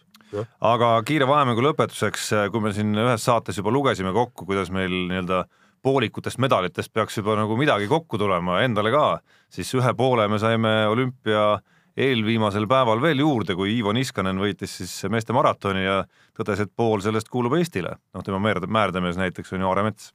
aga 0.60 0.90
kiire 1.08 1.28
vahemängu 1.28 1.64
lõpetuseks, 1.64 2.34
kui 2.52 2.64
me 2.64 2.74
siin 2.76 2.92
ühes 2.96 3.24
saates 3.24 3.58
juba 3.58 3.72
lugesime 3.72 4.12
kokku, 4.16 4.46
kuidas 4.46 4.72
meil 4.76 4.92
nii-öelda 4.92 5.46
poolikutest 5.88 6.42
medalitest 6.44 6.92
peaks 6.94 7.18
juba 7.20 7.38
nagu 7.40 7.56
midagi 7.60 7.88
kokku 7.88 8.20
tulema 8.20 8.62
endale 8.66 8.92
ka, 8.92 9.08
siis 9.54 9.72
ühe 9.78 9.94
poole 9.96 10.28
me 10.28 10.40
saime 10.42 10.74
olümpia 10.92 11.62
eelviimasel 11.98 12.68
päeval 12.70 13.02
veel 13.02 13.24
juurde, 13.24 13.56
kui 13.58 13.74
Ivo 13.80 13.94
Niskanen 13.96 14.38
võitis 14.42 14.76
siis 14.82 14.94
meeste 15.10 15.34
maratoni 15.34 15.86
ja 15.86 16.02
tõdes, 16.38 16.62
et 16.62 16.74
pool 16.76 17.02
sellest 17.02 17.30
kuulub 17.34 17.56
Eestile. 17.58 17.96
noh, 18.14 18.26
tema 18.26 18.42
määrd-, 18.44 18.68
määrdemees 18.70 19.18
näiteks 19.18 19.56
on 19.56 19.66
ju 19.66 19.70
Aare 19.70 19.88
Mets. 19.88 20.12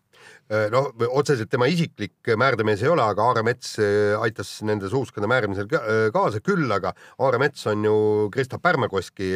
noh, 0.73 0.91
otseselt 1.17 1.51
tema 1.51 1.67
isiklik 1.71 2.33
määrdemees 2.39 2.83
ei 2.85 2.91
ole, 2.93 3.05
aga 3.05 3.25
Aare 3.29 3.45
Mets 3.47 3.75
eh, 3.83 4.13
aitas 4.21 4.51
nende 4.69 4.91
suuskade 4.93 5.29
määramisel 5.31 5.69
ka- 5.71 5.83
kaasa, 6.15 6.43
küll 6.45 6.71
aga 6.73 6.93
Aare 7.25 7.41
Mets 7.43 7.67
on 7.73 7.85
ju 7.87 7.95
Krista 8.35 8.61
Pärmekoski 8.63 9.31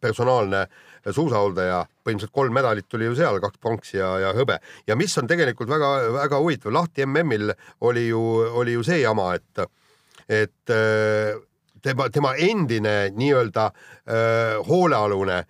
personaalne 0.00 0.64
suusaholdaja, 1.04 1.82
põhimõtteliselt 2.04 2.34
kolm 2.34 2.56
medalit 2.56 2.88
tuli 2.88 3.08
ju 3.08 3.16
seal, 3.18 3.40
kaks 3.42 3.60
pronksi 3.62 4.00
ja, 4.00 4.14
ja 4.26 4.32
hõbe. 4.36 4.58
ja 4.86 4.96
mis 4.96 5.16
on 5.20 5.28
tegelikult 5.30 5.70
väga-väga 5.70 6.40
huvitav, 6.40 6.72
lahti 6.74 7.06
MM-il 7.06 7.52
oli 7.88 8.08
ju, 8.08 8.22
oli 8.62 8.78
ju 8.78 8.86
see 8.86 9.02
jama, 9.02 9.32
et, 9.38 9.68
et 10.28 10.78
tema, 11.82 12.08
tema 12.10 12.34
endine 12.34 13.10
nii-öelda 13.16 13.66
äh, 13.68 14.68
hoolealune 14.68 15.38
äh, 15.38 15.46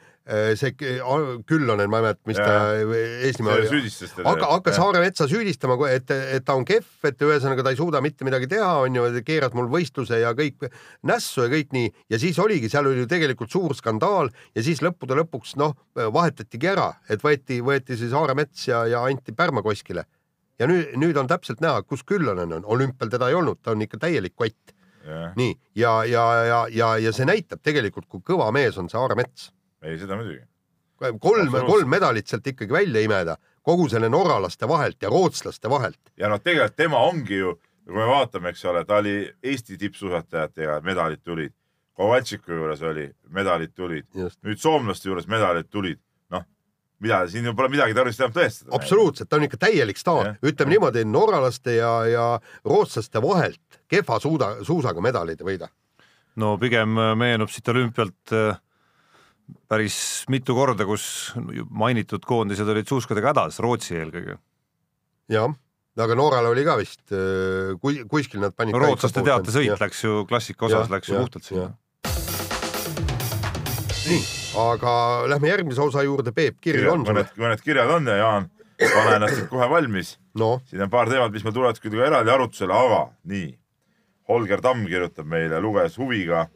see 0.60 0.72
K- 0.76 0.98
A- 1.00 1.38
Küllonen, 1.48 1.88
ma 1.88 1.98
ei 2.00 2.04
mäleta, 2.04 2.20
mis 2.28 2.36
ta 2.36 2.56
Eestimaa 3.24 3.54
see 3.56 3.70
oli, 3.70 3.70
aga 4.28 4.50
hakkas 4.52 4.76
Saare 4.76 5.00
Metsa 5.00 5.26
süüdistama, 5.30 5.76
et, 5.88 6.10
et 6.10 6.44
ta 6.44 6.54
on 6.58 6.66
kehv, 6.68 6.84
et 7.08 7.24
ühesõnaga 7.24 7.64
ta 7.64 7.72
ei 7.72 7.78
suuda 7.80 8.02
mitte 8.04 8.26
midagi 8.28 8.46
teha, 8.50 8.68
on 8.84 8.98
ju, 8.98 9.06
keerad 9.24 9.56
mul 9.56 9.70
võistluse 9.72 10.20
ja 10.20 10.34
kõik 10.36 10.68
nässu 11.08 11.46
ja 11.46 11.48
kõik 11.54 11.72
nii. 11.72 11.92
Ja 12.12 12.20
siis 12.20 12.38
oligi, 12.44 12.68
seal 12.68 12.86
oli 12.90 13.02
ju 13.06 13.08
tegelikult 13.08 13.50
suur 13.50 13.74
skandaal 13.78 14.28
ja 14.54 14.62
siis 14.66 14.82
lõppude 14.84 15.16
lõpuks 15.22 15.56
noh, 15.56 15.74
vahetatigi 15.96 16.68
ära, 16.76 16.90
et 17.08 17.24
võeti, 17.24 17.62
võeti 17.64 17.96
siis 17.96 18.12
Saare 18.12 18.36
Mets 18.36 18.68
ja, 18.68 18.84
ja 18.86 19.02
anti 19.08 19.32
Pärmakoskile. 19.32 20.04
ja 20.58 20.66
nüüd, 20.66 20.96
nüüd 20.98 21.16
on 21.16 21.28
täpselt 21.30 21.60
näha, 21.62 21.82
kus 21.86 22.02
Küllonen 22.04 22.52
on, 22.52 22.64
olümpial 22.66 23.08
teda 23.08 23.28
ei 23.30 23.34
olnud, 23.38 23.60
ta 23.62 23.70
on 23.72 23.82
ikka 23.82 23.98
täielik 24.04 24.34
kott. 24.36 24.74
nii. 25.36 25.54
Ja, 25.74 26.04
ja, 26.04 26.24
ja, 26.44 26.66
ja, 26.68 26.88
ja 26.98 27.12
see 27.16 27.24
näitab 27.24 27.62
tegelikult, 27.64 28.04
kui 28.10 28.20
kõva 28.20 28.50
mees 28.52 28.76
on 28.76 28.88
see 28.90 28.98
Aare 29.00 29.14
Mets. 29.16 29.52
ei, 29.82 29.98
seda 29.98 30.16
muidugi. 30.16 30.42
kolm, 31.20 31.52
kolm 31.66 31.88
medalit 31.88 32.26
sealt 32.26 32.46
ikkagi 32.46 32.72
välja 32.72 33.00
imeda 33.04 33.36
kogu 33.68 33.88
selle 33.92 34.08
norralaste 34.08 34.68
vahelt 34.68 35.02
ja 35.02 35.10
rootslaste 35.12 35.70
vahelt. 35.70 36.00
ja 36.16 36.30
noh, 36.32 36.40
tegelikult 36.40 36.76
tema 36.76 37.00
ongi 37.04 37.40
ju, 37.42 37.54
kui 37.84 37.96
me 37.96 38.08
vaatame, 38.08 38.52
eks 38.52 38.64
ole, 38.70 38.84
ta 38.88 39.00
oli 39.02 39.16
Eesti 39.42 39.78
tippsuusatajatega, 39.80 40.80
medalid 40.84 41.24
tulid. 41.24 41.54
Kovaltšiku 41.98 42.54
juures 42.54 42.82
oli, 42.86 43.08
medalid 43.34 43.72
tulid. 43.74 44.06
nüüd 44.14 44.60
soomlaste 44.62 45.10
juures 45.10 45.26
medalid 45.28 45.68
tulid. 45.70 46.00
noh, 46.32 46.44
mida, 47.04 47.24
siin 47.28 47.50
ju 47.50 47.54
pole 47.58 47.72
midagi 47.72 47.96
tarvis 47.96 48.20
enam 48.20 48.32
tõestada. 48.36 48.72
absoluutselt, 48.78 49.28
ta 49.28 49.36
on 49.36 49.48
ikka 49.48 49.60
täielik 49.66 50.00
staar 50.00 50.36
ütleme 50.42 50.76
niimoodi, 50.76 51.04
norralaste 51.04 51.76
ja, 51.76 51.92
ja 52.06 52.28
rootslaste 52.64 53.22
vahelt 53.22 53.82
kehva 53.88 54.20
suuda, 54.20 54.54
suusaga 54.64 55.04
medaleid 55.04 55.44
ei 55.44 55.50
võida. 55.52 55.68
no 56.36 56.56
pigem 56.58 56.96
meenub 57.20 57.52
siit 57.52 57.68
olümpialt 57.68 58.32
äh, 58.32 58.56
päris 59.68 60.24
mitu 60.32 60.54
korda, 60.56 60.84
kus 60.88 61.32
mainitud 61.70 62.24
koondised 62.28 62.68
olid 62.68 62.88
suuskadega 62.88 63.32
hädas, 63.32 63.58
Rootsi 63.64 63.96
eelkõige. 64.00 64.38
jah, 65.32 65.52
aga 65.98 66.14
Norral 66.18 66.50
oli 66.52 66.64
ka 66.66 66.76
vist, 66.80 67.02
kui 67.82 68.02
kuskil 68.08 68.40
nad 68.44 68.54
panid 68.56 68.76
no 68.76 68.82
rootslaste 68.82 69.24
teatesõit 69.26 69.80
läks 69.82 70.04
ju 70.04 70.24
klassika 70.28 70.68
osas 70.68 70.86
Jah, 70.86 70.92
läks 70.96 71.08
ju 71.12 71.18
puhtalt 71.20 71.48
sinna. 71.48 71.70
nii, 74.08 74.22
aga 74.64 74.92
lähme 75.34 75.50
järgmise 75.52 75.82
osa 75.84 76.04
juurde, 76.06 76.32
Peep, 76.32 76.60
kirju 76.64 76.92
on 76.92 77.04
sul 77.06 77.18
mõned, 77.42 77.64
kirjad 77.64 77.90
on 77.98 78.08
ja 78.08 78.16
Jaan, 78.22 78.50
pane 78.80 79.16
ennast 79.16 79.40
nüüd 79.40 79.48
kohe 79.52 79.68
valmis. 79.70 80.16
no. 80.38 80.58
Siin 80.70 80.84
on 80.86 80.92
paar 80.92 81.10
teemat, 81.10 81.32
mis 81.34 81.44
meil 81.44 81.56
tulevad 81.56 81.80
küll 81.82 81.96
ka 81.98 82.06
eraldi 82.06 82.32
arutusele, 82.36 82.72
aga 82.74 83.08
nii. 83.28 83.48
Holger 84.28 84.60
Tamm 84.60 84.84
kirjutab 84.84 85.24
meile, 85.24 85.56
luges 85.64 85.94
huviga 85.96 86.46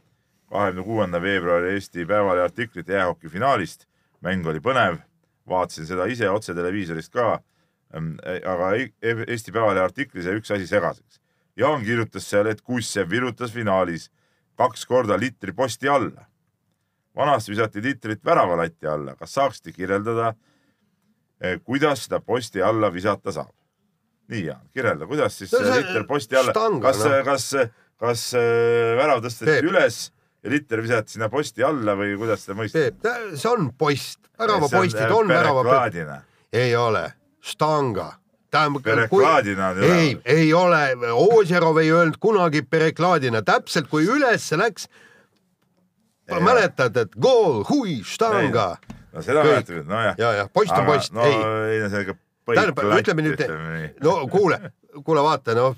kahekümne 0.53 0.85
kuuenda 0.85 1.21
veebruari 1.23 1.73
Eesti 1.77 2.05
Päevalehe 2.07 2.45
artiklit 2.45 2.89
jäähoki 2.89 3.29
finaalist. 3.33 3.87
mäng 4.23 4.47
oli 4.47 4.61
põnev, 4.63 4.99
vaatasin 5.49 5.87
seda 5.87 6.05
ise 6.07 6.29
otseteleviisorist 6.31 7.13
ka. 7.13 7.41
aga 8.47 8.75
E- 8.77 8.93
E- 9.03 9.25
Eesti 9.29 9.53
Päevalehe 9.53 9.85
artiklis 9.85 10.25
jäi 10.27 10.39
üks 10.39 10.51
asi 10.55 10.67
segaseks. 10.67 11.21
Jaan 11.57 11.83
kirjutas 11.85 12.25
seal, 12.31 12.47
et 12.47 12.61
Kussev 12.63 13.11
virutas 13.11 13.53
finaalis 13.53 14.11
kaks 14.57 14.87
korda 14.87 15.19
litri 15.21 15.53
posti 15.53 15.89
alla. 15.89 16.25
vanasti 17.17 17.51
visati 17.53 17.83
litrit 17.83 18.25
väravalati 18.25 18.87
alla, 18.87 19.15
kas 19.17 19.35
saaksite 19.35 19.73
kirjeldada, 19.73 20.35
kuidas 21.65 22.05
seda 22.07 22.21
posti 22.21 22.63
alla 22.63 22.89
visata 22.93 23.33
saab? 23.33 23.53
nii 24.29 24.45
Jaan, 24.47 24.69
kirjelda, 24.73 25.07
kuidas 25.07 25.39
siis 25.39 25.53
No 25.53 25.59
no, 25.61 25.75
liter 25.77 26.05
posti 26.09 26.37
alla, 26.37 26.53
kas 26.81 26.99
noh., 27.05 27.25
kas, 27.25 27.51
kas 28.01 28.23
värav 28.97 29.21
tõsteti 29.21 29.45
Peep. 29.59 29.65
üles 29.69 30.13
ja 30.43 30.51
liter 30.51 30.83
visati 30.83 31.17
sinna 31.17 31.29
posti 31.33 31.65
alla 31.67 31.95
või 31.99 32.17
kuidas 32.19 32.45
seda 32.45 32.57
mõista? 32.59 32.87
See 33.35 33.51
on 33.51 33.71
post, 33.79 34.19
väravapostid 34.39 35.05
on 35.05 35.31
värava, 35.31 35.63
väravaplaadina. 35.63 36.19
ei 36.53 36.75
ole, 36.77 37.05
stanga, 37.41 38.09
tähendab. 38.51 38.83
Perekladina 38.87 39.69
on 39.71 39.83
ei 39.83 39.87
üleval., 39.87 40.25
ei 40.37 40.53
ole, 40.55 40.83
Ožerov 41.13 41.79
ei 41.83 41.93
öelnud 41.93 42.19
kunagi 42.21 42.63
Perekladina, 42.63 43.43
täpselt 43.43 43.91
kui 43.91 44.09
ülesse 44.09 44.59
läks. 44.59 44.89
mäletad, 46.33 46.97
et 46.97 47.15
goal, 47.21 47.63
hui, 47.69 48.01
štanga 48.05 48.77
no 49.13 49.23
seda 49.23 49.45
mäletad 49.45 49.89
nojah. 49.89 50.15
ja, 50.19 50.33
ja 50.33 50.49
poiss 50.53 50.73
on 50.73 50.87
no 51.13 51.25
ei 51.27 51.75
ei 51.75 51.81
no 51.83 51.91
see 51.93 52.07
ikka 52.07 52.17
tähendab, 52.55 52.81
ütleme 52.99 53.25
nüüd, 53.27 53.43
no 54.03 54.15
kuule, 54.31 54.59
kuule 55.05 55.23
vaata, 55.25 55.55
noh, 55.57 55.77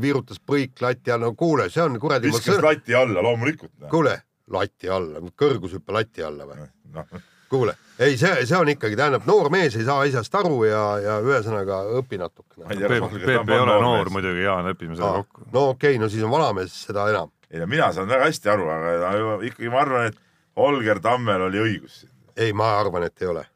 virutas 0.00 0.40
põik 0.40 0.82
lati 0.82 1.12
alla, 1.12 1.28
no 1.28 1.38
kuule, 1.38 1.68
see 1.70 1.82
on 1.84 1.98
kuradi, 2.00 2.32
viskas 2.32 2.62
lati 2.62 2.94
alla 2.94 3.22
loomulikult. 3.22 3.72
kuule, 3.90 4.16
lati 4.50 4.90
alla, 4.90 5.22
kõrgushüppe 5.42 5.94
lati 5.94 6.24
alla 6.26 6.48
või? 6.48 6.66
noh, 6.94 7.14
kuule, 7.50 7.76
ei, 7.98 8.16
see, 8.18 8.46
see 8.48 8.58
on 8.58 8.72
ikkagi, 8.72 8.98
tähendab, 8.98 9.26
noor 9.28 9.50
mees 9.54 9.76
ei 9.78 9.86
saa 9.86 10.00
asjast 10.06 10.34
aru 10.40 10.64
ja, 10.66 10.82
ja 11.02 11.20
ühesõnaga 11.22 11.82
õpi 12.00 12.18
natukene. 12.20 12.66
Peep, 12.74 13.28
ei 13.28 13.38
on 13.60 13.68
ole 13.68 13.78
noor 13.82 14.10
muidugi, 14.14 14.42
Jaan, 14.46 14.66
lepime 14.70 14.98
selle 14.98 15.22
kokku. 15.22 15.46
no 15.52 15.68
okei 15.74 15.94
okay,, 15.94 16.02
no 16.02 16.10
siis 16.12 16.26
on 16.26 16.34
vanamees 16.34 16.74
seda 16.88 17.06
enam. 17.12 17.32
ei 17.50 17.62
no 17.62 17.70
mina 17.70 17.92
saan 17.94 18.10
väga 18.10 18.28
hästi 18.30 18.52
aru, 18.56 18.68
aga 18.74 19.14
no 19.20 19.38
ikkagi 19.46 19.70
ma 19.70 19.84
arvan, 19.84 20.10
et 20.10 20.20
Holger 20.58 21.00
Tammel 21.02 21.48
oli 21.48 21.62
õigus. 21.62 22.04
ei, 22.36 22.52
ma 22.52 22.74
arvan, 22.80 23.06
et 23.06 23.22
ei 23.22 23.30
ole. 23.30 23.46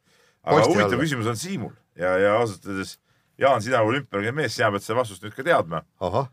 aga 0.45 0.64
huvitav 0.70 0.99
küsimus 1.03 1.31
on 1.35 1.37
Siimul 1.37 1.74
ja, 1.99 2.14
ja 2.22 2.39
ausalt 2.39 2.66
öeldes 2.66 2.99
Jaan, 3.39 3.62
sina 3.62 3.84
olümpiamees 3.86 4.34
mees, 4.34 4.55
sina 4.57 4.72
pead 4.74 4.82
seda 4.82 4.99
vastust 4.99 5.22
nüüd 5.22 5.36
ka 5.36 5.45
teadma. 5.47 5.84
ahah, 6.03 6.26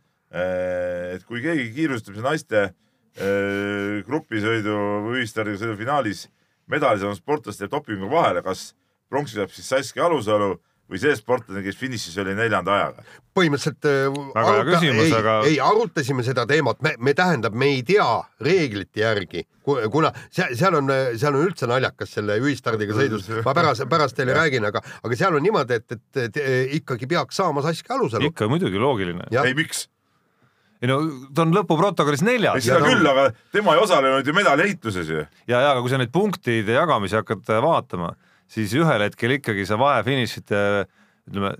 et 1.13 1.25
kui 1.29 1.43
keegi 1.43 1.67
kiirustamise 1.75 2.23
naiste 2.25 2.61
eh, 2.65 4.01
grupisõidu 4.07 4.77
või 5.05 5.21
ühistardiga 5.21 5.61
sõidu 5.61 5.77
finaalis 5.77 6.25
medali 6.71 6.99
saanud 6.99 7.19
sportlast 7.19 7.61
jääb 7.61 7.75
dopingu 7.75 8.09
vahele, 8.09 8.41
kas 8.41 8.71
pronksi 9.09 9.37
saab 9.37 9.53
siis 9.53 9.69
Saskia 9.69 10.07
Alusalu 10.07 10.55
või 10.91 10.99
see 11.01 11.15
sportlane, 11.17 11.63
kes 11.65 11.77
finišis 11.79 12.17
oli 12.21 12.35
neljanda 12.37 12.73
ajaga? 12.75 13.05
põhimõtteliselt 13.35 13.87
äh, 13.89 14.17
Väga 14.35 14.51
hea 14.53 14.65
küsimus, 14.69 15.05
ei, 15.05 15.15
aga- 15.17 15.39
ei 15.49 15.55
arutasime 15.59 16.23
seda 16.23 16.45
teemat, 16.47 16.79
me, 16.85 16.93
me 17.03 17.13
tähendab, 17.17 17.55
me 17.57 17.71
ei 17.73 17.81
tea 17.87 18.05
reeglite 18.45 19.01
järgi, 19.01 19.43
kuna 19.65 20.13
seal, 20.29 20.53
seal 20.55 20.77
on, 20.79 20.93
seal 21.19 21.35
on 21.35 21.47
üldse 21.49 21.67
naljakas 21.67 22.13
selle 22.19 22.37
ühistardiga 22.43 22.95
sõidus, 22.95 23.27
ma 23.47 23.55
pärast, 23.57 23.83
pärast 23.91 24.15
teile 24.19 24.37
räägin, 24.37 24.69
aga, 24.69 24.83
aga 25.03 25.19
seal 25.19 25.35
on 25.35 25.43
niimoodi, 25.43 25.81
et, 25.81 25.97
et, 25.97 26.21
et 26.29 26.39
ikkagi 26.79 27.09
peaks 27.11 27.41
saama 27.41 27.65
Saskia 27.65 27.97
Alusalu. 27.97 28.31
ikka 28.31 28.47
muidugi 28.51 28.79
loogiline. 28.79 29.27
Ei, 29.43 29.57
miks? 29.57 29.87
ei 30.83 30.91
no 30.91 30.99
ta 31.33 31.45
on 31.45 31.55
lõpuprotokollis 31.55 32.23
neljas 32.25 32.61
seda 32.63 32.81
no- 32.83 32.91
küll, 32.91 33.07
aga 33.09 33.29
tema 33.55 33.75
ei 33.75 33.81
osalenud 33.81 34.27
ju 34.27 34.35
medaliehituses 34.35 35.09
ju. 35.09 35.23
ja, 35.47 35.57
ja 35.59 35.73
aga 35.73 35.81
kui 35.81 35.91
sa 35.91 35.99
neid 35.99 36.11
punktide 36.13 36.75
jagamisi 36.75 37.17
hakkad 37.17 37.47
vaatama, 37.63 38.13
siis 38.51 38.75
ühel 38.77 39.07
hetkel 39.07 39.37
ikkagi 39.37 39.65
see 39.67 39.79
vahefinišite 39.79 40.61
ütleme, 41.29 41.51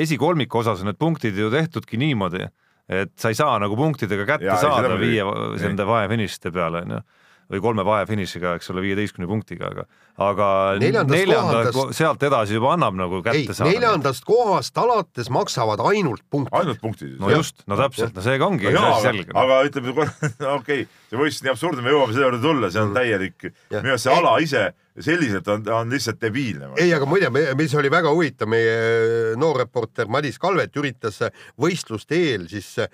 esikolmiku 0.00 0.62
osas 0.62 0.82
on 0.82 0.90
need 0.90 1.00
punktid 1.00 1.36
ju 1.36 1.50
tehtudki 1.52 2.00
niimoodi, 2.00 2.46
et 2.90 3.12
sa 3.20 3.32
ei 3.32 3.38
saa 3.38 3.58
nagu 3.62 3.76
punktidega 3.78 4.26
kätte 4.34 4.48
ei, 4.48 4.52
ja, 4.52 4.60
saada 4.60 4.94
muidugi. 4.94 5.10
viie 5.18 5.66
nende 5.66 5.86
vahefinišite 5.88 6.52
peale 6.54 6.84
onju 6.86 7.02
või 7.50 7.62
kolme 7.64 7.84
vahefinišiga, 7.86 8.54
eks 8.60 8.70
ole, 8.70 8.82
viieteistkümne 8.84 9.26
punktiga, 9.26 9.70
aga, 9.72 9.84
aga 10.22 10.48
Neljandast 10.78 11.16
neljanda 11.16 11.54
kohandast-, 11.66 11.96
sealt 11.98 12.26
edasi 12.28 12.54
juba 12.54 12.74
annab 12.76 12.98
nagu 12.98 13.18
ei 13.18 13.24
kätte, 13.26 13.56
saada. 13.58 13.72
neljandast 13.72 14.26
kohast 14.28 14.78
alates 14.78 15.30
maksavad 15.34 15.82
ainult 15.90 16.22
punkti. 16.30 16.54
ainult 16.60 16.82
punktid. 16.82 17.16
no 17.18 17.32
just, 17.34 17.64
no 17.66 17.78
täpselt, 17.80 18.14
no 18.14 18.24
seega 18.24 18.46
ongi 18.46 18.68
no 18.68 18.76
jaa, 18.76 18.92
aga, 18.92 19.02
selge. 19.08 19.34
aga 19.42 19.58
ütleme 19.66 19.96
okei 19.96 20.52
okay,, 20.54 20.86
see 21.10 21.18
võistlus 21.18 21.46
nii 21.46 21.54
absurdne, 21.54 21.82
me 21.82 21.94
jõuame 21.94 22.14
selle 22.14 22.28
juurde 22.28 22.44
tulla, 22.44 22.70
see 22.70 22.84
on 22.84 22.94
täielik, 22.94 23.50
Jah. 23.50 23.82
minu 23.82 23.96
arust 23.96 24.06
see 24.06 24.14
ala 24.14 24.36
ise 24.42 24.68
selliselt 25.00 25.48
on, 25.48 25.62
on 25.72 25.90
lihtsalt 25.90 26.20
debiilne. 26.20 26.70
ei, 26.80 26.92
aga 26.94 27.06
muide, 27.08 27.30
mis 27.56 27.74
oli 27.78 27.90
väga 27.92 28.12
huvitav, 28.14 28.50
meie 28.50 29.34
noor 29.40 29.60
reporter 29.62 30.10
Madis 30.10 30.38
Kalvet 30.40 30.76
üritas 30.80 31.20
võistluste 31.60 32.18
eel 32.18 32.46
siis 32.50 32.72
äh, 32.82 32.90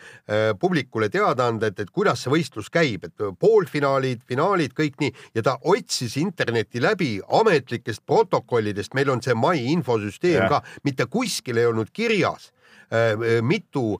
publikule 0.61 1.09
teada 1.13 1.49
anda, 1.51 1.71
et, 1.71 1.81
et 1.83 1.93
kuidas 1.93 2.25
see 2.25 2.33
võistlus 2.33 2.71
käib, 2.73 3.09
et 3.09 3.27
poolfinaalid, 3.41 4.25
finaalid, 4.29 4.77
kõik 4.77 5.01
nii 5.03 5.15
ja 5.39 5.47
ta 5.47 5.57
otsis 5.65 6.19
interneti 6.21 6.83
läbi 6.85 7.17
ametlikest 7.41 8.05
protokollidest, 8.07 8.95
meil 8.97 9.13
on 9.13 9.25
see 9.25 9.37
mai 9.37 9.65
infosüsteem 9.73 10.45
Jah. 10.45 10.53
ka, 10.57 10.63
mitte 10.87 11.09
kuskil 11.11 11.61
ei 11.61 11.71
olnud 11.71 11.93
kirjas 11.97 12.51
äh, 12.93 13.41
mitu 13.43 13.97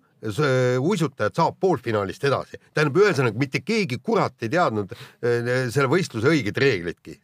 uisutajat 0.83 1.39
saab 1.39 1.61
poolfinaalist 1.61 2.25
edasi, 2.27 2.61
tähendab, 2.75 2.99
ühesõnaga 3.05 3.39
mitte 3.41 3.63
keegi 3.65 4.01
kurat 4.03 4.35
ei 4.43 4.53
teadnud 4.53 4.93
äh, 4.93 5.67
selle 5.73 5.89
võistluse 5.93 6.33
õigeid 6.33 6.61
reeglitki 6.63 7.19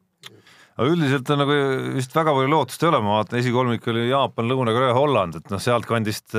aga 0.72 0.88
üldiselt 0.88 1.28
on 1.34 1.42
nagu 1.42 1.56
vist 1.98 2.14
väga 2.16 2.32
palju 2.32 2.48
lootust 2.48 2.82
ei 2.82 2.88
ole, 2.88 3.00
ma 3.04 3.18
vaatan, 3.18 3.38
esikolmik 3.42 3.88
oli 3.92 4.06
Jaapan, 4.08 4.48
Lõuna-Korea, 4.48 4.94
Holland, 4.96 5.36
et 5.40 5.50
noh, 5.52 5.60
sealtkandist 5.60 6.38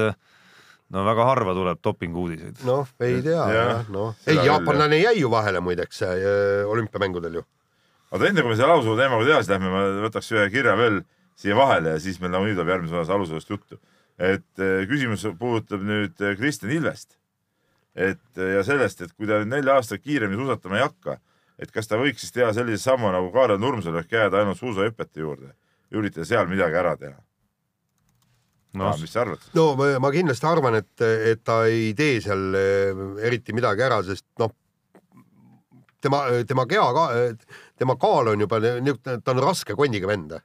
no 0.94 1.04
väga 1.08 1.26
harva 1.28 1.56
tuleb 1.58 1.82
dopinguudiseid. 1.84 2.62
noh, 2.68 2.88
ei 3.04 3.22
tea 3.26 3.40
Jah, 3.40 3.54
jah, 3.58 3.90
noh, 3.94 4.14
ei 4.30 4.40
jaapanlane 4.46 5.00
jäi 5.02 5.16
ju 5.22 5.32
vahele 5.34 5.62
muideks 5.64 6.04
äh, 6.06 6.14
olümpiamängudel 6.70 7.40
ju. 7.40 7.46
aga 8.14 8.30
enne 8.30 8.44
kui 8.44 8.54
me 8.54 8.60
selle 8.60 8.76
aluselu 8.76 8.98
teemaga 9.00 9.28
edasi 9.30 9.54
lähme, 9.54 9.72
ma 9.74 9.84
võtaks 10.06 10.30
ühe 10.36 10.46
kirja 10.54 10.76
veel 10.78 11.02
siia 11.40 11.58
vahele 11.58 11.96
ja 11.96 12.02
siis 12.02 12.20
meil 12.22 12.34
nagunii 12.36 12.58
tuleb 12.58 12.74
järgmises 12.76 13.00
osas 13.00 13.14
aluselust 13.16 13.50
juttu. 13.50 13.80
Et 14.20 14.62
eh, 14.62 14.86
küsimus 14.90 15.26
puudutab 15.40 15.84
nüüd 15.86 16.22
eh, 16.22 16.36
Kristjan 16.38 16.72
Ilvest. 16.74 17.18
et 17.96 18.38
eh, 18.38 18.56
ja 18.58 18.64
sellest, 18.66 19.02
et 19.02 19.14
kui 19.14 19.28
ta 19.30 19.42
nüüd 19.42 19.54
nelja 19.54 19.78
aastat 19.78 20.02
kiiremini 20.02 20.40
suusatama 20.42 20.80
ei 20.80 20.86
hakka, 20.86 21.18
et 21.62 21.72
kas 21.72 21.90
ta 21.90 22.00
võiks 22.02 22.22
siis 22.22 22.34
teha 22.34 22.54
sellise 22.54 22.84
sammu 22.84 23.12
nagu 23.14 23.30
Kaarel 23.34 23.62
Nurmsalu 23.62 24.02
ehk 24.02 24.18
jääda 24.18 24.42
ainult 24.42 24.62
suusahüpete 24.62 25.22
juurde 25.22 25.54
ja 25.54 26.00
üritada 26.00 26.26
seal 26.26 26.50
midagi 26.50 26.78
ära 26.78 26.96
teha 26.98 27.18
no.. 28.74 28.94
mis 29.02 29.14
sa 29.14 29.22
arvad? 29.26 29.46
no 29.58 29.68
ma, 29.78 29.92
ma 30.02 30.12
kindlasti 30.14 30.50
arvan, 30.50 30.80
et, 30.82 31.06
et 31.34 31.44
ta 31.46 31.64
ei 31.70 31.94
tee 31.98 32.22
seal 32.22 32.58
eriti 33.22 33.54
midagi 33.54 33.86
ära, 33.86 34.02
sest 34.06 34.26
noh, 34.42 34.54
tema, 36.02 36.26
tema 36.50 36.66
kea 36.70 36.90
ka, 36.98 37.06
tema 37.78 37.98
kaal 38.02 38.34
on 38.34 38.46
juba 38.46 38.62
niisugune, 38.64 39.22
ta 39.22 39.34
on 39.34 39.46
raske 39.46 39.78
kondiga 39.78 40.10
vend. 40.10 40.38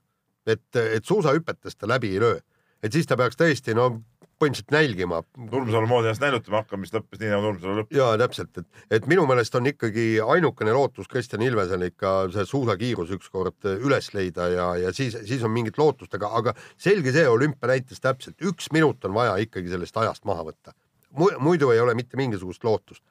et, 0.48 0.68
et 0.76 1.04
suusahüpetes 1.04 1.76
ta 1.76 1.88
läbi 1.88 2.14
ei 2.16 2.20
löö, 2.24 2.38
et 2.82 2.94
siis 2.94 3.08
ta 3.08 3.16
peaks 3.18 3.38
tõesti 3.38 3.74
no 3.76 3.90
põhimõtteliselt 4.38 4.74
nälgima 4.74 5.20
Nurmsalu 5.50 5.88
moodi 5.90 6.08
ennast 6.08 6.22
näilutama 6.22 6.60
hakkama, 6.62 6.84
mis 6.84 6.92
lõppes 6.94 7.20
nii 7.20 7.30
nagu 7.32 7.46
Nurmsalu 7.48 7.80
lõpp. 7.80 7.94
ja 7.96 8.08
täpselt, 8.20 8.60
et, 8.60 8.84
et 8.98 9.08
minu 9.10 9.24
meelest 9.26 9.54
on 9.58 9.66
ikkagi 9.70 10.06
ainukene 10.22 10.74
lootus 10.76 11.10
Kristjan 11.10 11.42
Ilvesel 11.42 11.88
ikka 11.88 12.12
see 12.34 12.46
suusakiirus 12.46 13.10
ükskord 13.18 13.68
üles 13.74 14.12
leida 14.14 14.48
ja, 14.52 14.68
ja 14.84 14.94
siis, 14.94 15.18
siis 15.26 15.42
on 15.46 15.54
mingit 15.54 15.78
lootust, 15.80 16.14
aga, 16.14 16.30
aga 16.38 16.54
selge 16.78 17.14
see, 17.14 17.26
olümpia 17.28 17.72
näitas 17.72 18.02
täpselt, 18.04 18.38
üks 18.38 18.70
minut 18.74 19.04
on 19.08 19.16
vaja 19.18 19.36
ikkagi 19.42 19.74
sellest 19.74 19.98
ajast 20.04 20.26
maha 20.28 20.46
võtta. 20.52 20.76
muidu 21.18 21.72
ei 21.74 21.80
ole 21.82 21.96
mitte 21.98 22.20
mingisugust 22.20 22.64
lootust, 22.64 23.02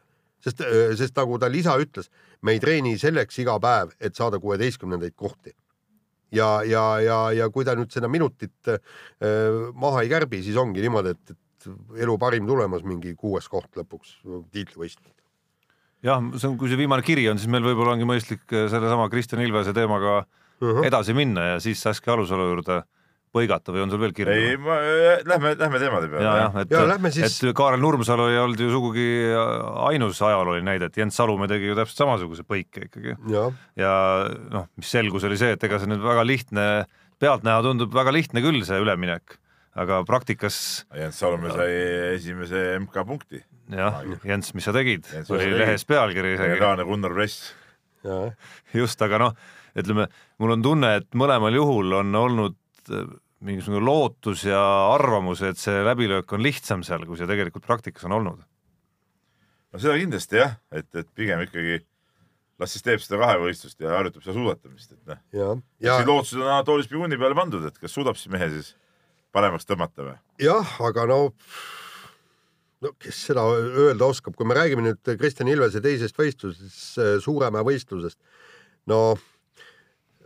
sest, 0.43 0.63
sest 0.95 1.15
nagu 1.17 1.39
ta 1.39 1.51
lisa 1.51 1.75
ütles, 1.81 2.11
me 2.41 2.55
ei 2.55 2.63
treeni 2.63 2.95
selleks 2.97 3.43
iga 3.43 3.59
päev, 3.59 3.91
et 3.99 4.15
saada 4.15 4.39
kuueteistkümnendaid 4.39 5.15
kohti. 5.15 5.55
ja, 6.31 6.61
ja, 6.67 6.85
ja, 7.03 7.19
ja 7.35 7.49
kui 7.53 7.65
ta 7.67 7.75
nüüd 7.77 7.91
seda 7.93 8.09
minutit 8.11 8.71
äh, 8.71 8.79
maha 9.73 10.03
ei 10.03 10.09
kärbi, 10.11 10.41
siis 10.45 10.57
ongi 10.59 10.83
niimoodi, 10.83 11.15
et, 11.15 11.35
et 11.35 12.01
elu 12.03 12.17
parim 12.21 12.47
tulemas, 12.47 12.83
mingi 12.87 13.15
kuues 13.15 13.47
koht 13.51 13.69
lõpuks 13.79 14.19
tiitlivõistlusel. 14.51 15.13
jah, 16.07 16.21
see 16.37 16.49
on, 16.49 16.57
kui 16.57 16.69
see 16.71 16.79
viimane 16.79 17.05
kiri 17.05 17.27
on, 17.31 17.39
siis 17.41 17.51
meil 17.51 17.65
võib-olla 17.65 17.95
ongi 17.97 18.07
mõistlik 18.09 18.45
äh, 18.53 18.67
sellesama 18.71 19.09
Kristjan 19.13 19.43
Ilvese 19.45 19.73
teemaga 19.75 20.25
Mhm. 20.61 20.83
edasi 20.89 21.13
minna 21.13 21.43
ja 21.53 21.59
siis 21.61 21.81
Saskia 21.81 22.13
Alusalu 22.13 22.47
juurde 22.49 22.81
põigata 23.35 23.73
või 23.75 23.83
on 23.83 23.91
sul 23.91 23.99
veel 24.01 24.13
ei, 24.13 24.17
kirju? 24.17 24.59
ma, 24.63 24.77
lähme, 25.27 25.51
lähme 25.59 25.79
teemade 25.81 26.07
peale. 26.11 26.23
ja, 26.23 26.35
jah, 26.45 26.55
et 26.61 26.71
Ja 26.71 26.83
siis- 27.11 27.37
et 27.43 27.55
Kaarel 27.57 27.81
Nurmsalu 27.83 28.27
ei 28.31 28.37
olnud 28.41 28.59
ju 28.59 28.69
sugugi 28.71 29.07
ainus 29.87 30.21
ajalooline 30.21 30.65
näide, 30.65 30.85
et 30.91 30.97
Jens 30.97 31.15
Salumäe 31.19 31.47
tegi 31.51 31.67
ju 31.69 31.75
täpselt 31.77 31.97
samasuguse 32.03 32.43
põike 32.47 32.87
ikkagi 32.87 33.15
jah, 33.33 33.51
ja 33.75 33.91
noh, 34.53 34.67
mis 34.77 34.89
selgus, 34.89 35.23
oli 35.27 35.37
see, 35.37 35.51
et 35.57 35.63
ega 35.67 35.79
see 35.79 35.89
nüüd 35.91 36.01
väga 36.03 36.23
lihtne, 36.25 36.85
pealtnäha 37.19 37.61
tundub 37.65 37.93
väga 37.93 38.13
lihtne 38.15 38.41
küll, 38.45 38.63
see 38.65 38.79
üleminek, 38.79 39.37
aga 39.75 40.01
praktikas 40.07 40.85
Jens 40.95 41.19
Salumäe 41.19 41.51
sai 41.53 41.71
esimese 42.15 42.79
MK 42.79 43.05
punkti. 43.05 43.43
jah, 43.69 44.01
Jens, 44.23 44.53
mis 44.55 44.63
sa 44.65 44.71
tegid 44.73 45.05
oli 45.29 45.51
lehes 45.51 45.83
pealkiri 45.85 46.33
isegi, 46.37 46.55
legendaarne 46.55 46.85
Gunnar 46.87 47.13
Press. 47.13 47.53
just, 48.73 49.01
aga 49.03 49.17
noh, 49.19 49.33
ütleme, 49.77 50.07
mul 50.39 50.51
on 50.55 50.63
tunne, 50.63 50.95
et 51.01 51.07
mõlemal 51.17 51.53
juhul 51.53 51.93
on 51.99 52.15
olnud 52.15 52.55
äh, 52.55 52.66
mingisugune 53.45 53.83
lootus 53.85 54.45
ja 54.47 54.61
arvamus, 54.93 55.43
et 55.45 55.59
see 55.61 55.83
läbilöök 55.85 56.31
on 56.33 56.43
lihtsam 56.45 56.85
seal, 56.85 57.05
kui 57.05 57.19
see 57.19 57.29
tegelikult 57.29 57.65
praktikas 57.67 58.07
on 58.09 58.17
olnud. 58.17 58.41
no 59.71 59.81
seda 59.83 59.97
kindlasti 59.99 60.41
jah, 60.41 60.57
et, 60.71 60.89
et 60.95 61.09
pigem 61.15 61.43
ikkagi 61.45 61.81
las 62.57 62.73
siis 62.73 62.85
teeb 62.85 63.01
seda 63.03 63.19
kahevõistlust 63.21 63.81
ja 63.83 63.93
harjutab 63.99 64.25
seda 64.25 64.37
suusatamist, 64.39 64.95
et 64.95 65.11
noh. 65.11 65.23
ja, 65.35 65.49
ja 65.83 65.89
ja 65.89 65.97
siis 65.99 66.09
lootused 66.09 66.41
on 66.41 66.49
Anatoli 66.49 66.85
Spiguni 66.87 67.19
peale 67.21 67.37
pandud, 67.37 67.65
et 67.69 67.77
kas 67.77 67.93
suudab 67.93 68.17
siis 68.17 68.31
mehe 68.33 68.49
siis 68.55 68.73
paremaks 69.35 69.69
tõmmata 69.69 70.07
või? 70.07 70.17
jah, 70.41 70.73
aga 70.87 71.05
no 71.11 71.19
no 72.81 72.93
kes 73.01 73.21
seda 73.29 73.45
öelda 73.53 74.09
oskab, 74.09 74.35
kui 74.37 74.49
me 74.49 74.57
räägime 74.57 74.85
nüüd 74.85 75.13
Kristjan 75.19 75.49
Ilvese 75.51 75.81
teisest 75.83 76.17
võistlusest, 76.17 76.97
Suuremäe 77.25 77.65
võistlusest, 77.65 78.17
no 78.89 79.01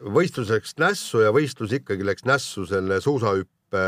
võistlus 0.02 0.52
läks 0.54 0.78
nässu 0.82 1.22
ja 1.26 1.32
võistlus 1.36 1.74
ikkagi 1.78 2.06
läks 2.08 2.26
nässu 2.26 2.66
selle 2.70 3.02
suusahüppe 3.02 3.84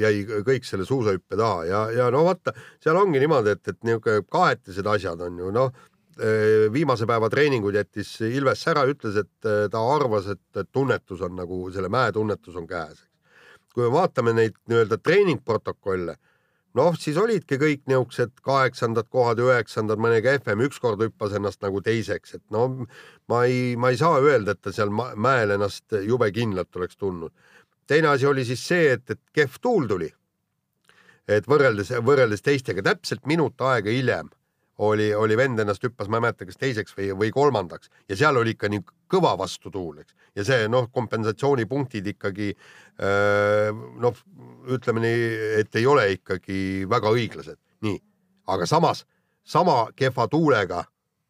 jäi 0.00 0.24
kõik 0.46 0.64
selle 0.66 0.86
suusahüppe 0.88 1.36
taha 1.38 1.64
ja, 1.68 1.82
ja 1.94 2.08
no 2.10 2.24
vaata, 2.26 2.54
seal 2.82 2.98
ongi 2.98 3.20
niimoodi, 3.22 3.54
et, 3.54 3.62
et 3.70 3.78
niisugune 3.86 4.24
kahetised 4.32 4.88
asjad 4.90 5.22
on 5.22 5.38
ju 5.38 5.52
noh, 5.54 5.70
viimase 6.72 7.06
päeva 7.06 7.28
treeningud 7.30 7.74
jättis 7.74 8.16
Ilves 8.26 8.64
ära, 8.70 8.84
ütles, 8.90 9.16
et 9.16 9.46
eh, 9.46 9.66
ta 9.70 9.82
arvas, 9.94 10.26
et 10.26 10.56
et 10.56 10.70
tunnetus 10.72 11.20
on 11.22 11.36
nagu 11.38 11.68
selle 11.70 11.88
mäetunnetus 11.88 12.56
on 12.56 12.66
käes. 12.66 13.04
kui 13.74 13.84
me 13.84 13.92
vaatame 13.92 14.32
neid 14.34 14.56
nii-öelda 14.66 14.96
treeningprotokolle, 14.98 16.16
noh, 16.76 16.96
siis 16.98 17.16
olidki 17.20 17.58
kõik 17.60 17.84
niisugused 17.88 18.34
kaheksandad 18.44 19.08
kohad, 19.12 19.40
üheksandad, 19.42 20.00
mõni 20.02 20.20
kehvem, 20.24 20.62
ükskord 20.68 21.02
hüppas 21.02 21.34
ennast 21.38 21.62
nagu 21.64 21.80
teiseks, 21.84 22.34
et 22.38 22.44
no 22.54 22.66
ma 23.30 23.42
ei, 23.48 23.76
ma 23.76 23.92
ei 23.92 24.00
saa 24.00 24.20
öelda, 24.20 24.54
et 24.54 24.62
ta 24.62 24.72
seal 24.74 24.92
mäel 24.92 25.56
ennast 25.56 25.96
jube 26.04 26.30
kindlalt 26.34 26.76
oleks 26.76 26.96
tundnud. 26.96 27.32
teine 27.86 28.08
asi 28.08 28.26
oli 28.26 28.44
siis 28.44 28.66
see, 28.68 28.92
et, 28.92 29.10
et 29.10 29.20
kehv 29.32 29.60
tuul 29.60 29.86
tuli. 29.88 30.10
et 31.28 31.44
võrreldes, 31.48 31.92
võrreldes 32.04 32.42
teistega 32.42 32.82
täpselt 32.82 33.26
minut 33.26 33.60
aega 33.60 33.90
hiljem 33.90 34.30
oli, 34.78 35.08
oli 35.14 35.36
vend 35.36 35.58
ennast 35.58 35.84
hüppas, 35.84 36.08
ma 36.08 36.18
ei 36.18 36.26
mäleta, 36.26 36.46
kas 36.46 36.58
teiseks 36.60 36.96
või, 36.96 37.10
või 37.18 37.30
kolmandaks. 37.34 37.90
Ja 38.08 38.16
seal 38.18 38.38
oli 38.38 38.54
ikka 38.54 38.70
nii 38.70 38.84
kõva 39.10 39.34
vastutuul, 39.38 40.02
eks. 40.02 40.14
ja 40.38 40.44
see 40.46 40.68
noh, 40.70 40.88
kompensatsioonipunktid 40.92 42.06
ikkagi 42.14 42.52
öö, 42.52 43.72
noh, 44.04 44.20
ütleme 44.70 45.02
nii, 45.04 45.22
et 45.62 45.80
ei 45.80 45.86
ole 45.86 46.06
ikkagi 46.18 46.60
väga 46.90 47.14
õiglased, 47.16 47.58
nii, 47.86 47.98
aga 48.54 48.68
samas 48.68 49.04
sama 49.48 49.88
kehva 49.96 50.28
tuulega 50.28 50.84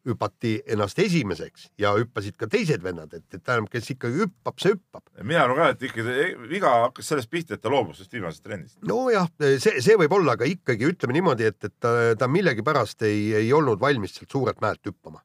hüpati 0.07 0.53
ennast 0.71 0.99
esimeseks 1.03 1.69
ja 1.81 1.91
hüppasid 1.97 2.37
ka 2.39 2.47
teised 2.51 2.83
vennad, 2.83 3.13
et, 3.13 3.25
et 3.33 3.43
tähendab, 3.43 3.69
kes 3.73 3.89
ikkagi 3.95 4.23
hüppab, 4.23 4.55
see 4.61 4.75
hüppab. 4.75 5.03
mina 5.21 5.43
arvan 5.43 5.59
ka, 5.59 5.69
et 5.75 5.87
ikkagi 5.89 6.27
viga 6.49 6.71
hakkas 6.85 7.11
sellest 7.11 7.31
pihta, 7.31 7.57
et 7.57 7.63
ta 7.63 7.71
loobus 7.73 7.99
sellest 7.99 8.15
viimasest 8.15 8.45
trennist. 8.45 8.77
nojah, 8.87 9.27
see, 9.59 9.81
see 9.83 9.97
võib 9.99 10.15
olla, 10.19 10.37
aga 10.39 10.47
ikkagi 10.49 10.87
ütleme 10.93 11.17
niimoodi, 11.19 11.49
et, 11.51 11.59
et 11.67 11.75
ta, 11.83 11.95
ta 12.19 12.31
millegipärast 12.31 13.03
ei, 13.09 13.33
ei 13.43 13.51
olnud 13.53 13.81
valmis 13.81 14.15
sealt 14.15 14.31
suurelt 14.31 14.63
mäelt 14.63 14.85
hüppama 14.87 15.21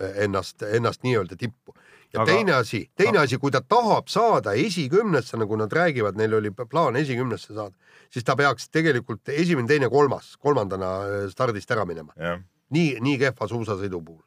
ennast, 0.00 0.62
ennast 0.62 1.02
nii-öelda 1.02 1.36
tippu. 1.36 1.74
ja 2.12 2.22
Aga- 2.22 2.32
teine 2.32 2.52
asi, 2.54 2.90
teine 2.96 3.18
asi, 3.18 3.38
kui 3.38 3.50
ta 3.50 3.60
tahab 3.60 4.08
saada 4.08 4.52
esikümnesse, 4.56 5.36
nagu 5.36 5.56
nad 5.56 5.72
räägivad, 5.72 6.16
neil 6.16 6.34
oli 6.34 6.50
plaan 6.50 6.96
esikümnesse 6.96 7.54
saada, 7.54 7.74
siis 8.10 8.24
ta 8.24 8.36
peaks 8.36 8.70
tegelikult 8.70 9.28
esimene, 9.28 9.68
teine, 9.68 9.90
kolmas, 9.92 10.36
kolmandana 10.40 10.92
äh, 11.02 11.26
stardist 11.28 11.70
ära 11.70 11.84
minema. 11.84 12.12
jah, 12.16 12.40
nii, 12.74 12.98
nii 13.04 13.18
kehva 13.20 13.48
suusasõidu 13.50 14.00
puhul. 14.04 14.24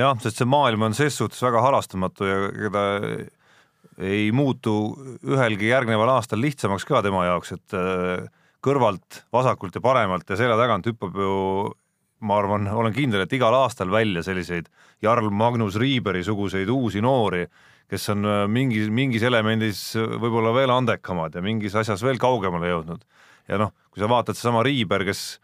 jah, 0.00 0.16
sest 0.22 0.40
see 0.40 0.48
maailm 0.48 0.88
on 0.88 0.96
ses 0.96 1.16
suhtes 1.16 1.42
väga 1.42 1.62
halastamatu 1.64 2.28
ja 2.28 2.40
ega 2.68 2.84
ei 4.00 4.30
muutu 4.32 4.74
ühelgi 5.26 5.70
järgneval 5.70 6.16
aastal 6.16 6.40
lihtsamaks 6.40 6.86
ka 6.88 7.02
tema 7.04 7.26
jaoks, 7.28 7.52
et 7.56 7.76
äh, 7.76 8.24
kõrvalt, 8.64 9.24
vasakult 9.32 9.76
ja 9.76 9.84
paremalt 9.84 10.28
ja 10.28 10.38
selja 10.40 10.56
tagant 10.60 10.88
hüppab 10.88 11.16
ju 11.16 11.34
ma 12.20 12.36
arvan, 12.36 12.68
olen 12.68 12.92
kindel, 12.92 13.24
et 13.24 13.32
igal 13.32 13.54
aastal 13.62 13.92
välja 13.92 14.22
selliseid 14.24 14.68
Jarl 15.02 15.30
Magnus 15.32 15.78
Riiberi 15.80 16.20
suguseid 16.24 16.68
uusi 16.68 17.00
noori, 17.04 17.46
kes 17.90 18.10
on 18.14 18.28
äh, 18.28 18.42
mingis, 18.48 18.90
mingis 18.92 19.24
elemendis 19.26 19.84
võib-olla 19.96 20.54
veel 20.56 20.72
andekamad 20.74 21.36
ja 21.36 21.44
mingis 21.44 21.76
asjas 21.80 22.04
veel 22.04 22.20
kaugemale 22.20 22.72
jõudnud. 22.72 23.04
ja 23.48 23.58
noh, 23.58 23.72
kui 23.90 24.02
sa 24.02 24.08
vaatad 24.08 24.38
seesama 24.38 24.62
Riiber, 24.64 25.04
kes 25.08 25.40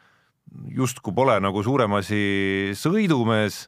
justkui 0.76 1.14
pole 1.14 1.38
nagu 1.42 1.62
suurem 1.64 1.96
asi 1.98 2.72
sõidumees 2.78 3.66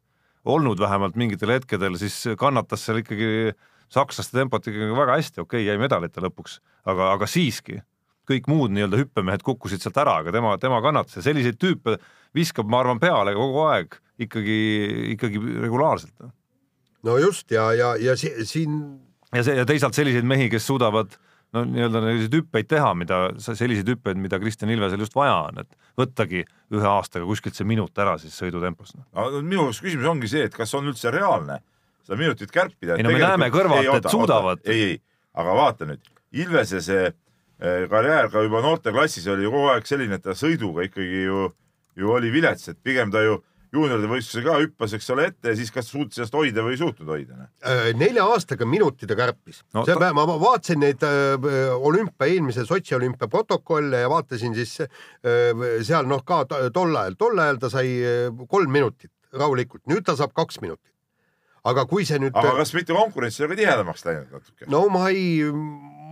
olnud 0.48 0.80
vähemalt 0.80 1.18
mingitel 1.18 1.52
hetkedel, 1.56 1.98
siis 2.00 2.22
kannatas 2.40 2.86
seal 2.86 3.02
ikkagi 3.02 3.52
sakslaste 3.92 4.38
tempot 4.38 4.64
ikkagi 4.64 4.96
väga 4.96 5.18
hästi, 5.18 5.42
okei 5.42 5.62
okay,, 5.62 5.68
jäi 5.68 5.80
medalita 5.80 6.22
lõpuks, 6.24 6.58
aga, 6.88 7.12
aga 7.16 7.28
siiski 7.28 7.80
kõik 8.28 8.48
muud 8.50 8.72
nii-öelda 8.74 9.00
hüppemehed 9.00 9.44
kukkusid 9.44 9.80
sealt 9.82 9.98
ära, 10.02 10.18
aga 10.22 10.32
tema, 10.34 10.52
tema 10.60 10.82
kannatas 10.84 11.16
ja 11.16 11.24
selliseid 11.24 11.56
tüüpe 11.60 11.96
viskab, 12.36 12.68
ma 12.68 12.82
arvan, 12.82 13.00
peale 13.00 13.32
kogu 13.36 13.64
aeg 13.70 13.96
ikkagi, 14.20 14.58
ikkagi 15.14 15.40
regulaarselt. 15.64 16.28
no 17.08 17.18
just 17.22 17.50
ja, 17.54 17.70
ja, 17.72 17.94
ja 17.96 18.16
si 18.20 18.32
siin 18.48 18.76
ja 19.34 19.44
see 19.44 19.56
ja 19.58 19.64
teisalt 19.68 19.96
selliseid 19.96 20.28
mehi, 20.28 20.48
kes 20.52 20.66
suudavad 20.68 21.16
no 21.56 21.64
nii-öelda 21.64 22.02
selliseid 22.04 22.36
hüppeid 22.38 22.68
teha, 22.68 22.90
mida, 22.98 23.20
selliseid 23.40 23.88
hüppeid, 23.88 24.20
mida 24.20 24.40
Kristjan 24.40 24.72
Ilvesel 24.72 25.00
just 25.00 25.16
vaja 25.16 25.36
on, 25.46 25.62
et 25.62 25.90
võttagi 25.98 26.44
ühe 26.74 26.88
aastaga 26.90 27.28
kuskilt 27.28 27.56
see 27.56 27.68
minut 27.68 27.98
ära 27.98 28.18
siis 28.20 28.36
sõidutempos. 28.38 28.94
aga 29.14 29.40
minu 29.40 29.68
jaoks 29.68 29.80
küsimus 29.84 30.10
ongi 30.10 30.30
see, 30.30 30.44
et 30.48 30.56
kas 30.56 30.74
on 30.76 30.90
üldse 30.90 31.12
reaalne 31.14 31.60
seda 32.08 32.18
minutit 32.20 32.52
kärpida. 32.52 32.96
Ei 32.96 33.04
no 33.04 33.12
me 33.12 33.20
näeme 33.20 33.50
kõrvalt, 33.52 33.88
et 33.98 34.10
suudavad. 34.12 34.62
ei, 34.64 34.84
ei, 34.92 35.00
aga 35.38 35.56
vaata 35.56 35.88
nüüd, 35.88 36.04
Ilvese 36.38 36.82
see 36.84 37.04
eh, 37.08 37.84
karjäär 37.88 38.28
ka 38.32 38.42
juba 38.44 38.60
noorteklassis 38.64 39.26
oli 39.32 39.46
ju 39.46 39.52
kogu 39.52 39.70
aeg 39.72 39.88
selline, 39.88 40.18
et 40.18 40.24
ta 40.24 40.36
sõiduga 40.36 40.84
ikkagi 40.84 41.24
ju, 41.24 41.46
ju 41.96 42.10
oli 42.12 42.32
vilets, 42.32 42.68
et 42.68 42.80
pigem 42.84 43.12
ta 43.12 43.24
ju 43.24 43.38
juunioride 43.74 44.08
võistluse 44.10 44.42
ka 44.46 44.54
hüppas, 44.62 44.94
eks 44.96 45.10
ole, 45.14 45.26
ette 45.32 45.52
ja 45.52 45.56
siis 45.58 45.70
kas 45.74 45.90
suutis 45.92 46.18
ennast 46.22 46.34
hoida 46.38 46.62
või 46.64 46.72
ei 46.76 46.80
suutnud 46.80 47.10
hoida. 47.12 47.36
noh. 47.36 47.48
äh, 47.62 47.90
nelja 47.98 48.24
aastaga 48.32 48.66
minuti 48.66 49.06
ta 49.06 49.16
kärpis 49.18 49.62
No 49.76 49.84
see 49.84 49.96
ta- 49.98 50.12
ma 50.16 50.24
vaatasin 50.28 50.80
neid 50.84 51.04
äh, 51.04 51.36
olümpia, 51.76 52.30
eelmise 52.32 52.64
Sotši 52.68 52.96
olümpia 52.96 53.28
protokolle 53.28 54.00
ja 54.04 54.08
vaatasin 54.12 54.54
siis 54.56 54.78
äh, 54.80 54.88
seal 55.84 56.08
noh, 56.08 56.24
ka 56.24 56.44
to- 56.48 56.62
tol 56.74 56.96
ajal, 56.96 57.18
tol 57.20 57.38
ajal 57.38 57.58
ta 57.62 57.70
sai 57.72 57.88
kolm 58.48 58.72
minutit 58.72 59.12
rahulikult, 59.32 59.82
nüüd 59.90 60.06
ta 60.08 60.14
saab 60.16 60.32
kaks 60.32 60.62
minutit. 60.64 60.88
aga 61.68 61.82
kui 61.90 62.04
see 62.08 62.16
nüüd 62.22 62.32
aga 62.38 62.54
kas 62.62 62.70
mitte 62.72 62.94
konkurents 62.96 63.36
ei 63.40 63.44
ole 63.44 63.52
ka 63.52 63.58
tihedamaks 63.60 64.04
läinud 64.06 64.30
natuke? 64.32 64.64
no 64.72 64.86
ma 64.88 65.08
ei, 65.12 65.42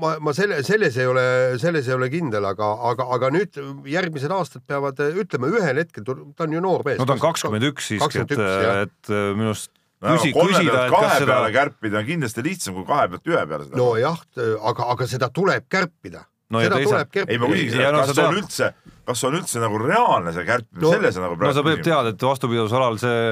ma, 0.01 0.16
ma 0.22 0.34
selle, 0.36 0.61
selles 0.66 0.97
ei 1.01 1.09
ole, 1.11 1.24
selles 1.62 1.88
ei 1.88 1.97
ole 1.97 2.09
kindel, 2.12 2.44
aga, 2.49 2.68
aga, 2.90 3.09
aga 3.16 3.30
nüüd 3.34 3.59
järgmised 3.90 4.32
aastad 4.34 4.64
peavad, 4.68 5.01
ütleme 5.22 5.51
ühel 5.55 5.82
hetkel, 5.82 6.07
ta 6.07 6.47
on 6.47 6.57
ju 6.57 6.62
noor 6.64 6.84
mees. 6.86 7.01
no 7.01 7.09
ta 7.09 7.16
on 7.16 7.24
kakskümmend 7.24 7.68
üks 7.70 7.90
siiski, 7.92 8.22
et, 8.22 8.36
21, 8.36 8.47
jah. 8.66 8.84
et 8.86 9.12
äh, 9.12 9.26
minu 9.38 9.53
arust 9.55 9.72
no, 9.72 10.14
küsi-, 10.14 10.32
kolme 10.36 10.55
küsida, 10.55 10.86
et 10.86 10.94
kahe 10.94 11.03
kas 11.09 11.18
seda 11.20 11.32
peale 11.32 11.53
kärpida 11.57 12.01
on 12.01 12.09
kindlasti 12.12 12.47
lihtsam 12.47 12.78
kui 12.78 12.88
kahe 12.88 13.11
pealt 13.12 13.34
ühe 13.34 13.44
peale 13.53 13.68
nojah, 13.82 14.24
aga, 14.72 14.88
aga 14.94 15.12
seda 15.16 15.30
tuleb 15.34 15.68
kärpida 15.72 16.26
No 16.47 16.61
seda 16.62 16.76
tuleb 16.78 17.16
ei, 17.26 17.38
ma 17.42 17.49
kärpida. 17.49 17.49
küsingi 17.51 17.80
Ja 17.80 17.88
seda, 17.90 17.90
no 17.90 18.03
kas 18.07 18.18
on 18.22 18.36
üldse, 18.38 18.66
kas 19.09 19.22
on 19.26 19.36
üldse 19.40 19.62
nagu 19.62 19.80
reaalne 19.82 20.34
see 20.36 20.44
kärpimine 20.47 20.84
No- 20.84 20.92
no,, 20.92 20.94
selles 20.94 21.18
on 21.18 21.24
nagu 21.26 21.38
no 21.42 21.55
sa 21.57 21.64
pead 21.66 21.82
teada, 21.82 22.12
et 22.14 22.26
vastupidavusalal 22.28 23.01
see 23.03 23.22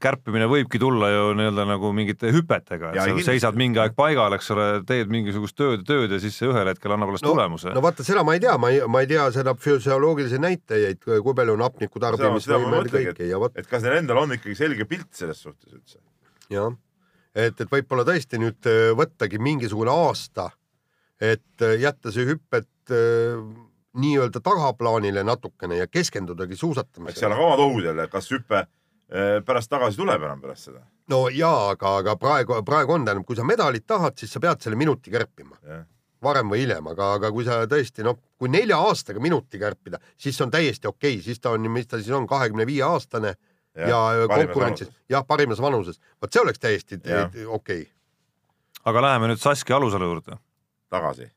kärpimine 0.00 0.46
võibki 0.48 0.78
tulla 0.80 1.08
ju 1.10 1.24
nii-öelda 1.38 1.64
nagu 1.68 1.90
mingite 1.96 2.30
hüpetega, 2.32 2.90
et 2.90 2.98
Ja 2.98 3.04
sa 3.04 3.10
kindlasti. 3.10 3.26
seisad 3.30 3.58
mingi 3.58 3.80
aeg 3.82 3.94
paigal, 3.96 4.32
eks 4.36 4.50
ole, 4.54 4.66
teed 4.88 5.12
mingisugust 5.12 5.56
tööd, 5.58 5.84
tööd 5.88 6.14
ja 6.14 6.20
siis 6.22 6.36
see 6.40 6.48
ühel 6.48 6.70
hetkel 6.70 6.94
annab 6.94 7.12
alles 7.12 7.24
no, 7.24 7.34
tulemuse 7.34 7.74
no 7.74 7.82
vaata, 7.84 8.06
seda 8.06 8.24
ma 8.26 8.36
ei 8.36 8.42
tea, 8.42 8.56
ma 8.60 8.70
ei, 8.72 8.80
ma 8.88 9.04
ei 9.04 9.10
tea 9.10 9.26
seda 9.34 9.54
füsioloogilisi 9.60 10.40
näitajaid, 10.42 11.02
kui 11.04 11.36
palju 11.36 11.56
on 11.56 11.66
hapniku 11.66 12.02
tarbimisvõimed 12.02 12.88
ja 12.88 13.04
kõike 13.12 13.28
ja 13.28 13.40
vot 13.42 13.60
et 13.60 13.68
kas 13.70 13.84
neil 13.84 14.00
endal 14.00 14.22
on 14.24 14.36
ikkagi 14.38 14.56
selge 14.58 14.88
pilt 14.88 15.10
selles 15.16 15.42
suhtes 15.44 15.76
üldse. 15.76 16.00
jah, 16.52 16.72
et, 17.34 17.60
et 17.60 17.76
võib-olla 17.76 18.06
tõesti 18.08 18.40
nüüd 18.40 18.70
äh, 18.70 18.90
võttagi 18.96 19.40
mingisugune 19.42 19.92
aasta, 19.92 20.48
et 21.20 21.66
äh, 21.66 21.76
jätta 21.82 22.12
see 22.14 22.24
hüpped 22.28 22.70
äh, 22.94 23.36
nii-öelda 24.00 24.40
tagaplaanile 24.42 25.22
natukene 25.26 25.76
ja 25.78 25.86
keskendudagi 25.86 26.56
eks 26.56 26.64
seal 26.64 26.72
suusatamisele 26.72 27.34
on. 27.34 27.38
ka 27.38 27.46
omad 27.46 27.62
ohud 27.62 27.84
jälle, 27.92 28.08
kas 28.10 28.32
hüpe 28.32 28.64
pärast 29.46 29.70
tagasi 29.70 30.00
tuleb 30.00 30.22
enam 30.22 30.40
pärast 30.40 30.70
seda. 30.70 30.84
no 31.12 31.26
jaa, 31.28 31.70
aga, 31.74 31.96
aga 32.00 32.16
praegu, 32.20 32.60
praegu 32.66 32.96
on, 32.96 33.04
tähendab, 33.04 33.26
kui 33.28 33.36
sa 33.36 33.44
medalit 33.44 33.86
tahad, 33.86 34.16
siis 34.18 34.32
sa 34.32 34.40
pead 34.40 34.64
selle 34.64 34.78
minuti 34.80 35.12
kärpima 35.12 35.58
jah, 35.62 35.84
varem 36.24 36.52
või 36.52 36.62
hiljem, 36.64 36.86
aga, 36.92 37.10
aga 37.18 37.30
kui 37.34 37.44
sa 37.46 37.62
tõesti 37.70 38.04
noh, 38.06 38.16
kui 38.40 38.50
nelja 38.52 38.78
aastaga 38.80 39.20
minuti 39.22 39.60
kärpida, 39.60 40.00
siis 40.20 40.40
on 40.40 40.52
täiesti 40.52 40.88
okei 40.88 41.18
okay., 41.18 41.24
siis 41.26 41.42
ta 41.42 41.52
on, 41.54 41.68
mis 41.72 41.88
ta 41.90 42.00
siis 42.00 42.14
on, 42.16 42.26
kahekümne 42.30 42.66
viie 42.68 42.84
aastane 42.86 43.34
ja, 43.74 44.00
ja 44.20 44.28
konkurentsis, 44.30 44.90
jah, 45.10 45.26
parimas 45.26 45.60
vanuses, 45.62 46.00
vot 46.22 46.32
see 46.32 46.42
oleks 46.42 46.62
täiesti 46.62 47.00
okei 47.00 47.46
okay.. 47.58 47.86
aga 48.84 49.06
läheme 49.08 49.32
nüüd 49.32 49.42
Saskia 49.42 49.76
Alusalu 49.76 50.10
juurde 50.10 50.38
tagasi. 50.94 51.28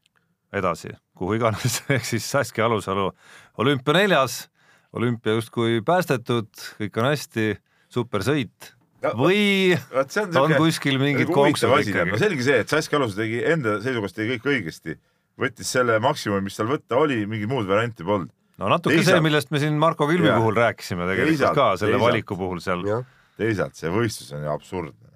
edasi, 0.54 0.94
kuhu 1.18 1.38
iganes, 1.40 1.82
ehk 1.96 2.06
siis 2.06 2.30
Saskia 2.32 2.68
Alusalu 2.70 3.10
olümpia 3.58 4.00
neljas, 4.00 4.46
olümpia 4.94 5.36
justkui 5.38 5.82
päästetud, 5.86 6.50
kõik 6.80 7.00
on 7.02 7.10
hästi, 7.12 7.48
supersõit 7.94 8.74
või 9.18 9.76
vot 9.94 10.10
see 10.12 10.24
on 10.24 10.32
on 10.42 10.50
siuke 10.52 10.58
kuskil 10.64 10.98
mingid 11.00 11.28
nagu 11.28 11.36
konksud 11.38 11.70
asi, 11.76 11.92
no 11.94 12.02
ikkagi. 12.06 12.20
selge 12.24 12.46
see, 12.48 12.58
et 12.64 12.72
Saskia 12.72 12.98
Alus 13.00 13.16
tegi 13.18 13.44
enda 13.46 13.78
seisukohast 13.84 14.18
tegi 14.18 14.36
kõik 14.36 14.48
õigesti, 14.54 14.98
võttis 15.40 15.70
selle 15.70 16.00
maksimumi, 16.04 16.48
mis 16.48 16.58
tal 16.58 16.70
võtta 16.72 16.98
oli, 16.98 17.22
mingit 17.30 17.50
muud 17.52 17.68
varianti 17.70 18.04
polnud. 18.08 18.32
no 18.58 18.72
natuke 18.74 18.96
Teisalt- 18.98 19.20
see, 19.20 19.26
millest 19.28 19.52
me 19.54 19.62
siin 19.62 19.78
Marko 19.78 20.08
Külvi 20.10 20.28
Jah. 20.32 20.40
puhul 20.42 20.58
rääkisime 20.58 21.06
tegelikult 21.06 21.36
Teisalt- 21.36 21.56
ka 21.60 21.68
selle 21.78 21.94
teisalt. 21.94 22.08
valiku 22.10 22.38
puhul 22.40 22.60
seal. 22.64 22.84
teisalt 23.38 23.76
see 23.78 23.90
võistlus 23.94 24.34
on 24.34 24.44
ju 24.44 24.50
absurdne. 24.56 25.14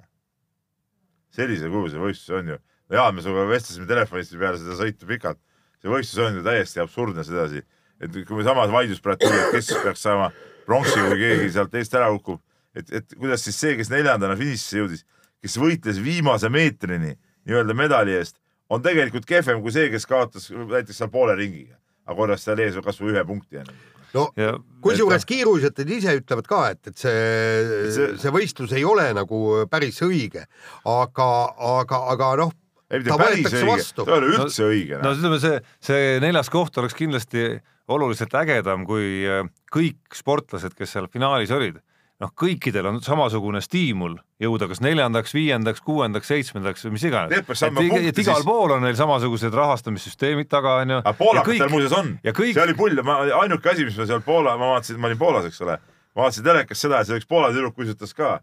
sellisel 1.31 1.71
kujul 1.71 1.89
see 1.89 2.01
võistlus 2.05 2.37
on 2.37 2.53
ju, 2.53 2.57
Jaan, 2.91 3.15
me 3.15 3.21
sinuga 3.23 3.45
vestlesime 3.47 3.87
telefonist 3.87 4.33
peale 4.37 4.57
seda 4.59 4.75
sõitu 4.75 5.07
pikalt, 5.07 5.39
see 5.81 5.89
võistlus 5.89 6.25
on 6.27 6.35
ju 6.35 6.43
täiesti 6.43 6.81
absurdne 6.83 7.23
sedasi, 7.23 7.63
et 8.01 8.15
kui 8.27 8.37
me 8.39 8.45
samas 8.47 8.71
vaidlus 8.73 9.01
praegu 9.03 9.27
tuli, 9.27 9.39
et 9.47 9.51
kes 9.57 9.71
peaks 9.83 10.03
saama 10.07 10.31
pronksi, 10.65 10.97
kui 11.07 11.19
keegi 11.21 11.51
sealt 11.55 11.75
eest 11.79 11.95
ära 11.97 12.09
kukub, 12.15 12.41
et, 12.77 12.87
et 13.01 13.15
kuidas 13.17 13.43
siis 13.45 13.57
see, 13.61 13.75
kes 13.79 13.91
neljandana 13.93 14.37
finišisse 14.39 14.81
jõudis, 14.81 15.05
kes 15.41 15.57
võitles 15.61 15.99
viimase 16.03 16.49
meetrini 16.53 17.15
nii-öelda 17.47 17.73
medali 17.77 18.13
eest, 18.19 18.37
on 18.71 18.83
tegelikult 18.85 19.25
kehvem 19.27 19.61
kui 19.63 19.73
see, 19.75 19.89
kes 19.91 20.05
kaotas 20.07 20.49
näiteks 20.53 21.01
seal 21.01 21.09
poole 21.13 21.35
ringiga, 21.39 21.75
aga 22.07 22.17
korras 22.19 22.45
seal 22.45 22.61
ees 22.63 22.77
kasvõi 22.85 23.15
ühe 23.15 23.23
punkti 23.27 23.59
enne. 23.61 23.73
no 24.13 24.27
kusjuures 24.83 25.25
kiiruisjutajad 25.27 25.91
ise 25.97 26.15
ütlevad 26.19 26.47
ka, 26.49 26.61
et, 26.75 26.87
et 26.91 26.97
see, 26.99 27.91
See- 27.95 28.15
see, 28.21 28.31
võistlus 28.33 28.73
ei 28.77 28.85
ole 28.87 29.09
nagu 29.17 29.41
päris 29.71 30.01
õige, 30.05 30.45
aga, 30.87 31.27
aga, 31.81 32.01
aga 32.13 32.31
noh, 32.43 32.51
ei 32.91 33.03
ta 33.03 33.15
mitte 33.15 33.19
päris 33.23 33.45
võetakse 33.45 33.61
õige, 33.61 33.71
vastu 33.71 34.05
ta 34.07 34.11
ei 34.15 34.17
ole 34.21 34.31
üldse 34.37 34.65
õige. 34.67 35.01
no 35.03 35.13
ütleme, 35.17 35.39
see, 35.43 35.61
see 35.83 36.07
neljas 36.23 36.51
koht 36.53 36.77
oleks 36.81 36.95
kindlasti 36.97 37.45
oluliselt 37.91 38.33
ägedam, 38.41 38.85
kui 38.87 39.23
äh, 39.27 39.47
kõik 39.73 40.15
sportlased, 40.15 40.75
kes 40.77 40.95
seal 40.95 41.09
finaalis 41.11 41.53
olid, 41.55 41.79
noh, 42.21 42.31
kõikidel 42.37 42.87
on 42.89 42.99
samasugune 43.03 43.61
stiimul 43.65 44.17
jõuda 44.41 44.67
kas 44.69 44.81
neljandaks, 44.83 45.33
viiendaks, 45.35 45.81
kuuendaks, 45.85 46.29
seitsmendaks 46.31 46.85
või 46.85 46.95
mis 46.97 47.05
iganes. 47.09 47.33
Et, 47.39 47.47
punkti 47.47 48.11
et 48.11 48.21
igal 48.23 48.45
pool 48.45 48.75
on 48.75 48.85
neil 48.85 48.97
samasugused 48.99 49.57
rahastamissüsteemid 49.57 50.49
taga, 50.51 50.77
onju. 50.83 51.01
aga 51.01 51.15
poolakatel 51.17 51.73
muuseas 51.73 51.97
on, 51.97 52.13
ja 52.25 52.35
kõik 52.37 52.53
see 52.57 52.65
oli 52.67 52.77
pull, 52.77 53.01
ma 53.05 53.21
ainuke 53.41 53.73
asi, 53.73 53.87
mis 53.87 53.97
ma 53.97 54.07
seal 54.09 54.23
Poola, 54.25 54.55
ma 54.61 54.75
vaatasin, 54.75 55.01
ma 55.01 55.09
olin 55.09 55.21
Poolas, 55.21 55.49
eks 55.49 55.61
ole, 55.65 55.79
vaatasin 56.17 56.47
telekast 56.47 56.87
seda, 56.87 57.01
et 57.01 57.09
seal 57.09 57.21
üks 57.21 57.29
Poola 57.29 57.51
tüdruk 57.55 57.81
uisutas 57.81 58.13
ka 58.17 58.37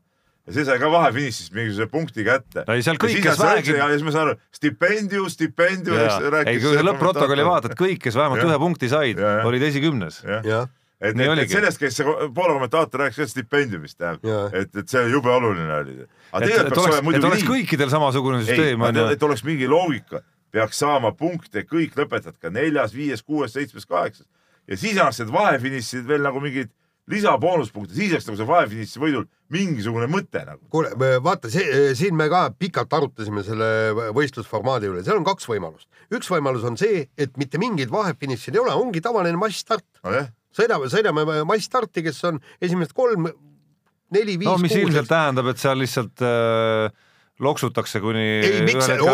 ja 0.48 0.54
see 0.56 0.64
sai 0.64 0.78
ka 0.80 0.88
vahefinišis 0.92 1.52
mingisuguse 1.52 1.86
punkti 1.92 2.24
kätte. 2.26 2.64
No 2.64 2.74
ei, 2.76 2.82
seal 2.86 2.96
kõik, 3.00 3.20
kes 3.24 3.38
vähegi- 3.42 3.76
ja 3.76 3.88
siis 3.92 4.04
ma 4.06 4.14
saan 4.14 4.30
aru, 4.30 4.38
stipendium, 4.56 5.28
stipendium, 5.32 5.98
eks 6.00 6.48
ei, 6.48 6.60
kui 6.62 6.72
sa 6.74 6.84
lõpp-protokolli 6.88 7.44
vaatad, 7.46 7.76
kõik, 7.78 8.00
kes 8.06 8.16
vähemalt 8.16 8.40
Jah. 8.42 8.48
ühe 8.50 8.58
punkti 8.64 8.88
said 8.88 9.20
olid 9.44 9.66
esikümnes. 9.68 10.22
et, 10.24 11.12
et, 11.14 11.20
et 11.44 11.52
sellest 11.52 11.78
käis 11.78 11.94
see 12.00 12.16
Poola 12.34 12.56
kommentaator 12.56 13.04
rääkis 13.04 13.20
ka 13.22 13.28
stipendiumist, 13.30 14.00
et, 14.00 14.72
et 14.82 14.88
see 14.88 15.04
jube 15.12 15.30
oluline 15.30 15.76
oli. 15.82 16.00
et, 16.00 16.08
tegelikult 16.48 16.72
et 16.72 16.82
oleks, 16.82 16.98
et 17.20 17.28
oleks 17.30 17.46
kõikidel 17.46 17.92
samasugune 17.92 18.40
ei, 18.42 18.48
süsteem, 18.48 18.88
et 19.12 19.22
oleks 19.28 19.44
mingi 19.46 19.68
loogika, 19.70 20.24
peaks 20.50 20.80
saama 20.80 21.12
punkte 21.12 21.62
kõik 21.68 21.94
lõpetad 21.98 22.40
ka 22.40 22.50
neljas, 22.50 22.96
viies, 22.96 23.22
kuues, 23.22 23.52
seitsmes, 23.52 23.86
kaheksas. 23.86 24.26
Ja 24.68 24.76
siis 24.76 24.98
annaks 24.98 25.20
need 25.22 25.30
vahefinišid 25.32 26.08
veel 26.08 26.24
nagu 26.24 26.40
mingeid 26.44 26.72
lisaboonuspunkte, 27.08 27.94
siis 27.96 28.12
oleks 28.12 28.28
nagu 28.28 28.38
see 28.38 28.48
vahefiniši 28.48 29.02
võidul 29.02 29.26
mingisugune 29.52 30.08
mõte 30.12 30.42
nagu. 30.44 30.60
kuule, 30.72 30.92
vaata 31.24 31.50
see, 31.52 31.92
siin 31.98 32.16
me 32.18 32.28
ka 32.32 32.48
pikalt 32.52 32.92
arutasime 32.98 33.44
selle 33.46 34.10
võistlusformaadi 34.16 34.90
üle, 34.90 35.04
seal 35.06 35.20
on 35.20 35.26
kaks 35.26 35.48
võimalust. 35.48 35.88
üks 36.14 36.28
võimalus 36.32 36.66
on 36.68 36.76
see, 36.80 37.06
et 37.16 37.36
mitte 37.40 37.60
mingeid 37.60 37.92
vahefinišid 37.92 38.58
ei 38.58 38.62
ole, 38.64 38.76
ongi 38.76 39.02
tavaline 39.04 39.40
massstart. 39.40 39.86
nojah, 40.04 40.30
sõidame, 40.54 40.90
sõidame 40.92 41.26
massstarti, 41.48 42.04
kes 42.06 42.20
on 42.28 42.42
esimesed 42.60 42.92
kolm, 42.96 43.30
neli, 44.14 44.36
viis, 44.36 44.50
no 44.50 44.58
mis 44.60 44.74
kuus 44.74 44.84
ilmselt. 44.88 45.12
tähendab, 45.12 45.48
et 45.52 45.62
seal 45.62 45.80
lihtsalt 45.80 46.24
äh, 46.24 46.92
loksutakse, 47.44 48.02
kuni 48.04 48.26
ei, 48.42 48.62
miks 48.68 48.84
ühel, 48.84 49.04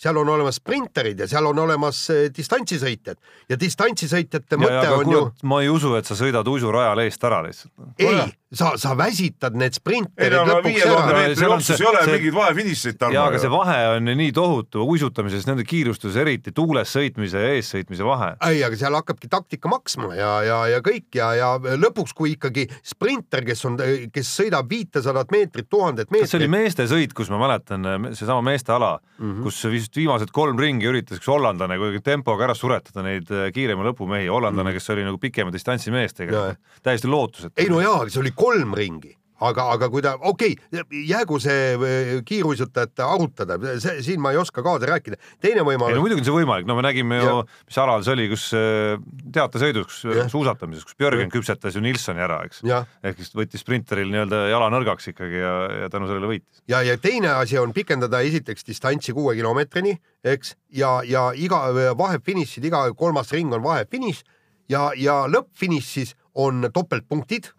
seal 0.00 0.16
on 0.16 0.28
olemas 0.32 0.60
sprinterid 0.60 1.20
ja 1.20 1.28
seal 1.28 1.46
on 1.50 1.58
olemas 1.64 2.02
eh, 2.14 2.28
distantsisõitjad 2.36 3.18
ja 3.52 3.58
distantsisõitjate 3.60 4.58
mõte 4.60 4.76
ja, 4.78 4.84
aga 4.86 5.00
on 5.00 5.12
ju 5.12 5.24
kuule, 5.26 5.48
ma 5.52 5.60
ei 5.64 5.72
usu, 5.72 5.94
et 5.98 6.08
sa 6.08 6.16
sõidad 6.18 6.48
uisurajal 6.48 7.04
eest 7.04 7.26
ära 7.28 7.42
lihtsalt. 7.46 7.74
ei, 8.00 8.24
sa, 8.50 8.72
sa 8.80 8.96
väsitad 8.98 9.54
need 9.54 9.70
ei 9.70 9.78
sprinterid 9.78 10.34
aga 10.34 10.56
lõpuks 10.56 10.66
viie 10.66 10.86
tuhande 10.88 11.14
ära. 11.14 11.34
jooksus 11.38 11.80
ei 11.80 11.86
ole 11.86 12.00
see- 12.02 12.14
mingeid 12.16 12.34
vahefinišeid 12.34 13.04
ja 13.14 13.24
aga 13.28 13.38
see 13.38 13.46
Tarmo. 13.46 13.60
vahe 13.62 13.78
on 13.94 14.10
nii 14.20 14.32
tohutu 14.34 14.86
uisutamises, 14.90 15.46
nende 15.46 15.64
kiirustus, 15.64 16.16
eriti 16.18 16.52
tuules 16.52 16.90
sõitmise 16.90 17.44
ja 17.44 17.52
eessõitmise 17.54 18.06
vahe. 18.06 18.32
ei, 18.50 18.64
aga 18.66 18.76
seal 18.76 18.96
hakkabki 18.98 19.30
taktika 19.30 19.70
maksma 19.70 20.14
ja, 20.18 20.32
ja, 20.42 20.58
ja 20.74 20.80
kõik 20.82 21.14
ja, 21.14 21.30
ja 21.38 21.52
lõpuks, 21.60 22.14
kui 22.16 22.34
ikkagi 22.34 22.66
sprinter, 22.82 23.44
kes 23.46 23.64
on, 23.70 23.78
kes 24.12 24.34
sõidab 24.40 24.66
viitesadat 24.70 25.30
meetrit, 25.30 25.70
tuhandet 25.70 26.10
see 26.10 26.40
oli 26.40 26.50
meetrit, 26.50 26.50
meeste 26.50 26.88
sõit, 26.90 27.14
kus 27.14 27.30
ma 27.30 27.38
mäletan, 27.38 27.86
seesama 28.10 28.42
meeste 28.50 28.74
ala 28.74 28.96
mm. 28.98 29.30
-hmm. 29.30 29.42
kus 29.46 29.62
vist 29.70 29.96
viimased 29.96 30.34
kolm 30.34 30.58
ringi 30.58 30.90
üritas 30.90 31.22
üks 31.22 31.30
hollandlane 31.30 31.78
kuidagi 31.78 32.02
tempoga 32.02 32.48
ära 32.48 32.58
suretada 32.58 33.06
neid 33.06 33.30
äh, 33.30 33.52
kiirema 33.54 33.86
lõpumehi, 33.86 34.26
hollandlane, 34.26 34.74
kes 34.74 34.90
oli 34.90 35.06
nagu 35.06 35.22
pikema 35.22 35.54
distantsi 35.54 35.94
mees. 35.94 36.10
Jaa. 36.10 36.18
tegelikult, 36.18 36.58
täiesti 36.82 37.08
lootusetu. 37.08 37.54
ei 37.56 37.68
no 37.70 37.80
jaa, 37.80 38.08
see 38.10 38.20
oli 38.20 38.32
kolm 38.40 38.76
ringi, 38.76 39.12
aga, 39.44 39.66
aga 39.74 39.88
kui 39.92 40.02
ta, 40.04 40.14
okei 40.28 40.54
okay,, 40.56 41.02
jäägu 41.08 41.38
see 41.42 41.74
eh, 41.74 42.10
kiiruisutajate 42.26 43.04
arutada, 43.04 43.56
see 43.82 44.00
siin 44.04 44.22
ma 44.22 44.32
ei 44.34 44.40
oska 44.40 44.62
kaasa 44.64 44.88
rääkida. 44.90 45.18
teine 45.40 45.60
ei 45.60 45.62
no 45.62 45.68
võimalus, 45.68 46.00
muidugi 46.04 46.22
on 46.22 46.28
see 46.28 46.36
võimalik, 46.36 46.68
no 46.68 46.76
me 46.78 46.84
nägime 46.84 47.20
ju 47.20 47.36
mis 47.42 47.80
alal 47.80 48.04
see 48.06 48.14
oli, 48.16 48.26
kus 48.32 48.46
äh, 48.56 48.96
teatesõidus, 49.34 50.00
Jah. 50.04 50.30
suusatamises, 50.32 50.86
kus 50.88 50.98
Björgen 51.00 51.32
küpsetas 51.32 51.76
ju 51.76 51.84
Nilssoni 51.84 52.24
ära, 52.24 52.40
eks. 52.48 52.62
ehk 52.66 53.20
siis 53.20 53.32
võttis 53.36 53.64
sprinteril 53.64 54.10
nii-öelda 54.12 54.42
jala 54.52 54.70
nõrgaks 54.74 55.12
ikkagi 55.14 55.40
ja, 55.40 55.54
ja 55.84 55.92
tänu 55.92 56.10
sellele 56.10 56.32
võitis. 56.34 56.64
ja, 56.70 56.82
ja 56.86 56.98
teine 57.00 57.32
asi 57.38 57.60
on 57.60 57.72
pikendada 57.76 58.20
esiteks 58.26 58.66
distantsi 58.68 59.16
kuue 59.16 59.36
kilomeetrini, 59.38 59.96
eks, 60.24 60.56
ja, 60.76 60.98
ja 61.06 61.30
iga 61.36 61.64
vahefinišid, 61.96 62.68
iga 62.68 62.84
kolmas 62.98 63.32
ring 63.36 63.56
on 63.56 63.64
vahefiniš 63.64 64.24
ja, 64.70 64.90
ja 64.96 65.22
lõppfinišis 65.30 66.14
on 66.40 66.68
topeltpunktid 66.74 67.50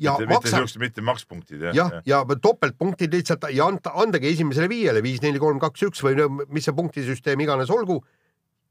ja 0.00 0.16
mitte, 0.16 0.26
mitte 0.26 0.34
maksab 0.34 0.58
siuksed, 0.62 0.80
mitte 0.82 1.04
makspunktid 1.04 1.68
jah 1.68 1.76
jah, 1.76 2.00
ja 2.06 2.22
topeltpunktid 2.42 3.12
lihtsalt 3.12 3.46
ja 3.52 3.68
anda, 3.68 3.92
andagi 4.02 4.30
esimesele 4.32 4.68
viiele 4.72 5.02
viis, 5.04 5.20
neli, 5.22 5.40
kolm, 5.42 5.60
kaks, 5.62 5.86
üks 5.90 6.02
või 6.04 6.16
no 6.18 6.28
mis 6.48 6.64
see 6.68 6.76
punktisüsteem 6.76 7.40
iganes 7.44 7.70
olgu 7.72 8.00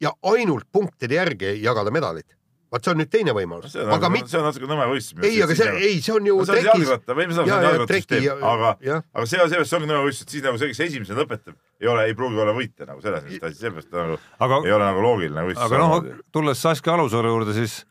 ja 0.01 0.13
ainult 0.33 0.69
punktide 0.73 1.19
järgi 1.19 1.57
jagada 1.61 1.93
medalid. 1.93 2.25
vaat 2.71 2.85
see 2.87 2.93
on 2.93 3.01
nüüd 3.01 3.09
teine 3.11 3.33
võimalus, 3.35 3.73
see 3.73 3.81
on 3.83 3.89
aga 3.91 3.97
natuke, 3.97 4.11
mitte, 4.15 4.31
see 4.31 4.39
on 4.39 4.45
natuke 4.47 4.67
nõme 4.69 4.85
võistlus. 4.93 5.25
ei, 5.27 5.41
aga 5.43 5.55
see, 5.59 5.71
ei, 5.75 5.97
see 6.01 6.13
on 6.15 6.29
ju 6.29 6.37
see 6.47 6.55
on 6.55 6.67
jalgratta 6.69 7.17
või 7.17 7.25
me 7.27 7.35
saame 7.35 7.51
Ja, 7.51 7.57
seda 7.57 7.65
ja 7.65 7.71
jalgrattasüsteemi 7.73 8.27
treki-, 8.29 8.45
aga, 8.51 8.69
aga 9.11 9.25
see, 9.27 9.47
see, 9.51 9.65
see 9.67 9.77
ongi 9.77 9.89
nõme 9.89 10.05
võistlus, 10.05 10.27
et 10.27 10.35
siis 10.37 10.45
nagu 10.45 10.61
see, 10.61 10.71
kes 10.71 10.83
esimesena 10.87 11.19
lõpetab, 11.19 11.57
ei 11.83 11.91
ole, 11.91 12.05
ei 12.07 12.15
pruugi 12.15 12.39
olla 12.45 12.55
võitja 12.55 12.87
nagu 12.87 13.03
selles 13.03 13.27
mõttes 13.27 13.59
seepärast 13.59 13.91
nagu 13.97 14.17
aga 14.47 14.61
ei 14.63 14.75
ole 14.77 14.87
nagu 14.87 15.03
loogiline 15.03 15.45
võistlus. 15.49 15.67
aga 15.67 15.81
noh, 15.83 16.23
tulles 16.31 16.63
Saskia 16.63 16.95
Alusalu 16.95 17.35
juurde, 17.35 17.57
siis 17.59 17.81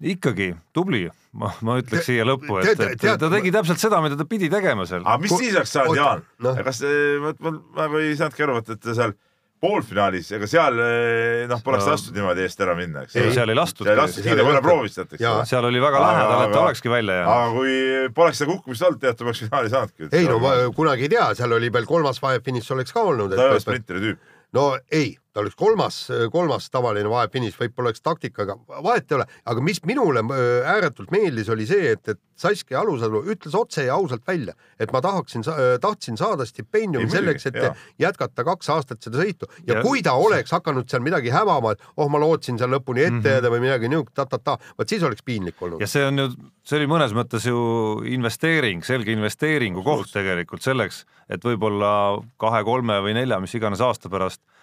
ikkagi 0.00 0.50
tubli, 0.72 1.02
ma, 1.36 1.50
ma 1.66 1.78
ütleks 1.80 2.06
siia 2.08 2.24
lõppu, 2.24 2.60
et, 2.62 2.72
et 2.80 3.00
tead- 3.00 3.20
ta 3.20 3.28
tegi 3.32 3.50
täpselt 3.52 3.78
seda, 3.82 4.00
mida 4.04 4.16
ta 4.16 4.24
pidi 4.24 4.48
tegema 4.52 4.86
seal. 4.88 5.02
aga 5.04 5.18
mis 5.20 5.34
siis 5.36 5.56
oleks 5.56 5.72
saanud, 5.76 5.96
Jaan 5.98 6.22
noh.? 6.46 6.60
kas, 6.64 6.80
ma, 7.20 7.34
ma 7.40 7.52
nagu 7.84 8.00
ei 8.00 8.14
saanudki 8.16 8.46
aru, 8.46 8.56
et, 8.62 8.70
et 8.78 8.88
seal 8.96 9.12
poolfinaalis, 9.60 10.30
ega 10.32 10.46
seal 10.48 10.78
eh, 10.80 11.42
noh, 11.50 11.60
poleks 11.64 11.84
No. 11.84 11.92
lastud 11.92 12.16
niimoodi 12.16 12.46
eest 12.46 12.62
ära 12.64 12.72
minna, 12.78 13.02
eks. 13.04 13.16
Ei, 13.20 13.28
seal 13.36 13.52
ei 13.52 13.58
lastud. 13.58 13.84
seal 13.84 13.92
ei 13.98 14.00
lastud, 14.00 14.24
ei 14.30 14.38
korra 14.46 14.62
proovis 14.64 14.94
sealt, 14.96 15.12
eks 15.18 15.50
seal 15.50 15.68
oli 15.68 15.82
väga 15.84 16.00
lähedal, 16.00 16.44
et 16.46 16.54
ta 16.56 16.62
olekski 16.64 16.92
välja 16.92 17.18
jäänud. 17.18 17.32
aga 17.34 17.50
kui 17.58 17.74
poleks 18.16 18.40
seda 18.40 18.50
kukkumist 18.54 18.86
olnud, 18.88 19.00
tead, 19.04 19.18
ta 19.20 19.26
poleks 19.28 19.42
finaali 19.44 19.72
saanudki. 19.74 20.08
ei 20.16 20.24
no 20.30 20.38
ma 20.40 20.54
kunagi 20.76 21.04
ei 21.10 21.12
tea, 21.12 21.26
seal 21.42 21.52
oli 21.58 21.68
veel 21.76 21.84
kolmas 21.92 22.22
vahefiniš 22.24 22.70
oleks 22.78 22.96
ka 22.96 23.04
olnud. 23.12 23.36
ta 23.36 23.44
ei 23.50 23.52
ole 23.58 23.60
sprinteri 23.60 24.00
tüüp. 24.06 24.24
no 24.56 24.64
ei, 24.88 25.12
ta 25.32 25.40
oleks 25.40 25.54
kolmas, 25.58 25.96
kolmas 26.32 26.66
tavaline 26.74 27.10
vahefiniš, 27.10 27.54
võib-olla 27.60 27.90
oleks 27.90 28.02
taktikaga, 28.02 28.56
vahet 28.82 29.10
ei 29.10 29.16
ole, 29.20 29.26
aga 29.52 29.62
mis 29.62 29.78
minule 29.86 30.24
öö, 30.26 30.64
ääretult 30.66 31.12
meeldis, 31.14 31.48
oli 31.54 31.66
see, 31.70 31.92
et, 31.94 32.02
et 32.10 32.18
Saskia 32.40 32.80
Alusalu 32.80 33.20
ütles 33.30 33.54
otse 33.54 33.84
ja 33.86 33.94
ausalt 33.94 34.24
välja, 34.26 34.56
et 34.80 34.90
ma 34.94 35.02
tahaksin, 35.04 35.44
tahtsin 35.80 36.18
saada 36.18 36.46
stipendiumi 36.48 37.06
Ei, 37.06 37.14
selleks, 37.14 37.46
et 37.50 37.58
jaa. 37.60 37.74
jätkata 38.00 38.44
kaks 38.48 38.72
aastat 38.74 39.06
seda 39.06 39.22
sõitu 39.22 39.46
ja, 39.66 39.76
Ja- 39.76 39.84
kui 39.86 40.02
ta 40.02 40.16
oleks 40.18 40.50
hakanud 40.56 40.88
seal 40.90 41.04
midagi 41.04 41.30
hämama, 41.30 41.76
et 41.76 41.84
oh, 41.96 42.08
ma 42.10 42.18
lootsin 42.18 42.58
seal 42.58 42.72
lõpuni 42.74 43.06
ette 43.06 43.36
jääda 43.36 43.46
mm 43.46 43.46
-hmm. 43.46 43.54
või 43.54 43.66
midagi 43.68 43.88
niisugust, 43.92 44.14
ta-ta-ta, 44.18 44.58
vot 44.78 44.88
siis 44.88 45.02
oleks 45.06 45.22
piinlik 45.22 45.62
olnud 45.62 45.80
ja. 45.80 45.86
see 45.86 46.06
on 46.06 46.18
ju, 46.18 46.30
see 46.64 46.80
oli 46.80 46.90
mõnes 46.90 47.14
mõttes 47.14 47.46
ju 47.46 48.02
investeering, 48.04 48.82
selge 48.84 49.12
investeeringu 49.12 49.84
koht 49.86 50.10
tegelikult 50.12 50.62
selleks, 50.62 51.04
et 51.28 51.44
võib-olla 51.44 52.18
kahe-kolme 52.36 52.98
või 53.04 53.14
nelja, 53.14 53.38
mis 53.40 53.54
iganes 53.54 53.80
aasta 53.80 54.08
pärast 54.08 54.40
äh, 54.40 54.59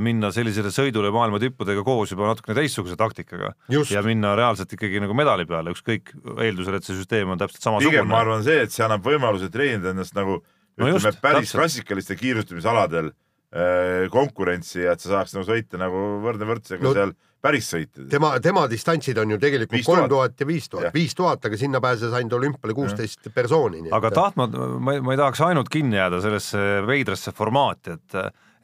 minna 0.00 0.30
sellisele 0.32 0.70
sõidule 0.72 1.10
maailma 1.12 1.38
tippudega 1.42 1.82
koos 1.84 2.10
juba 2.14 2.30
natukene 2.30 2.54
teistsuguse 2.56 2.96
taktikaga 2.96 3.50
Just. 3.68 3.90
ja 3.92 4.00
minna 4.02 4.32
reaalselt 4.38 4.72
ikkagi 4.72 5.02
nagu 5.04 5.12
medali 5.14 5.44
peale, 5.46 5.74
ükskõik 5.76 6.14
eeldusel, 6.40 6.78
et 6.78 6.84
see 6.88 6.96
süsteem 6.96 7.28
on 7.28 7.38
täpselt 7.38 7.60
pigem 7.60 7.74
ma 7.76 7.82
samasugune. 7.82 8.16
arvan 8.22 8.44
see, 8.46 8.62
et 8.64 8.72
see 8.72 8.84
annab 8.86 9.04
võimaluse 9.04 9.50
treenida 9.52 9.92
ennast 9.92 10.16
nagu 10.16 10.40
No 10.80 10.86
ütleme 10.88 11.10
just, 11.12 11.20
päris 11.20 11.50
täpselt. 11.50 11.60
klassikalistel 11.60 12.16
kiirustamisaladel 12.16 13.10
äh, 13.12 14.08
konkurentsi 14.10 14.80
ja 14.86 14.92
et 14.96 15.00
sa 15.04 15.10
saaks 15.18 15.34
nagu 15.36 15.44
sõita 15.44 15.76
nagu 15.80 16.04
võrdne 16.24 16.46
võrdsega 16.48 16.82
No- 16.86 16.92
seal 16.96 17.12
päris 17.44 17.68
sõita. 17.72 18.06
tema, 18.08 18.32
tema 18.40 18.66
distantsid 18.70 19.18
on 19.20 19.30
ju 19.34 19.38
tegelikult 19.40 19.76
5000. 19.76 19.90
kolm 19.92 20.08
tuhat 20.08 20.40
ja 20.40 20.46
viis 20.48 20.68
tuhat 20.72 20.94
viis 20.94 21.14
tuhat, 21.14 21.44
aga 21.44 21.56
sinna 21.60 21.80
pääses 21.84 22.12
ainult 22.16 22.32
olümpiale 22.40 22.74
kuusteist 22.74 23.28
persooni. 23.34 23.90
aga 23.92 24.10
tahtma, 24.10 24.46
ma 24.80 24.92
ei, 24.96 25.00
ma 25.04 25.12
ei 25.12 25.20
tahaks 25.20 25.40
ainult 25.50 25.68
kinni 25.68 25.96
jääda 26.00 26.20
sellesse 26.24 26.58
veidrasse 26.86 27.32
formaati, 27.36 27.98
et, 27.98 28.14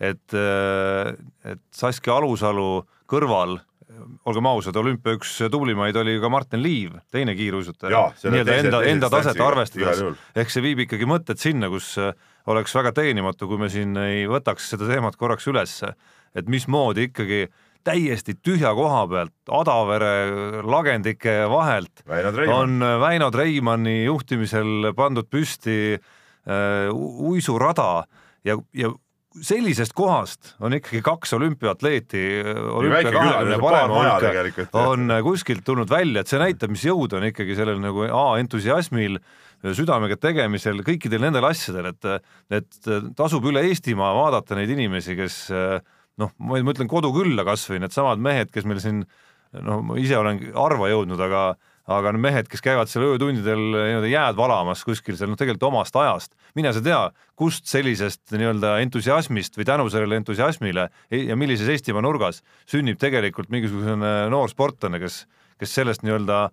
et, 0.01 0.37
et 0.37 1.63
Saskia 1.75 2.19
Alusalu 2.19 2.85
kõrval 3.09 3.59
olgem 4.27 4.49
ausad, 4.51 4.77
olümpia 4.77 5.17
üks 5.17 5.31
tublimaid 5.53 5.97
oli 5.97 6.17
ka 6.21 6.31
Martin 6.33 6.63
Liiv, 6.63 6.97
teine 7.13 7.37
kiiruisutaja. 7.39 8.03
Nii-öelda 8.25 8.57
enda, 8.61 8.81
enda 8.91 9.11
taset 9.13 9.41
arvestades. 9.41 10.03
ehk 10.37 10.53
see 10.53 10.65
viib 10.65 10.83
ikkagi 10.87 11.09
mõtted 11.09 11.41
sinna, 11.41 11.71
kus 11.73 11.95
äh, 12.03 12.13
oleks 12.51 12.75
väga 12.77 12.93
teenimatu, 12.97 13.49
kui 13.51 13.61
me 13.61 13.71
siin 13.73 13.97
ei 14.01 14.27
võtaks 14.31 14.73
seda 14.73 14.89
teemat 14.91 15.17
korraks 15.17 15.47
ülesse, 15.51 15.95
et 16.37 16.51
mismoodi 16.51 17.09
ikkagi 17.11 17.47
täiesti 17.87 18.35
tühja 18.43 18.73
koha 18.75 19.05
pealt 19.11 19.53
Adavere 19.55 20.63
lagendike 20.67 21.45
vahelt 21.51 22.03
Väino 22.09 22.57
on 22.57 22.81
Väino 23.01 23.31
Treimanni 23.31 24.01
juhtimisel 24.09 24.91
pandud 24.99 25.29
püsti 25.31 25.95
äh, 25.95 26.91
uisurada 26.91 28.07
ja, 28.47 28.59
ja 28.75 28.91
sellisest 29.45 29.95
kohast 29.97 30.55
on 30.65 30.77
ikkagi 30.77 31.03
kaks 31.05 31.35
olümpiaatleeti, 31.37 32.23
olümpia 32.79 33.13
paar 33.13 33.59
parema 33.61 34.05
jah. 34.07 34.71
on 34.81 35.13
kuskilt 35.27 35.65
tulnud 35.67 35.91
välja, 35.91 36.23
et 36.23 36.31
see 36.31 36.41
näitab, 36.41 36.73
mis 36.73 36.87
jõud 36.87 37.17
on 37.19 37.29
ikkagi 37.31 37.57
sellel 37.59 37.81
nagu 37.83 38.07
A 38.07 38.25
entusiasmil, 38.41 39.19
südamega 39.77 40.19
tegemisel, 40.21 40.83
kõikidel 40.87 41.25
nendel 41.27 41.47
asjadel, 41.49 41.91
et, 41.93 42.11
et 42.61 42.91
tasub 43.19 43.47
üle 43.51 43.65
Eestimaa 43.69 44.13
vaadata 44.17 44.59
neid 44.59 44.73
inimesi, 44.77 45.17
kes 45.19 45.39
noh, 46.21 46.35
ma 46.39 46.61
ütlen 46.61 46.91
kodukülla 46.91 47.45
kasvõi 47.47 47.81
needsamad 47.83 48.23
mehed, 48.23 48.53
kes 48.55 48.69
meil 48.69 48.83
siin 48.85 49.05
noh, 49.63 49.83
ma 49.85 49.99
ise 50.01 50.19
olen 50.19 50.41
harva 50.57 50.91
jõudnud, 50.93 51.21
aga 51.29 51.49
aga 51.87 52.13
need 52.15 52.25
mehed, 52.25 52.49
kes 52.51 52.63
käivad 52.65 52.91
seal 52.91 53.05
öötundidel 53.07 53.61
nii-öelda 53.71 54.11
jääd 54.11 54.39
valamas 54.39 54.83
kuskil 54.87 55.17
seal 55.19 55.31
noh, 55.31 55.39
tegelikult 55.39 55.69
omast 55.69 55.97
ajast, 55.99 56.35
mine 56.59 56.73
sa 56.75 56.83
tea, 56.83 57.01
kust 57.39 57.69
sellisest 57.71 58.35
nii-öelda 58.35 58.77
entusiasmist 58.83 59.59
või 59.59 59.69
tänu 59.69 59.87
sellele 59.93 60.19
entusiasmile 60.21 60.89
ja 61.15 61.39
millises 61.39 61.71
Eestimaa 61.71 62.03
nurgas 62.05 62.43
sünnib 62.69 62.99
tegelikult 63.03 63.53
mingisugune 63.55 64.17
noor 64.33 64.51
sportlane, 64.51 65.01
kes, 65.03 65.25
kes 65.61 65.77
sellest 65.79 66.03
nii-öelda 66.07 66.49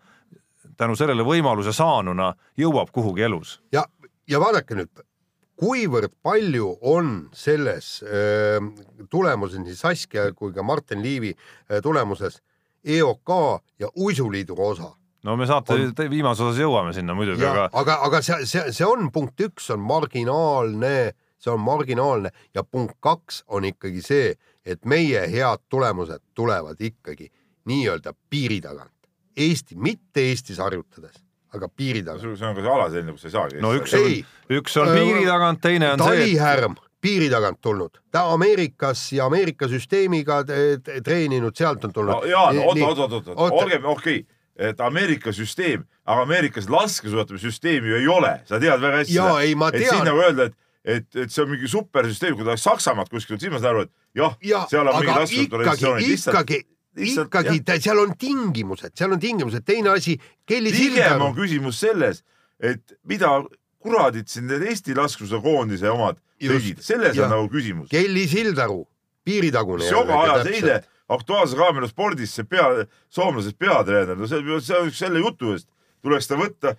tänu 0.77 0.97
sellele 0.99 1.25
võimaluse 1.25 1.73
saanuna 1.73 2.33
jõuab 2.59 2.93
kuhugi 2.93 3.25
elus. 3.25 3.57
ja, 3.73 3.85
ja 4.29 4.41
vaadake 4.41 4.77
nüüd, 4.77 5.05
kuivõrd 5.59 6.13
palju 6.21 6.75
on 6.81 7.13
selles 7.33 8.01
öö, 8.05 8.61
tulemuses 9.09 9.61
nii 9.61 9.77
Saskia 9.77 10.31
kui 10.37 10.53
ka 10.53 10.65
Martin 10.65 11.01
Liivi 11.01 11.33
öö, 11.33 11.81
tulemuses 11.81 12.41
EOK 12.83 13.29
ja 13.79 13.89
Uisuliidu 13.95 14.57
osa 14.57 14.93
no 15.23 15.35
me 15.37 15.47
saate 15.47 15.75
on... 15.75 15.93
viimases 16.11 16.45
osas 16.45 16.61
jõuame 16.61 16.93
sinna 16.95 17.15
muidugi, 17.17 17.45
aga 17.47 17.67
aga, 17.71 17.99
aga 18.07 18.21
see, 18.25 18.47
see, 18.49 18.71
see 18.75 18.87
on 18.87 19.09
punkt 19.13 19.39
üks 19.45 19.69
on 19.73 19.83
marginaalne, 19.87 21.13
see 21.41 21.53
on 21.53 21.63
marginaalne 21.63 22.33
ja 22.55 22.63
punkt 22.63 22.97
kaks 23.03 23.43
on 23.47 23.67
ikkagi 23.69 24.03
see, 24.05 24.33
et 24.65 24.83
meie 24.89 25.25
head 25.31 25.65
tulemused 25.71 26.23
tulevad 26.35 26.79
ikkagi 26.79 27.29
nii-öelda 27.69 28.15
piiri 28.29 28.59
tagant. 28.63 28.91
Eesti, 29.33 29.75
mitte 29.79 30.21
Eestis 30.29 30.59
harjutades, 30.61 31.15
aga 31.55 31.69
piiri 31.69 32.03
tagant. 32.05 32.37
see 32.37 32.47
on 32.47 32.57
ka 32.57 32.61
see 32.61 32.73
ala 32.75 32.89
selline, 32.91 33.15
kus 33.15 33.29
ei 33.29 33.35
saagi. 33.35 33.61
no 33.63 33.73
üks 33.79 33.95
on, 33.97 34.17
üks 34.59 34.81
on 34.81 34.91
piiri 34.93 35.23
tagant, 35.29 35.63
teine 35.63 35.93
on 35.95 36.03
see. 36.03 36.19
talihärm 36.19 36.77
piiri 37.03 37.27
tagant 37.31 37.59
tulnud, 37.63 37.97
ta 38.11 38.27
Ameerikas 38.31 39.09
ja 39.15 39.25
Ameerika 39.27 39.67
süsteemiga 39.67 40.43
treeninud, 41.03 41.55
sealt 41.55 41.83
on 41.87 41.95
tulnud 41.95 42.15
no,. 42.15 42.29
Jaan, 42.29 42.61
oot, 42.63 42.79
oot, 42.79 43.01
oot, 43.03 43.33
oot, 43.33 43.59
olgem 43.63 43.91
okei 43.91 44.21
okay 44.21 44.32
et 44.55 44.81
Ameerika 44.81 45.33
süsteem, 45.33 45.85
aga 46.05 46.25
Ameerikas 46.27 46.69
laskesuusatamisüsteemi 46.69 47.89
ju 47.89 47.95
ei 48.01 48.07
ole, 48.07 48.33
sa 48.45 48.59
tead 48.59 48.81
väga 48.81 49.01
hästi. 49.01 49.17
et 49.73 49.87
siin 49.89 50.05
nagu 50.05 50.21
öelda, 50.21 50.45
et, 50.49 50.57
et, 50.83 51.07
et 51.15 51.31
see 51.31 51.43
on 51.43 51.49
mingi 51.53 51.69
supersüsteem, 51.71 52.35
kui 52.35 52.45
ta 52.45 52.53
oleks 52.53 52.67
Saksamaalt 52.67 53.09
kuskilt, 53.09 53.41
siis 53.41 53.53
ma 53.53 53.61
saan 53.61 53.73
aru, 53.73 53.87
et 53.87 54.19
jah 54.19 54.37
ja, 54.43 54.63
seal 54.69 54.87
on 54.87 54.99
mingi 54.99 55.17
laskesuusatamissioonid. 55.17 56.13
ikkagi, 56.17 56.61
ikkagi, 57.09 57.57
ikkagi 57.63 57.87
seal 57.87 58.03
on 58.03 58.15
tingimused, 58.19 58.93
seal 58.99 59.17
on 59.17 59.23
tingimused, 59.23 59.65
teine 59.65 59.95
asi, 59.95 60.19
Kelly 60.45 60.71
pigem 60.75 61.01
Sildaru. 61.01 61.27
on 61.31 61.35
küsimus 61.37 61.81
selles, 61.81 62.23
et 62.61 62.97
mida 63.09 63.39
kuradid 63.83 64.29
siin 64.31 64.47
need 64.47 64.63
Eesti 64.69 64.95
laskesuusakoondise 64.95 65.89
omad 65.91 66.21
tegid, 66.39 66.81
selles 66.83 67.17
ja. 67.17 67.25
on 67.25 67.37
nagu 67.37 67.49
küsimus. 67.51 67.89
Kelly 67.91 68.27
Sildaru, 68.29 68.83
piiritagune. 69.25 69.87
Sjoga 69.87 70.19
ajas 70.27 70.51
eile 70.51 70.81
Aktuaalse 71.13 71.57
kaamera 71.59 71.87
spordis 71.89 72.33
see 72.33 72.47
pea, 72.47 72.87
soomlasest 73.13 73.59
peatreener, 73.59 74.17
no 74.17 74.29
see, 74.29 74.41
see 74.63 74.79
on 74.79 74.91
selle 74.95 75.21
jutu 75.23 75.53
eest 75.53 75.67
tuleks 76.03 76.27
ta 76.29 76.39
võtta, 76.39 76.73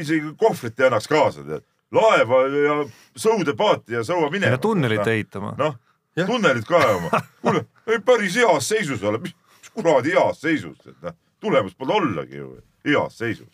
isegi 0.00 0.34
kohvrit 0.40 0.80
ei 0.80 0.88
annaks 0.88 1.08
kaasa, 1.10 1.44
tead. 1.46 1.64
laeva 1.92 2.42
ja 2.48 2.76
sõudepaati 3.20 3.98
ja 3.98 4.04
sõua 4.06 4.30
minema. 4.32 4.60
tunnelit 4.60 5.06
ehitama. 5.06 5.54
noh, 5.58 5.76
tunnelit 6.16 6.68
ka 6.68 6.80
ajama. 6.80 7.22
kuule, 7.42 7.64
päris 8.04 8.36
heas 8.40 8.68
seisus 8.68 9.02
oleb, 9.04 9.28
mis 9.28 9.72
kuradi 9.72 10.14
heas 10.16 10.40
seisus, 10.44 10.78
et 10.86 10.96
noh, 11.04 11.16
tulemust 11.40 11.78
pole 11.78 11.98
ollagi 12.00 12.40
ju, 12.40 12.54
heas 12.88 13.18
seisus 13.18 13.48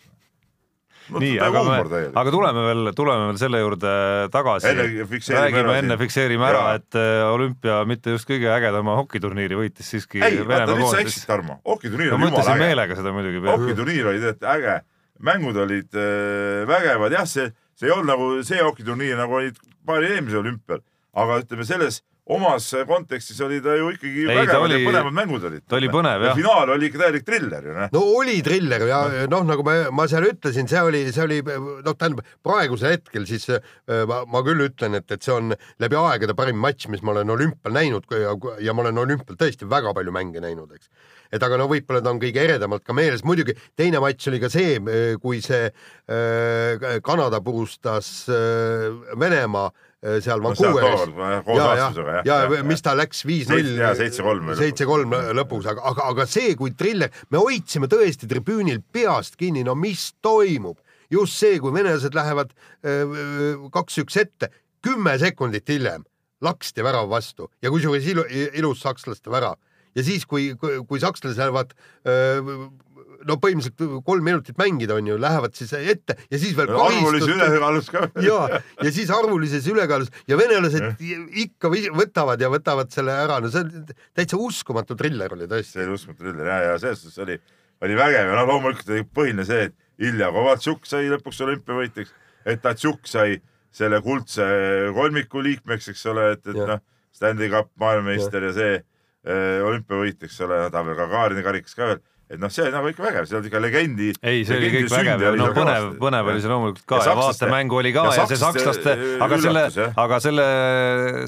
nii, 1.14 1.36
aga 1.42 1.62
me, 1.66 2.00
aga 2.20 2.32
tuleme 2.34 2.64
veel, 2.66 2.90
tuleme 2.96 3.28
veel 3.30 3.38
selle 3.40 3.60
juurde 3.62 3.92
tagasi. 4.34 4.72
räägime 4.74 5.78
enne, 5.80 5.96
fikseerime 6.00 6.48
ära, 6.48 6.64
et 6.78 6.98
äh, 6.98 7.22
olümpia 7.28 7.80
mitte 7.88 8.14
just 8.16 8.28
kõige 8.28 8.50
ägedama 8.54 8.98
hokiturniiri 9.00 9.58
võitis 9.58 9.88
siiski 9.94 10.22
ei, 10.24 10.42
vaata 10.48 10.76
nüüd 10.76 10.90
sa 10.92 11.00
eksid, 11.04 11.24
Tarmo, 11.28 11.58
hokiturniir 11.68 12.14
oli 12.16 12.28
jumala 12.28 12.44
äge. 12.54 12.64
meelega 12.64 12.98
seda 12.98 13.14
muidugi. 13.16 13.42
hokiturniir 13.48 14.12
oli 14.12 14.22
tegelikult 14.24 14.50
äge, 14.54 14.76
mängud 15.30 15.62
olid 15.64 15.98
äh, 15.98 16.68
vägevad, 16.68 17.16
jah, 17.18 17.26
see, 17.28 17.48
see 17.78 17.88
ei 17.88 17.96
olnud 17.96 18.12
nagu 18.12 18.30
see 18.46 18.60
hokiturniir, 18.62 19.16
nagu 19.20 19.40
olid 19.40 19.58
paari 19.88 20.12
eelmisel 20.14 20.42
olümpial, 20.44 20.84
aga 21.18 21.40
ütleme 21.44 21.66
selles 21.68 22.02
omas 22.28 22.66
kontekstis 22.86 23.40
oli 23.44 23.60
ta 23.64 23.74
ju 23.78 23.88
ikkagi 23.94 24.24
ei, 24.26 24.36
vägevad 24.36 24.66
oli, 24.66 24.76
ja 24.76 24.90
põnevad 24.90 25.16
mängud 25.16 25.46
olid. 25.48 25.64
ta 25.68 25.78
oli 25.78 25.88
põnev 25.92 26.26
jah. 26.28 26.36
finaal 26.36 26.72
oli 26.74 26.90
ikka 26.90 27.02
täielik 27.02 27.26
triller 27.26 27.68
ju 27.70 27.76
noh. 27.76 27.90
no 27.94 28.02
oli 28.20 28.36
triller 28.44 28.84
ja 28.88 29.00
noh, 29.32 29.46
nagu 29.48 29.64
ma, 29.66 29.76
ma 29.94 30.06
seal 30.10 30.28
ütlesin, 30.28 30.68
see 30.70 30.82
oli, 30.84 31.02
see 31.14 31.24
oli 31.24 31.40
noh, 31.46 31.94
tähendab 31.94 32.24
praegusel 32.44 32.96
hetkel 32.96 33.24
siis 33.28 33.48
äh, 33.54 33.62
ma, 34.08 34.22
ma 34.28 34.44
küll 34.46 34.66
ütlen, 34.68 34.98
et, 35.00 35.08
et 35.14 35.24
see 35.24 35.34
on 35.34 35.56
läbi 35.80 36.00
aegade 36.00 36.36
parim 36.38 36.60
matš, 36.60 36.90
mis 36.92 37.04
ma 37.04 37.16
olen 37.16 37.36
olümpial 37.36 37.76
näinud 37.78 38.08
ja, 38.12 38.36
ja 38.64 38.76
ma 38.76 38.84
olen 38.84 39.04
olümpial 39.06 39.40
tõesti 39.40 39.68
väga 39.68 39.96
palju 39.96 40.14
mänge 40.14 40.44
näinud, 40.44 40.74
eks 40.76 40.92
et 41.32 41.42
aga 41.44 41.58
no 41.60 41.66
võib-olla 41.68 42.00
ta 42.00 42.12
on 42.12 42.20
kõige 42.20 42.40
eredamalt 42.40 42.84
ka 42.84 42.94
meeles, 42.96 43.24
muidugi 43.24 43.52
teine 43.76 44.00
matš 44.00 44.30
oli 44.30 44.40
ka 44.40 44.52
see, 44.52 44.78
äh, 44.80 45.16
kui 45.20 45.40
see 45.44 45.68
äh, 45.68 47.00
Kanada 47.04 47.40
purustas 47.44 48.10
äh, 48.32 48.88
Venemaa 49.16 49.68
Äh, 49.68 49.87
seal 50.22 50.42
Vancouveris. 50.42 51.06
no,. 51.10 51.54
ja, 51.56 51.68
ja, 51.76 51.86
ja, 52.24 52.36
ja 52.54 52.64
mis 52.66 52.84
ta 52.84 52.94
läks 52.98 53.24
viis-null, 53.26 53.72
seitse-kolm 53.98 54.52
seitse-kolm 54.58 55.16
lõpuks, 55.40 55.66
aga, 55.72 55.82
aga, 55.90 56.10
aga 56.12 56.26
see, 56.30 56.52
kui 56.58 56.74
triller, 56.78 57.10
me 57.34 57.42
hoidsime 57.42 57.90
tõesti 57.90 58.28
tribüünil 58.30 58.84
peast 58.94 59.38
kinni, 59.40 59.64
no 59.66 59.74
mis 59.78 60.12
toimub, 60.22 60.78
just 61.10 61.38
see, 61.40 61.58
kui 61.62 61.74
venelased 61.74 62.14
lähevad 62.14 62.54
äh, 62.86 63.18
kaks-üks 63.74 64.20
ette, 64.22 64.52
kümme 64.86 65.16
sekundit 65.18 65.66
hiljem 65.68 66.06
laksti 66.44 66.84
värav 66.86 67.08
vastu. 67.10 67.48
Ja 67.62 67.72
kusjuures 67.74 68.06
ilu, 68.06 68.24
ilus 68.30 68.82
sakslaste 68.84 69.30
värav. 69.32 69.58
Ja 69.96 70.04
siis, 70.06 70.26
kui, 70.28 70.52
kui, 70.60 70.78
kui 70.86 71.00
sakslased 71.02 71.40
lähevad 71.40 71.72
öö, 72.06 72.38
äh, 72.38 72.68
no 73.28 73.36
põhimõtteliselt 73.42 74.04
kolm 74.06 74.24
minutit 74.24 74.58
mängida 74.60 74.96
on 74.98 75.10
ju, 75.10 75.18
lähevad 75.20 75.56
siis 75.58 75.72
ette 75.76 76.16
ja 76.30 76.40
siis 76.40 76.54
veel 76.56 76.72
arvulise 76.72 77.30
ülekaalus 77.34 77.90
ka. 77.92 78.06
ja, 78.24 78.38
ja 78.82 78.92
siis 78.94 79.12
arvulises 79.14 79.68
ülekaalus. 79.70 80.12
Ja 80.30 80.38
venelased 80.40 81.02
ikka 81.44 81.70
võtavad 81.96 82.40
ja 82.42 82.50
võtavad 82.52 82.92
selle 82.94 83.14
ära, 83.26 83.40
no 83.42 83.52
see 83.52 83.66
on 83.66 83.92
täitsa 84.16 84.40
uskumatu 84.40 84.96
triller 84.98 85.34
oli 85.36 85.48
tõesti. 85.50 85.76
see 85.76 85.86
oli 85.86 85.98
uskumatu 85.98 86.24
triller 86.24 86.52
ja, 86.52 86.58
ja 86.70 86.80
selles 86.82 87.04
suhtes 87.04 87.22
oli, 87.24 87.38
oli 87.84 87.98
vägev. 87.98 88.32
Ja 88.32 88.40
no 88.40 88.46
loomulikult 88.52 88.92
oli 88.94 89.06
põhiline 89.20 89.46
see, 89.48 89.68
et 89.68 90.08
Ilja 90.08 90.30
Kovatšuk 90.34 90.86
sai 90.86 91.08
lõpuks 91.10 91.40
olümpiavõitjaks, 91.46 92.12
et 92.48 92.62
Tatšuk 92.62 93.08
sai 93.10 93.40
selle 93.74 93.98
kuldse 94.02 94.44
kolmiku 94.96 95.42
liikmeks, 95.44 95.90
eks 95.92 96.04
ole, 96.10 96.30
et, 96.36 96.46
et 96.48 96.56
noh, 96.56 96.80
Stanley 97.14 97.50
Cup 97.52 97.72
maailmameister 97.80 98.46
ja, 98.46 98.52
ja 98.52 98.56
see 98.56 98.76
äh, 98.78 99.58
olümpiavõit, 99.66 100.22
eks 100.24 100.38
ole, 100.46 100.60
ta 100.72 100.84
veel 100.86 100.96
Gagarini 100.98 101.42
karikas 101.44 101.76
ka 101.76 101.90
veel 101.90 102.00
et 102.28 102.40
noh, 102.40 102.50
see 102.52 102.68
nagu 102.72 102.90
ikka 102.92 103.04
vägev, 103.06 103.28
see 103.28 103.38
on 103.38 103.46
ikka 103.48 103.60
legendi. 103.62 104.10
ei, 104.20 104.42
see 104.48 104.58
oli 104.60 104.70
kõik 104.74 104.90
vägev 104.92 105.24
ja 105.24 105.30
no 105.38 105.48
põnev, 105.56 105.86
põnev 106.00 106.32
oli 106.32 106.42
see 106.44 106.52
loomulikult 106.52 106.88
ka 106.88 107.00
ja, 107.00 107.06
ja 107.10 107.14
vaatemängu 107.18 107.78
oli 107.80 107.92
ka 107.96 108.04
ja, 108.10 108.16
ja 108.20 108.26
see 108.28 108.40
sakslaste, 108.40 108.96
aga 109.24 109.38
selle, 109.44 109.64
aga 110.04 110.20
selle, 110.24 110.48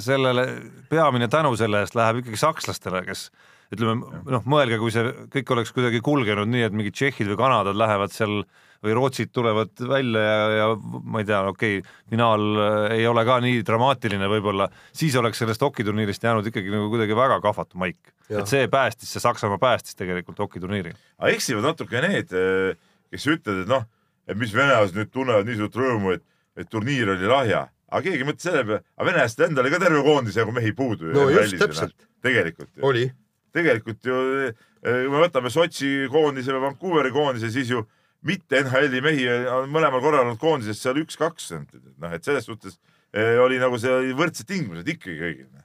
sellele 0.05 0.47
peamine 0.93 1.31
tänu 1.33 1.55
selle 1.61 1.85
eest 1.87 1.97
läheb 1.97 2.21
ikkagi 2.21 2.41
sakslastele, 2.43 3.05
kes 3.09 3.29
ütleme 3.75 4.25
noh, 4.35 4.45
mõelge, 4.51 4.81
kui 4.83 4.93
see 4.93 5.07
kõik 5.33 5.55
oleks 5.55 5.73
kuidagi 5.77 6.03
kulgenud 6.05 6.51
nii, 6.51 6.67
et 6.69 6.77
mingid 6.77 6.97
tšehhid 6.97 7.33
või 7.33 7.41
kanadad 7.41 7.79
lähevad 7.79 8.13
seal 8.13 8.43
või 8.85 8.95
Rootsid 8.97 9.33
tulevad 9.33 9.83
välja 9.89 10.21
ja, 10.25 10.37
ja 10.57 10.69
ma 10.81 11.21
ei 11.21 11.29
tea, 11.29 11.41
okei 11.51 11.79
okay,, 11.81 11.97
finaal 12.11 12.45
äh, 12.57 12.95
ei 12.97 13.07
ole 13.09 13.25
ka 13.29 13.37
nii 13.45 13.61
dramaatiline 13.67 14.29
võib-olla, 14.33 14.71
siis 14.97 15.17
oleks 15.21 15.43
sellest 15.43 15.65
hokiturniirist 15.65 16.25
jäänud 16.25 16.49
ikkagi 16.49 16.73
nagu 16.73 16.89
kuidagi 16.93 17.17
väga 17.17 17.41
kahvatu 17.45 17.81
maik. 17.81 18.15
et 18.31 18.49
see 18.49 18.69
päästis, 18.73 19.13
see 19.13 19.23
Saksamaa 19.23 19.61
päästis 19.61 19.99
tegelikult 19.99 20.39
hokiturniiri. 20.41 20.95
aga 21.19 21.35
eksivad 21.35 21.69
natuke 21.71 22.01
need, 22.07 22.33
äh, 22.33 22.73
kes 23.13 23.29
ütlevad, 23.29 23.67
et 23.67 23.75
noh, 23.75 23.87
et 24.31 24.41
mis 24.41 24.55
venelased 24.55 24.97
nüüd 24.97 25.13
tunnevad 25.13 25.49
nii 25.49 25.61
suurt 25.61 25.77
rõõmu, 25.83 26.17
et, 26.17 26.25
et 26.57 26.73
turniir 26.73 27.13
oli 27.13 27.29
lahja, 27.29 27.67
aga 27.91 28.03
keegi 28.07 28.25
ei 28.25 28.29
mõtle 28.33 28.49
selle 28.49 28.65
peale, 28.65 28.85
aga 28.97 29.11
venelastel 29.13 29.49
endal 29.51 29.67
oli 29.67 29.77
ka 29.77 29.85
terve 29.85 30.03
koondis 30.09 30.41
jagu 30.41 30.57
mehi 30.57 30.73
puudu. 30.77 31.13
no 31.13 31.29
just, 31.29 31.59
täpselt. 31.61 31.97
tegelikult. 32.25 32.73
oli. 32.81 33.11
tegelikult 33.53 34.05
ju, 34.07 34.19
äh, 34.49 34.69
kui 34.81 35.13
me 35.13 35.25
võtame 35.27 35.53
Sotši 35.53 36.07
koondise 36.09 36.55
või 36.57 36.71
Vancouveri 36.71 37.13
koondise, 37.13 37.53
siis 37.53 37.77
ju 37.77 37.85
mitte 38.27 38.61
NHL-i 38.65 39.03
mehi 39.05 39.27
on 39.53 39.71
mõlemal 39.73 40.03
korral 40.05 40.27
olnud 40.27 40.41
koondises 40.41 40.81
seal 40.83 41.01
üks-kaks, 41.01 41.53
noh, 41.57 42.13
et 42.13 42.27
selles 42.27 42.47
suhtes 42.49 42.77
eh, 43.15 43.39
oli 43.41 43.61
nagu 43.63 43.79
see 43.81 43.93
oli 43.95 44.17
võrdsed 44.17 44.49
tingimused 44.49 44.89
ikkagi 44.89 45.17
kõigil. 45.23 45.49
Noh. 45.49 45.65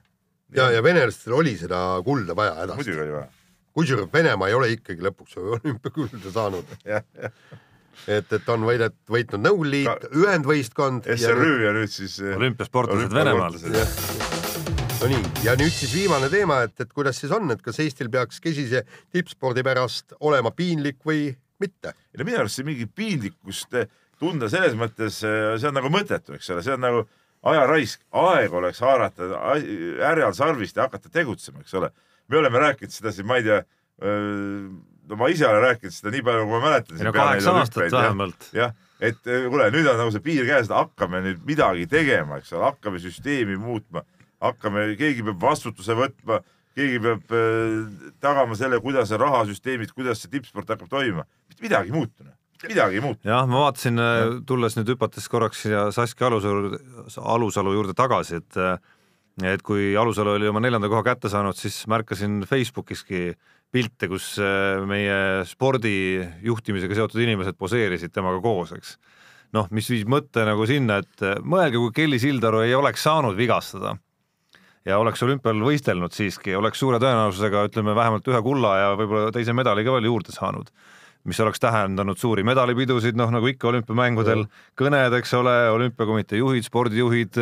ja, 0.56 0.70
ja 0.76 0.84
venelastel 0.84 1.36
oli 1.36 1.56
seda 1.60 1.82
kulda 2.06 2.36
vaja 2.38 2.56
hädasti. 2.62 2.80
muidugi 2.80 3.04
oli 3.04 3.14
vaja. 3.18 3.28
kusjuures 3.76 4.10
Venemaa 4.12 4.48
ei 4.48 4.58
ole 4.58 4.72
ikkagi 4.76 5.04
lõpuks 5.04 5.38
olümpiakulda 5.42 6.32
saanud 6.32 6.76
et, 8.06 8.32
et 8.32 8.50
on 8.52 8.66
võidet, 8.68 8.96
võitnud 9.10 9.44
Nõukogude 9.44 9.72
Liit, 9.72 10.08
ühendvõistkond. 10.16 11.08
SRÜ 11.16 11.52
ja 11.66 11.72
nüüd 11.76 11.92
siis 11.92 12.18
olümpiasportlased 12.20 13.14
Venemaalt. 13.16 13.64
no 15.00 15.10
nii, 15.12 15.24
ja 15.44 15.56
nüüd 15.60 15.72
siis 15.74 15.92
viimane 15.96 16.30
teema, 16.32 16.62
et, 16.68 16.76
et 16.80 16.92
kuidas 16.92 17.20
siis 17.20 17.32
on, 17.36 17.50
et 17.52 17.62
kas 17.64 17.80
Eestil 17.84 18.08
peaks 18.12 18.40
kesise 18.44 18.86
tippspordi 19.12 19.64
pärast 19.66 20.16
olema 20.20 20.52
piinlik 20.56 21.02
või 21.04 21.28
mitte? 21.62 21.94
ja 22.12 22.24
minu 22.24 22.40
arust 22.42 22.60
see 22.60 22.66
mingi 22.66 22.88
piinlikkust 22.88 23.78
eh, 23.80 23.88
tunda 24.20 24.48
selles 24.52 24.74
mõttes, 24.78 25.20
see 25.20 25.68
on 25.68 25.76
nagu 25.76 25.92
mõttetu, 25.92 26.36
eks 26.36 26.50
ole, 26.54 26.64
see 26.64 26.74
on 26.76 26.84
nagu 26.84 27.06
ajaraisk, 27.46 28.00
aeg 28.16 28.54
oleks 28.56 28.80
haarata 28.82 29.28
härjal 30.00 30.34
sarvist 30.34 30.78
ja 30.78 30.86
hakata 30.86 31.12
tegutsema, 31.12 31.60
eks 31.62 31.74
ole. 31.78 31.90
me 32.28 32.38
oleme 32.40 32.58
rääkinud 32.58 32.94
seda 32.94 33.12
siin, 33.12 33.28
ma 33.28 33.36
ei 33.38 33.44
tea, 33.46 33.60
no 35.06 35.18
ma 35.20 35.28
ise 35.30 35.46
olen 35.46 35.62
rääkinud 35.68 35.94
seda 35.94 36.12
nii 36.14 36.24
palju, 36.26 36.46
kui 36.46 36.56
ma 36.56 36.62
mäletan. 36.64 36.98
ei 36.98 37.06
no 37.06 37.12
kaheksa 37.14 37.54
aastat 37.60 37.92
vähemalt. 37.92 38.48
jah, 38.56 38.74
et 39.00 39.30
eh, 39.30 39.46
kuule, 39.50 39.68
nüüd 39.74 39.88
on 39.90 40.00
nagu 40.00 40.12
see 40.14 40.24
piir 40.24 40.48
käes, 40.48 40.70
hakkame 40.72 41.22
nüüd 41.24 41.44
midagi 41.48 41.86
tegema, 41.90 42.40
eks 42.40 42.52
ole, 42.56 42.70
hakkame 42.70 43.00
süsteemi 43.02 43.58
muutma, 43.60 44.02
hakkame, 44.42 44.88
keegi 45.00 45.24
peab 45.26 45.42
vastutuse 45.42 45.96
võtma, 45.98 46.40
keegi 46.76 47.02
peab 47.04 47.36
äh, 47.36 48.10
tagama 48.22 48.58
selle, 48.58 48.80
kuidas 48.84 49.12
on 49.16 49.22
rahasüsteemid, 49.24 49.94
kuidas 49.96 50.22
see 50.22 50.32
tippsport 50.32 50.74
hakkab 50.74 50.90
toimima. 50.92 51.26
mitte 51.48 51.64
midagi 51.64 51.92
ei 51.92 51.96
muutunud, 51.96 52.34
midagi 52.68 53.00
ei 53.00 53.04
muutunud. 53.04 53.32
jah, 53.32 53.48
ma 53.48 53.64
vaatasin, 53.66 54.04
tulles 54.46 54.78
nüüd 54.78 54.94
hüpates 54.94 55.28
korraks 55.32 55.64
siia 55.66 55.88
Saskia 55.94 56.30
Alusalu, 56.30 56.78
Alusalu 57.36 57.74
juurde 57.78 57.96
tagasi, 57.96 58.42
et 58.42 58.62
et 59.44 59.60
kui 59.60 59.90
Alusalu 60.00 60.38
oli 60.38 60.48
oma 60.48 60.62
neljanda 60.64 60.88
koha 60.88 61.02
kätte 61.04 61.28
saanud, 61.28 61.56
siis 61.58 61.82
märkasin 61.92 62.40
Facebookiski 62.48 63.34
pilte, 63.72 64.08
kus 64.10 64.36
äh, 64.40 64.80
meie 64.88 65.44
spordi 65.48 66.22
juhtimisega 66.46 66.96
seotud 66.96 67.22
inimesed 67.22 67.58
poseerisid 67.58 68.14
temaga 68.14 68.40
koos, 68.44 68.72
eks. 68.76 68.96
noh, 69.56 69.68
mis 69.74 69.88
viis 69.90 70.06
mõtte 70.08 70.44
nagu 70.46 70.66
sinna, 70.68 71.00
et 71.02 71.24
äh, 71.26 71.38
mõelge, 71.42 71.80
kui 71.80 71.94
Kelly 71.96 72.20
Sildaru 72.22 72.64
ei 72.64 72.74
oleks 72.78 73.04
saanud 73.06 73.36
vigastada 73.38 73.96
ja 74.86 74.98
oleks 75.02 75.22
olümpial 75.26 75.58
võistelnud 75.66 76.14
siiski, 76.14 76.54
oleks 76.56 76.80
suure 76.80 77.00
tõenäosusega 77.02 77.64
ütleme 77.68 77.96
vähemalt 77.96 78.28
ühe 78.30 78.42
kulla 78.44 78.76
ja 78.78 78.92
võib-olla 78.98 79.32
teise 79.34 79.54
medali 79.56 79.84
ka 79.86 79.96
veel 79.96 80.06
juurde 80.10 80.34
saanud. 80.34 80.70
Mis 81.26 81.40
oleks 81.42 81.58
tähendanud 81.58 82.20
suuri 82.22 82.44
medalipidusid, 82.46 83.16
noh 83.18 83.32
nagu 83.34 83.48
ikka 83.50 83.66
olümpiamängudel, 83.72 84.44
kõned, 84.78 85.16
eks 85.18 85.32
ole, 85.34 85.54
olümpiakomitee 85.74 86.38
juhid, 86.38 86.62
spordijuhid, 86.68 87.40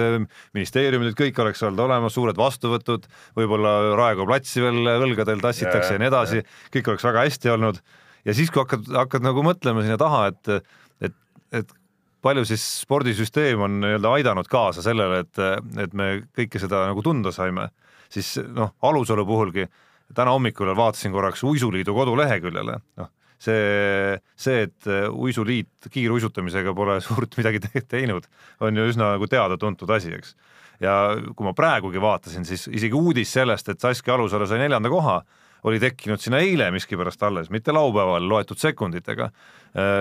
ministeeriumid, 0.57 1.13
kõik 1.19 1.43
oleks 1.45 1.61
olnud 1.67 1.83
olemas, 1.85 2.17
suured 2.17 2.41
vastuvõtud, 2.41 3.05
võib-olla 3.37 3.75
Raekoja 4.01 4.31
platsi 4.31 4.65
veel 4.65 4.89
õlgadel 4.95 5.45
tassitakse 5.45 5.93
ja, 5.93 5.99
ja 5.99 6.01
nii 6.01 6.09
edasi, 6.09 6.41
kõik 6.73 6.89
oleks 6.95 7.05
väga 7.11 7.27
hästi 7.29 7.53
olnud. 7.59 7.83
ja 8.25 8.39
siis, 8.41 8.49
kui 8.49 8.65
hakkad, 8.65 8.89
hakkad 9.05 9.29
nagu 9.29 9.45
mõtlema 9.45 9.85
sinna 9.85 10.01
taha, 10.01 10.31
et, 10.33 10.73
et, 11.05 11.21
et 11.61 11.77
palju 12.25 12.45
siis 12.49 12.65
spordisüsteem 12.83 13.61
on 13.67 13.81
nii-öelda 13.83 14.15
aidanud 14.19 14.49
kaasa 14.51 14.85
sellele, 14.85 15.25
et, 15.25 15.43
et 15.85 15.97
me 15.97 16.09
kõike 16.37 16.63
seda 16.63 16.87
nagu 16.89 17.05
tunda 17.05 17.33
saime, 17.35 17.69
siis 18.13 18.37
noh, 18.49 18.73
Alusalu 18.85 19.27
puhulgi 19.29 19.69
täna 20.15 20.33
hommikul 20.33 20.73
vaatasin 20.77 21.13
korraks 21.13 21.45
Uisuliidu 21.45 21.95
koduleheküljele, 21.97 22.79
noh 23.01 23.13
see, 23.45 24.19
see, 24.37 24.65
et 24.69 24.91
uisuliit 25.11 25.89
kiiruisutamisega 25.93 26.75
pole 26.77 26.99
suurt 27.05 27.37
midagi 27.41 27.63
te 27.65 27.85
teinud, 27.97 28.27
on 28.65 28.77
ju 28.77 28.91
üsna 28.93 29.15
nagu 29.15 29.29
teada-tuntud 29.31 29.91
asi, 29.95 30.15
eks. 30.19 30.35
ja 30.83 30.97
kui 31.35 31.47
ma 31.47 31.55
praegugi 31.57 32.03
vaatasin, 32.03 32.47
siis 32.49 32.69
isegi 32.71 32.97
uudis 32.99 33.33
sellest, 33.35 33.71
et 33.73 33.83
Saskia 33.83 34.17
Alusalu 34.17 34.49
sai 34.51 34.63
neljanda 34.65 34.93
koha, 34.93 35.21
oli 35.65 35.81
tekkinud 35.81 36.21
sinna 36.21 36.41
eile 36.45 36.69
miskipärast 36.75 37.23
alles, 37.25 37.51
mitte 37.51 37.73
laupäeval 37.73 38.29
loetud 38.29 38.61
sekunditega. 38.61 39.31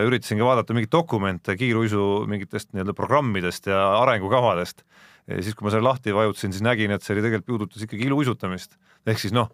üritasingi 0.06 0.44
vaadata 0.46 0.76
mingeid 0.76 0.92
dokumente 0.92 1.56
kiiruisu 1.58 2.26
mingitest 2.30 2.74
nii-öelda 2.74 2.94
programmidest 2.94 3.68
ja 3.72 3.80
arengukavadest. 4.02 4.84
siis, 5.40 5.56
kui 5.56 5.66
ma 5.66 5.72
selle 5.72 5.88
lahti 5.88 6.14
vajutasin, 6.14 6.52
siis 6.54 6.66
nägin, 6.66 6.92
et 6.92 7.04
see 7.04 7.16
oli 7.16 7.24
tegelikult 7.24 7.48
puudutas 7.48 7.86
ikkagi 7.88 8.10
iluuisutamist. 8.10 8.76
ehk 9.08 9.20
siis 9.20 9.34
noh, 9.34 9.50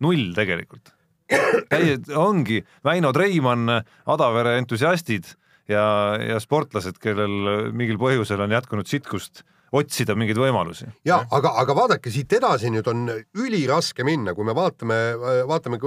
null 0.00 0.32
tegelikult 0.34 0.94
ongi 2.26 2.60
Väino 2.84 3.12
Treimann, 3.12 3.82
Adavere 4.06 4.56
entusiastid 4.60 5.26
ja, 5.68 6.14
ja 6.22 6.38
sportlased, 6.42 7.00
kellel 7.02 7.72
mingil 7.74 7.98
põhjusel 7.98 8.44
on 8.44 8.54
jätkunud 8.54 8.86
sitkust 8.86 9.42
otsida 9.76 10.16
mingeid 10.18 10.38
võimalusi. 10.40 10.88
ja 11.06 11.20
aga, 11.30 11.52
aga 11.62 11.76
vaadake 11.76 12.12
siit 12.12 12.32
edasi 12.38 12.70
nüüd 12.72 12.88
on 12.90 13.06
üliraske 13.38 14.04
minna, 14.06 14.34
kui 14.34 14.46
me 14.46 14.54
vaatame, 14.56 14.98
vaatame, 15.48 15.80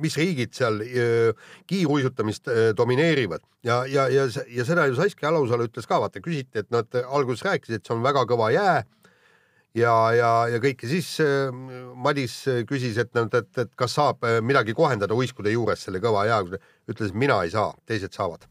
mis 0.00 0.16
riigid 0.20 0.54
seal 0.56 0.80
öö, 0.84 1.32
kiiruisutamist 1.70 2.50
domineerivad 2.76 3.44
ja, 3.66 3.82
ja, 3.86 4.08
ja, 4.12 4.28
ja 4.48 4.64
seda 4.68 4.86
ju 4.88 4.96
Saskia 4.98 5.30
Alusalu 5.30 5.68
ütles 5.68 5.88
ka, 5.88 6.00
vaata 6.02 6.22
küsiti, 6.24 6.64
et 6.64 6.70
nad 6.74 6.88
alguses 7.02 7.44
rääkisid, 7.46 7.80
et 7.80 7.86
see 7.86 7.96
on 7.96 8.04
väga 8.04 8.24
kõva 8.30 8.50
jää 8.54 8.80
ja, 9.76 9.94
ja, 10.16 10.30
ja 10.50 10.60
kõike 10.62 10.88
siis 10.90 11.12
äh, 11.24 11.50
Madis 11.94 12.42
küsis, 12.68 12.98
et 13.00 13.16
et, 13.20 13.50
et 13.64 13.74
kas 13.78 13.94
saab 13.98 14.24
äh, 14.26 14.40
midagi 14.42 14.74
kohendada 14.76 15.14
uiskude 15.14 15.52
juures 15.52 15.84
selle 15.86 16.00
kõva 16.02 16.26
jääga, 16.28 16.60
ütles, 16.90 17.12
et 17.12 17.20
mina 17.26 17.40
ei 17.44 17.52
saa, 17.54 17.72
teised 17.86 18.16
saavad. 18.16 18.48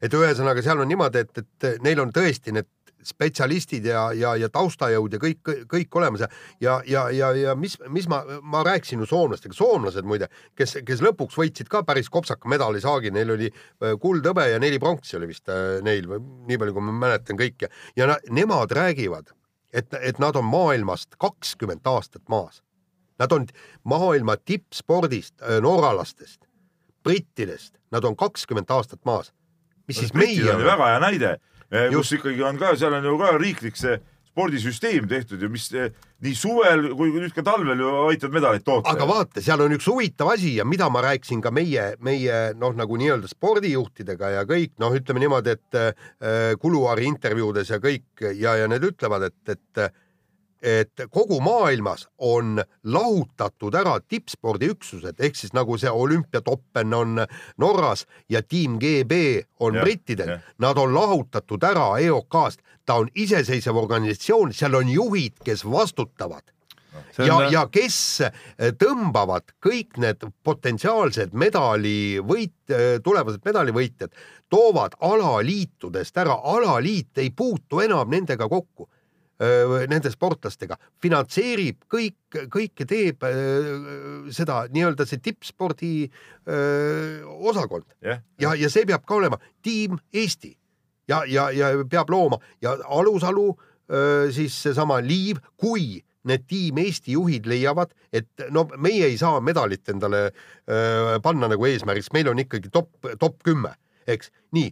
et 0.00 0.14
ühesõnaga, 0.14 0.62
seal 0.62 0.80
on 0.80 0.88
niimoodi, 0.88 1.24
et, 1.24 1.38
et 1.42 1.82
neil 1.84 2.00
on 2.00 2.12
tõesti 2.12 2.54
need 2.54 2.68
spetsialistid 3.06 3.86
ja, 3.86 4.04
ja, 4.16 4.34
ja 4.38 4.48
taustajõud 4.52 5.16
ja 5.16 5.20
kõik, 5.22 5.52
kõik 5.70 5.98
olemas 5.98 6.24
ja, 6.24 6.28
ja, 6.60 6.78
ja, 6.86 7.04
ja, 7.14 7.30
ja 7.38 7.54
mis, 7.58 7.76
mis 7.92 8.08
ma, 8.10 8.22
ma 8.42 8.62
rääkisin 8.66 9.02
ju 9.02 9.08
soomlastega, 9.10 9.56
soomlased 9.56 10.06
muide, 10.08 10.28
kes, 10.58 10.78
kes 10.86 11.02
lõpuks 11.04 11.38
võitsid 11.38 11.70
ka 11.72 11.82
päris 11.86 12.10
kopsaka 12.12 12.50
medalisaagi, 12.50 13.12
neil 13.14 13.34
oli 13.36 13.50
äh, 13.52 13.94
kuld, 14.02 14.26
hõbe 14.26 14.48
ja 14.50 14.60
neli 14.62 14.80
pronksi 14.82 15.18
oli 15.18 15.30
vist 15.32 15.50
äh, 15.52 15.80
neil 15.84 16.08
või 16.10 16.22
nii 16.50 16.60
palju, 16.62 16.76
kui 16.76 16.88
ma 16.88 16.96
mäletan 17.06 17.40
kõike 17.40 17.72
ja 17.98 18.08
na, 18.10 18.18
nemad 18.30 18.74
räägivad, 18.76 19.34
et, 19.72 19.92
et 20.00 20.22
nad 20.22 20.36
on 20.36 20.46
maailmast 20.48 21.18
kakskümmend 21.20 21.86
aastat 21.88 22.24
maas. 22.32 22.62
Nad 23.20 23.32
on 23.32 23.44
maailma 23.86 24.34
tippspordist, 24.40 25.36
norralastest, 25.62 26.40
brittidest, 27.04 27.76
nad 27.92 28.04
on 28.04 28.16
kakskümmend 28.16 28.70
aastat 28.70 29.04
maas. 29.04 29.32
Mis 29.88 29.98
siis 30.02 30.14
meie 30.14 30.46
on 30.52 30.62
ju 30.62 30.70
väga 30.70 30.88
hea 30.94 31.02
näide, 31.02 31.36
kus 31.72 31.92
Just. 31.98 32.18
ikkagi 32.20 32.42
on 32.46 32.58
ka, 32.60 32.74
seal 32.76 32.94
on 32.98 33.04
ju 33.04 33.18
ka 33.20 33.36
riiklik 33.40 33.78
see 33.80 33.98
spordisüsteem 34.32 35.04
tehtud 35.08 35.42
ju, 35.44 35.48
mis 35.52 35.66
eh, 35.76 35.90
nii 36.24 36.32
suvel 36.36 36.86
kui 36.96 37.12
nüüd 37.12 37.34
ka 37.36 37.44
talvel 37.44 37.80
ju 37.82 37.90
aitavad 38.06 38.36
medaleid 38.38 38.64
toota. 38.64 38.94
aga 38.94 39.08
vaata, 39.08 39.42
seal 39.44 39.60
on 39.60 39.74
üks 39.76 39.88
huvitav 39.90 40.32
asi 40.32 40.54
ja 40.56 40.64
mida 40.68 40.88
ma 40.92 41.02
rääkisin 41.04 41.42
ka 41.44 41.52
meie, 41.52 41.90
meie 42.00 42.38
noh, 42.56 42.72
nagu 42.76 42.96
nii-öelda 43.00 43.28
spordijuhtidega 43.28 44.32
ja 44.38 44.46
kõik 44.48 44.72
noh, 44.80 44.96
ütleme 44.96 45.20
niimoodi, 45.20 45.56
et 45.58 45.78
äh, 45.78 46.54
kuluaari 46.62 47.10
intervjuudes 47.10 47.74
ja 47.74 47.80
kõik 47.82 48.24
ja, 48.24 48.56
ja 48.62 48.70
need 48.72 48.88
ütlevad, 48.88 49.28
et, 49.28 49.52
et 49.52 49.84
et 50.62 51.02
kogu 51.10 51.40
maailmas 51.42 52.06
on 52.18 52.62
lahutatud 52.84 53.74
ära 53.74 53.96
tippspordiüksused 54.00 55.18
ehk 55.18 55.36
siis 55.36 55.52
nagu 55.56 55.76
see 55.78 55.90
olümpiatoppen 55.90 56.94
on 56.94 57.24
Norras 57.58 58.06
ja 58.30 58.42
tiim 58.42 58.78
GB 58.78 59.18
on 59.60 59.74
Jah, 59.74 59.84
brittidel. 59.84 60.38
nad 60.58 60.78
on 60.78 60.94
lahutatud 60.94 61.62
ära 61.66 61.98
EOK-st, 61.98 62.62
ta 62.86 63.00
on 63.02 63.10
iseseisev 63.14 63.76
organisatsioon, 63.76 64.54
seal 64.54 64.74
on 64.74 64.88
juhid, 64.88 65.42
kes 65.44 65.64
vastutavad. 65.66 66.42
Ja, 67.18 67.38
ja 67.50 67.62
kes 67.72 67.96
eh, 68.20 68.72
tõmbavad 68.76 69.54
kõik 69.64 69.98
need 70.00 70.24
potentsiaalsed 70.44 71.32
medalivõit, 71.32 72.54
tulevased 73.04 73.40
medalivõitjad, 73.44 74.12
toovad 74.52 74.96
alaliitudest 75.00 76.16
ära, 76.20 76.36
alaliit 76.54 77.18
ei 77.18 77.30
puutu 77.36 77.80
enam 77.80 78.12
nendega 78.12 78.48
kokku, 78.48 78.88
nende 79.90 80.10
sportlastega, 80.12 80.76
finantseerib 81.02 81.80
kõik, 81.90 82.36
kõike 82.52 82.86
teeb 82.86 83.24
seda 84.30 84.60
nii-öelda 84.70 85.06
see 85.08 85.18
tippspordi 85.24 85.94
osakond 86.46 87.88
jah, 88.04 88.20
ja, 88.38 88.52
ja 88.54 88.70
see 88.70 88.86
peab 88.86 89.02
ka 89.08 89.16
olema. 89.18 89.40
Tiim 89.64 89.96
Eesti. 90.12 90.52
Ja, 91.10 91.24
ja, 91.26 91.48
ja 91.50 91.72
peab 91.90 92.12
looma. 92.12 92.38
Ja 92.62 92.76
Alusalu 92.86 93.48
siis 94.30 94.54
seesama 94.62 95.00
Liiv, 95.02 95.42
kui 95.58 95.98
need 96.28 96.46
tiim 96.50 96.78
Eesti 96.82 97.16
juhid 97.16 97.46
leiavad, 97.50 97.92
et 98.14 98.46
no 98.54 98.66
meie 98.76 99.08
ei 99.10 99.18
saa 99.18 99.40
medalit 99.44 99.88
endale 99.90 100.28
öö, 100.30 101.18
panna 101.22 101.48
nagu 101.50 101.66
eesmärgiks, 101.66 102.12
meil 102.14 102.30
on 102.30 102.42
ikkagi 102.42 102.70
top, 102.72 102.92
top 103.20 103.40
kümme, 103.44 103.74
eks, 104.06 104.30
nii 104.54 104.70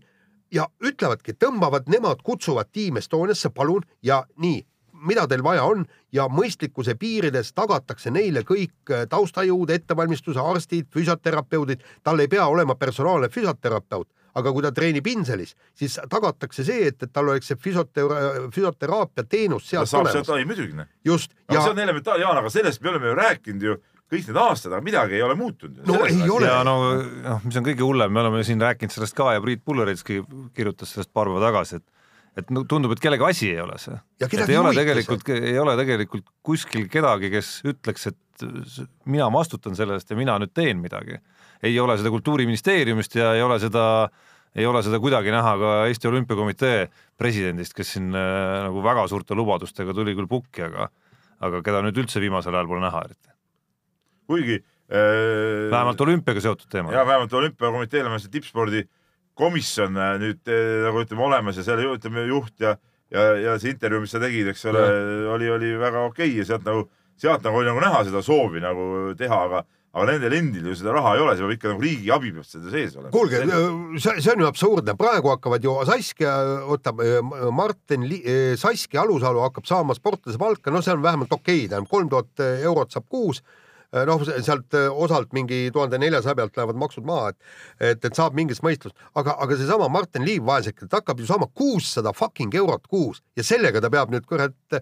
ja 0.53 0.67
ütlevadki, 0.85 1.35
tõmbavad 1.39 1.89
nemad, 1.91 2.23
kutsuvad 2.27 2.71
Team 2.73 2.99
Estoniasse, 3.01 3.51
palun 3.55 3.85
ja 4.03 4.23
nii, 4.43 4.63
mida 5.07 5.27
teil 5.29 5.43
vaja 5.45 5.65
on 5.65 5.85
ja 6.13 6.27
mõistlikkuse 6.29 6.95
piirides 7.01 7.53
tagatakse 7.57 8.11
neile 8.11 8.43
kõik 8.47 8.93
äh, 8.93 9.07
taustajõud, 9.11 9.71
ettevalmistuse 9.75 10.41
arstid, 10.41 10.91
füsioterapeudid, 10.93 11.85
tal 12.03 12.21
ei 12.21 12.29
pea 12.29 12.47
olema 12.51 12.75
personaalne 12.75 13.31
füsioterapeut, 13.33 14.09
aga 14.35 14.53
kui 14.53 14.63
ta 14.63 14.73
treenib 14.75 15.07
Inselis, 15.11 15.55
siis 15.75 15.97
tagatakse 16.11 16.65
see, 16.67 16.91
et, 16.91 17.03
et 17.03 17.13
tal 17.13 17.31
oleks 17.33 17.51
see 17.51 17.61
füsiotera-, 17.61 18.51
füsioteraapia 18.55 19.25
teenus 19.25 19.71
sealt, 19.71 19.95
olemas. 19.95 20.35
ei 20.37 20.49
muidugi 20.49 20.77
noh. 20.77 20.91
just, 21.05 21.33
aga 21.49 21.59
ja 21.59 21.65
see 21.65 21.77
on 21.77 21.87
elementaarne, 21.87 22.27
Jaan, 22.27 22.43
aga 22.43 22.53
sellest 22.53 22.83
me 22.83 22.93
oleme 22.93 23.11
ju 23.11 23.17
rääkinud 23.23 23.67
ju 23.71 23.81
kõik 24.11 24.27
need 24.27 24.41
aastad, 24.43 24.75
aga 24.75 24.85
midagi 24.85 25.19
ei 25.19 25.23
ole 25.23 25.37
muutunud. 25.39 25.85
No 25.87 26.03
ei 26.07 26.21
ole. 26.27 26.49
ja 26.51 26.61
no 26.67 26.77
noh, 26.99 27.45
mis 27.47 27.59
on 27.61 27.67
kõige 27.67 27.87
hullem, 27.87 28.13
me 28.13 28.25
oleme 28.25 28.43
siin 28.47 28.63
rääkinud 28.63 28.95
sellest 28.95 29.17
ka 29.19 29.33
ja 29.37 29.43
Priit 29.45 29.63
Pulleritski 29.65 30.21
kirjutas 30.57 30.95
sellest 30.95 31.13
paar 31.15 31.31
päeva 31.31 31.47
tagasi, 31.49 31.81
et 31.81 31.89
et 32.39 32.51
no 32.55 32.63
tundub, 32.69 32.93
et 32.95 33.03
kellegi 33.03 33.27
asi 33.27 33.49
ei 33.51 33.61
ole 33.61 33.77
see. 33.83 33.97
Ja 34.23 34.27
et 34.29 34.33
kedagi 34.33 34.55
ei 34.55 34.59
ole 34.61 34.73
tegelikult, 34.77 35.31
ei 35.35 35.59
ole 35.59 35.77
tegelikult 35.81 36.27
kuskil 36.47 36.87
kedagi, 36.93 37.31
kes 37.33 37.49
ütleks, 37.67 38.07
et 38.13 38.45
mina 39.11 39.27
vastutan 39.35 39.77
selle 39.77 39.99
eest 39.99 40.13
ja 40.13 40.19
mina 40.19 40.39
nüüd 40.41 40.55
teen 40.55 40.81
midagi. 40.81 41.19
ei 41.63 41.75
ole 41.81 41.97
seda 42.01 42.09
Kultuuriministeeriumist 42.09 43.15
ja 43.19 43.35
ei 43.37 43.43
ole 43.45 43.59
seda, 43.61 44.09
ei 44.57 44.67
ole 44.67 44.81
seda 44.83 45.01
kuidagi 45.03 45.35
näha 45.35 45.57
ka 45.61 45.73
Eesti 45.91 46.09
Olümpiakomitee 46.09 46.89
presidendist, 47.19 47.75
kes 47.77 47.93
siin 47.97 48.15
äh, 48.15 48.63
nagu 48.65 48.81
väga 48.83 49.05
suurte 49.09 49.37
lubadustega 49.37 49.93
tuli 49.95 50.15
küll 50.17 50.31
pukki, 50.31 50.65
aga 50.71 50.89
aga 51.41 51.61
keda 51.65 51.83
nüüd 51.85 52.01
üldse 52.01 52.21
viimasel 52.21 52.55
ajal 52.55 52.69
pole 52.69 52.85
näha 52.85 53.05
eriti. 53.09 53.30
Kuigi 54.31 54.61
äh, 54.61 55.71
vähemalt 55.73 56.01
olümpiaga 56.07 56.45
seotud 56.45 56.71
teema. 56.71 56.95
ja 56.95 57.07
vähemalt 57.07 57.35
olümpiakomiteel 57.41 58.11
on 58.11 58.23
see 58.23 58.33
tippspordi 58.37 58.87
komisjon 59.39 59.99
äh, 59.99 60.15
nüüd 60.23 60.47
äh, 60.51 60.87
nagu 60.87 61.03
ütleme 61.05 61.27
olemas 61.27 61.59
ja 61.61 61.67
selle 61.67 61.89
ütleme 61.97 62.27
juht 62.31 62.55
ja 62.63 62.77
ja, 63.11 63.27
ja 63.43 63.59
see 63.59 63.75
intervjuu, 63.75 64.05
mis 64.05 64.15
sa 64.15 64.23
tegid, 64.23 64.53
eks 64.53 64.65
ole, 64.71 64.87
oli, 65.35 65.51
oli 65.51 65.75
väga 65.81 66.07
okei 66.07 66.31
okay 66.31 66.39
ja 66.39 66.47
sealt 66.53 66.67
nagu, 66.69 66.87
sealt 67.19 67.45
nagu 67.47 67.61
oli 67.61 67.71
nagu 67.71 67.83
näha 67.83 68.07
seda 68.07 68.23
soovi 68.23 68.63
nagu 68.63 69.13
teha, 69.19 69.45
aga 69.49 69.65
aga 69.91 70.05
nendel 70.13 70.35
endil 70.37 70.69
ju 70.71 70.77
seda 70.79 70.93
raha 70.95 71.17
ei 71.17 71.23
ole, 71.25 71.33
see 71.35 71.43
peab 71.43 71.55
ikka 71.57 71.71
nagu 71.73 71.83
riigi 71.83 72.11
abi 72.15 72.31
peab 72.37 72.47
seda 72.47 72.71
sees 72.71 72.93
olema. 72.95 73.11
kuulge, 73.11 73.41
see, 73.99 74.21
see 74.23 74.35
on 74.37 74.45
ju 74.45 74.47
absurdne, 74.47 74.95
praegu 74.99 75.33
hakkavad 75.33 75.67
ju 75.67 75.75
Saskia, 75.89 76.35
oota, 76.71 76.93
Martin 77.51 78.07
Li, 78.07 78.21
Saskia 78.61 79.03
Alusalu 79.03 79.43
hakkab 79.49 79.67
saama 79.67 79.97
sportlase 79.99 80.39
palka, 80.39 80.71
no 80.71 80.83
see 80.87 80.95
on 80.95 81.03
vähemalt 81.03 81.35
okei 81.35 81.65
okay,, 81.65 81.73
tähendab 81.73 81.91
kolm 81.91 82.13
tuhat 82.13 82.45
eurot 82.61 82.95
saab 82.95 83.09
kuus 83.11 83.43
noh, 84.07 84.25
sealt 84.31 84.77
osalt 84.91 85.33
mingi 85.37 85.63
tuhande 85.75 85.99
neljasaja 85.99 86.37
pealt 86.39 86.57
lähevad 86.57 86.79
maksud 86.83 87.07
maha, 87.09 87.33
et, 87.33 87.39
et, 87.93 88.05
et 88.05 88.15
saab 88.17 88.37
mingit 88.39 88.61
mõistlust, 88.65 88.97
aga, 89.19 89.35
aga 89.43 89.59
seesama 89.59 89.89
Martin 89.93 90.27
Liiv 90.27 90.47
vaeseke, 90.47 90.87
ta 90.87 91.01
hakkab 91.01 91.23
ju 91.23 91.27
saama 91.31 91.51
kuussada 91.55 92.15
fucking 92.17 92.55
eurot 92.61 92.87
kuus 92.91 93.23
ja 93.39 93.47
sellega 93.47 93.83
ta 93.83 93.91
peab 93.93 94.13
nüüd 94.15 94.29
kurat 94.31 94.79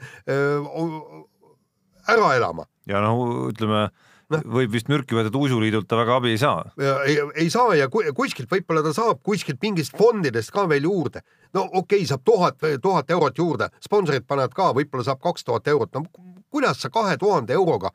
ära 2.09 2.35
elama. 2.37 2.69
ja 2.89 3.01
no 3.05 3.17
ütleme. 3.49 3.89
Võib 4.29 4.73
vist 4.73 4.89
mürki 4.91 5.17
võtta, 5.17 5.33
et 5.33 5.39
uisuliidult 5.39 5.89
ta 5.89 5.99
väga 6.01 6.17
abi 6.21 6.35
ei 6.35 6.41
saa. 6.41 6.65
ei, 7.07 7.19
ei 7.35 7.51
saa 7.51 7.75
ja 7.79 7.89
kuskilt 7.89 8.51
võib-olla 8.51 8.83
ta 8.85 8.93
saab 8.97 9.23
kuskilt 9.25 9.61
mingist 9.63 9.97
fondidest 9.97 10.53
ka 10.53 10.67
veel 10.69 10.85
juurde. 10.85 11.23
no 11.55 11.65
okei 11.65 12.03
okay,, 12.03 12.07
saab 12.07 12.25
tuhat, 12.25 12.59
tuhat 12.83 13.11
eurot 13.11 13.39
juurde, 13.39 13.71
sponsorid 13.81 14.27
panevad 14.29 14.55
ka, 14.55 14.73
võib-olla 14.77 15.05
saab 15.05 15.23
kaks 15.25 15.45
tuhat 15.49 15.69
eurot, 15.69 15.95
no 15.95 16.05
kuidas 16.51 16.81
sa 16.81 16.91
kahe 16.91 17.17
tuhande 17.21 17.53
euroga 17.53 17.91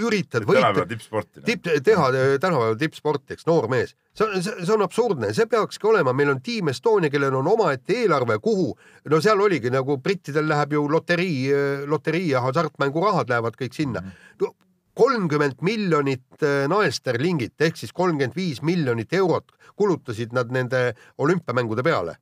üritad 0.00 0.44
võita. 0.48 0.84
tippsporti. 0.88 1.42
tipp, 1.44 1.68
teha 1.84 2.08
tänapäeval 2.40 2.76
tippsporti, 2.80 3.36
eks, 3.36 3.46
noor 3.48 3.68
mees. 3.72 3.94
see 4.16 4.26
on, 4.26 4.42
see 4.42 4.74
on 4.74 4.84
absurdne, 4.84 5.32
see 5.36 5.48
peakski 5.50 5.88
olema, 5.92 6.12
meil 6.16 6.34
on 6.34 6.42
Team 6.44 6.68
Estonia, 6.72 7.10
kellel 7.12 7.36
on 7.36 7.48
omaette 7.52 8.00
eelarve, 8.02 8.38
kuhu, 8.44 8.70
no 9.10 9.20
seal 9.24 9.40
oligi 9.40 9.72
nagu 9.72 9.98
brittidel 10.00 10.48
läheb 10.48 10.76
ju 10.76 10.86
loterii, 10.92 11.40
loterii 11.88 12.30
ja 12.34 12.44
hasartmängurahad 12.44 13.32
lähevad 13.32 13.56
kõik 13.60 13.76
sinna 13.76 14.00
mm. 14.00 14.06
-hmm. 14.06 14.24
No, 14.40 14.54
kolmkümmend 14.96 15.60
miljonit 15.60 16.44
naesterlingit 16.68 17.60
ehk 17.60 17.76
siis 17.76 17.92
kolmkümmend 17.92 18.36
viis 18.36 18.62
miljonit 18.62 19.12
eurot 19.12 19.52
kulutasid 19.76 20.32
nad 20.32 20.52
nende 20.52 20.94
olümpiamängude 21.18 21.84
peale 21.84 22.16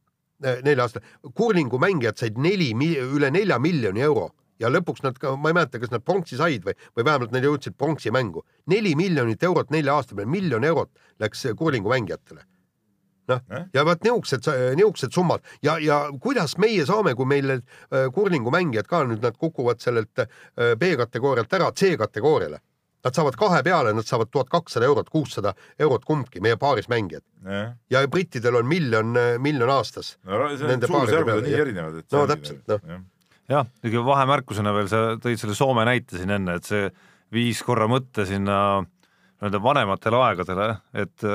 nelja 0.62 0.82
aasta. 0.82 1.00
kurlingumängijad 1.34 2.18
said 2.18 2.38
neli, 2.38 2.72
üle 3.00 3.30
nelja 3.30 3.58
miljoni 3.58 4.02
euro 4.02 4.30
ja 4.60 4.70
lõpuks 4.70 5.02
nad 5.04 5.18
ka, 5.18 5.34
ma 5.36 5.50
ei 5.50 5.56
mäleta, 5.56 5.80
kas 5.82 5.92
nad 5.92 6.04
pronksi 6.04 6.38
said 6.38 6.64
või, 6.66 6.74
või 6.96 7.06
vähemalt 7.06 7.32
nad 7.34 7.44
jõudsid 7.44 7.76
pronksi 7.78 8.12
mängu. 8.14 8.44
neli 8.66 8.94
miljonit 8.94 9.42
eurot 9.42 9.70
nelja 9.70 9.94
aasta 9.94 10.14
peale, 10.14 10.30
miljon 10.30 10.64
eurot 10.64 10.90
läks 11.20 11.46
kurlingumängijatele. 11.56 12.44
Noh 13.30 13.40
eh?, 13.50 13.64
ja 13.74 13.86
vot 13.86 14.04
niisugused, 14.04 14.50
niisugused 14.76 15.14
summad 15.14 15.44
ja, 15.62 15.78
ja 15.82 16.04
kuidas 16.20 16.58
meie 16.58 16.86
saame, 16.88 17.14
kui 17.14 17.28
meil 17.28 17.58
kurlingumängijad 18.14 18.90
ka 18.90 19.04
nüüd 19.08 19.24
nad 19.24 19.36
kukuvad 19.40 19.80
sellelt 19.84 20.26
B-kategoorialt 20.54 21.58
ära 21.58 21.72
C-kategooriale 21.72 22.60
Nad 23.04 23.12
saavad 23.12 23.36
kahe 23.36 23.60
peale, 23.64 23.92
nad 23.92 24.06
saavad 24.08 24.30
tuhat 24.32 24.48
kakssada 24.48 24.86
eurot, 24.88 25.10
kuussada 25.12 25.52
eurot 25.80 26.06
kumbki, 26.08 26.40
meie 26.40 26.56
paarismängijad. 26.56 27.22
ja 27.90 28.00
brittidel 28.08 28.56
on 28.56 28.66
miljon, 28.66 29.12
miljon 29.38 29.70
aastas. 29.70 30.16
no 30.24 30.38
no 32.16 32.22
täpselt, 32.30 32.62
noh. 32.68 32.80
jah, 33.48 33.68
niisugune 33.82 34.06
vahemärkusena 34.08 34.72
veel, 34.72 34.88
sa 34.88 35.02
tõid 35.20 35.42
selle 35.42 35.56
Soome 35.58 35.84
näite 35.84 36.16
siin 36.16 36.32
enne, 36.32 36.56
et 36.56 36.64
see 36.64 36.88
viis 37.34 37.60
korra 37.66 37.90
mõtte 37.92 38.24
sinna 38.24 38.56
nii-öelda 38.80 39.60
vanematele 39.60 40.22
aegadele, 40.24 40.68
et 40.96 41.28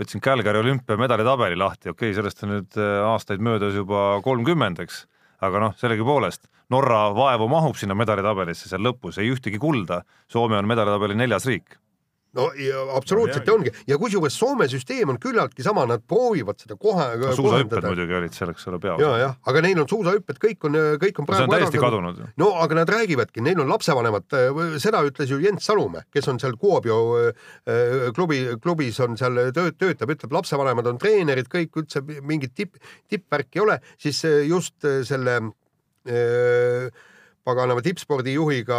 võtsin 0.00 0.22
Calgary 0.24 0.60
olümpiamedali 0.60 1.24
tabeli 1.24 1.56
lahti, 1.56 1.90
okei 1.92 2.10
okay,, 2.10 2.18
sellest 2.18 2.44
on 2.44 2.54
nüüd 2.56 2.80
aastaid 3.12 3.44
möödas 3.44 3.74
juba 3.76 4.20
kolmkümmend, 4.24 4.82
eks, 4.84 5.04
aga 5.46 5.62
noh, 5.62 5.76
sellegipoolest 5.80 6.48
Norra 6.74 7.12
vaevu 7.14 7.46
mahub 7.46 7.76
sinna 7.78 7.94
medalitabelisse 7.94 8.66
seal 8.66 8.82
lõpus, 8.82 9.20
ei 9.22 9.30
ühtegi 9.30 9.58
kulda. 9.62 10.00
Soome 10.30 10.58
on 10.58 10.66
medalitabeli 10.66 11.14
neljas 11.14 11.46
riik. 11.46 11.76
No 12.36 12.46
ja 12.60 12.82
absoluutselt 12.96 13.48
no, 13.48 13.56
ongi 13.58 13.72
ja 13.88 13.98
kusjuures 14.00 14.36
Soome 14.36 14.68
süsteem 14.70 15.12
on 15.12 15.18
küllaltki 15.22 15.64
sama, 15.64 15.86
nad 15.88 16.04
proovivad 16.08 16.60
seda 16.62 16.76
kohe 16.80 17.06
no,. 17.20 17.32
suusahüpped 17.36 17.86
muidugi 17.88 18.18
olid 18.18 18.36
seal, 18.36 18.52
eks 18.52 18.68
ole, 18.70 18.80
peaosa. 18.82 19.02
ja, 19.02 19.12
jah, 19.22 19.36
aga 19.52 19.62
neil 19.64 19.80
on 19.82 19.88
suusahüpped, 19.90 20.40
kõik 20.42 20.68
on, 20.68 20.78
kõik 21.02 21.22
on 21.22 21.28
praegu. 21.28 21.42
see 21.42 21.48
on 21.48 21.54
täiesti 21.56 21.80
ära, 21.80 21.88
kadunud. 21.88 22.20
no 22.42 22.50
aga 22.62 22.80
nad 22.80 22.92
räägivadki, 22.96 23.44
neil 23.46 23.64
on 23.64 23.72
lapsevanemad, 23.72 24.28
seda 24.82 25.02
ütles 25.08 25.32
ju 25.32 25.40
Jens 25.42 25.66
Salumäe, 25.68 26.06
kes 26.12 26.30
on 26.32 26.40
seal 26.42 26.56
Kuopio 26.60 27.00
klubi, 28.16 28.42
klubis 28.62 29.00
on 29.04 29.18
seal 29.20 29.48
tööd, 29.56 29.78
töötab, 29.80 30.12
ütleb, 30.14 30.36
lapsevanemad 30.36 30.92
on 30.92 31.00
treenerid, 31.02 31.50
kõik 31.52 31.82
üldse 31.82 32.04
mingit 32.04 32.54
tipp, 32.56 32.80
tippvärki 33.10 33.60
ei 33.60 33.66
ole, 33.66 33.80
siis 34.02 34.22
just 34.46 34.86
selle 35.08 35.40
paganama 37.46 37.82
tippspordijuhiga, 37.84 38.76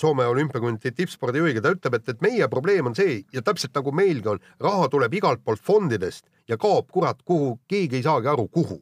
Soome 0.00 0.26
olümpiakomitee 0.26 0.92
tippspordijuhiga, 0.96 1.62
ta 1.62 1.74
ütleb, 1.76 1.96
et, 2.00 2.08
et 2.12 2.22
meie 2.24 2.48
probleem 2.50 2.90
on 2.90 2.96
see 2.98 3.20
ja 3.34 3.42
täpselt 3.46 3.74
nagu 3.76 3.92
meilgi 3.94 4.32
on, 4.34 4.40
raha 4.62 4.88
tuleb 4.92 5.14
igalt 5.20 5.44
poolt 5.46 5.62
fondidest 5.62 6.26
ja 6.50 6.58
kaob 6.60 6.90
kurat 6.90 7.22
kuhu, 7.24 7.58
keegi 7.70 8.00
ei 8.00 8.06
saagi 8.06 8.30
aru, 8.32 8.48
kuhu. 8.48 8.80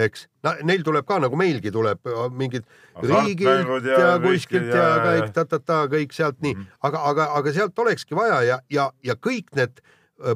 eks, 0.00 0.28
neil 0.64 0.84
tuleb 0.86 1.04
ka 1.04 1.18
nagu 1.20 1.36
meilgi 1.36 1.72
tuleb 1.74 2.06
mingid 2.38 2.66
riigilt 3.02 3.84
ja, 3.84 3.96
ja 3.98 4.10
kuskilt 4.22 4.68
ja, 4.70 4.84
ja 4.86 5.00
kõik 5.04 5.32
ta-ta-ta, 5.34 5.80
kõik 5.90 6.14
sealt 6.14 6.38
nii 6.40 6.54
mm, 6.54 6.60
-hmm. 6.60 6.76
aga, 6.86 7.00
aga, 7.10 7.26
aga 7.40 7.52
sealt 7.52 7.78
olekski 7.78 8.14
vaja 8.14 8.38
ja, 8.46 8.60
ja, 8.70 8.86
ja 9.02 9.16
kõik 9.18 9.50
need 9.58 9.82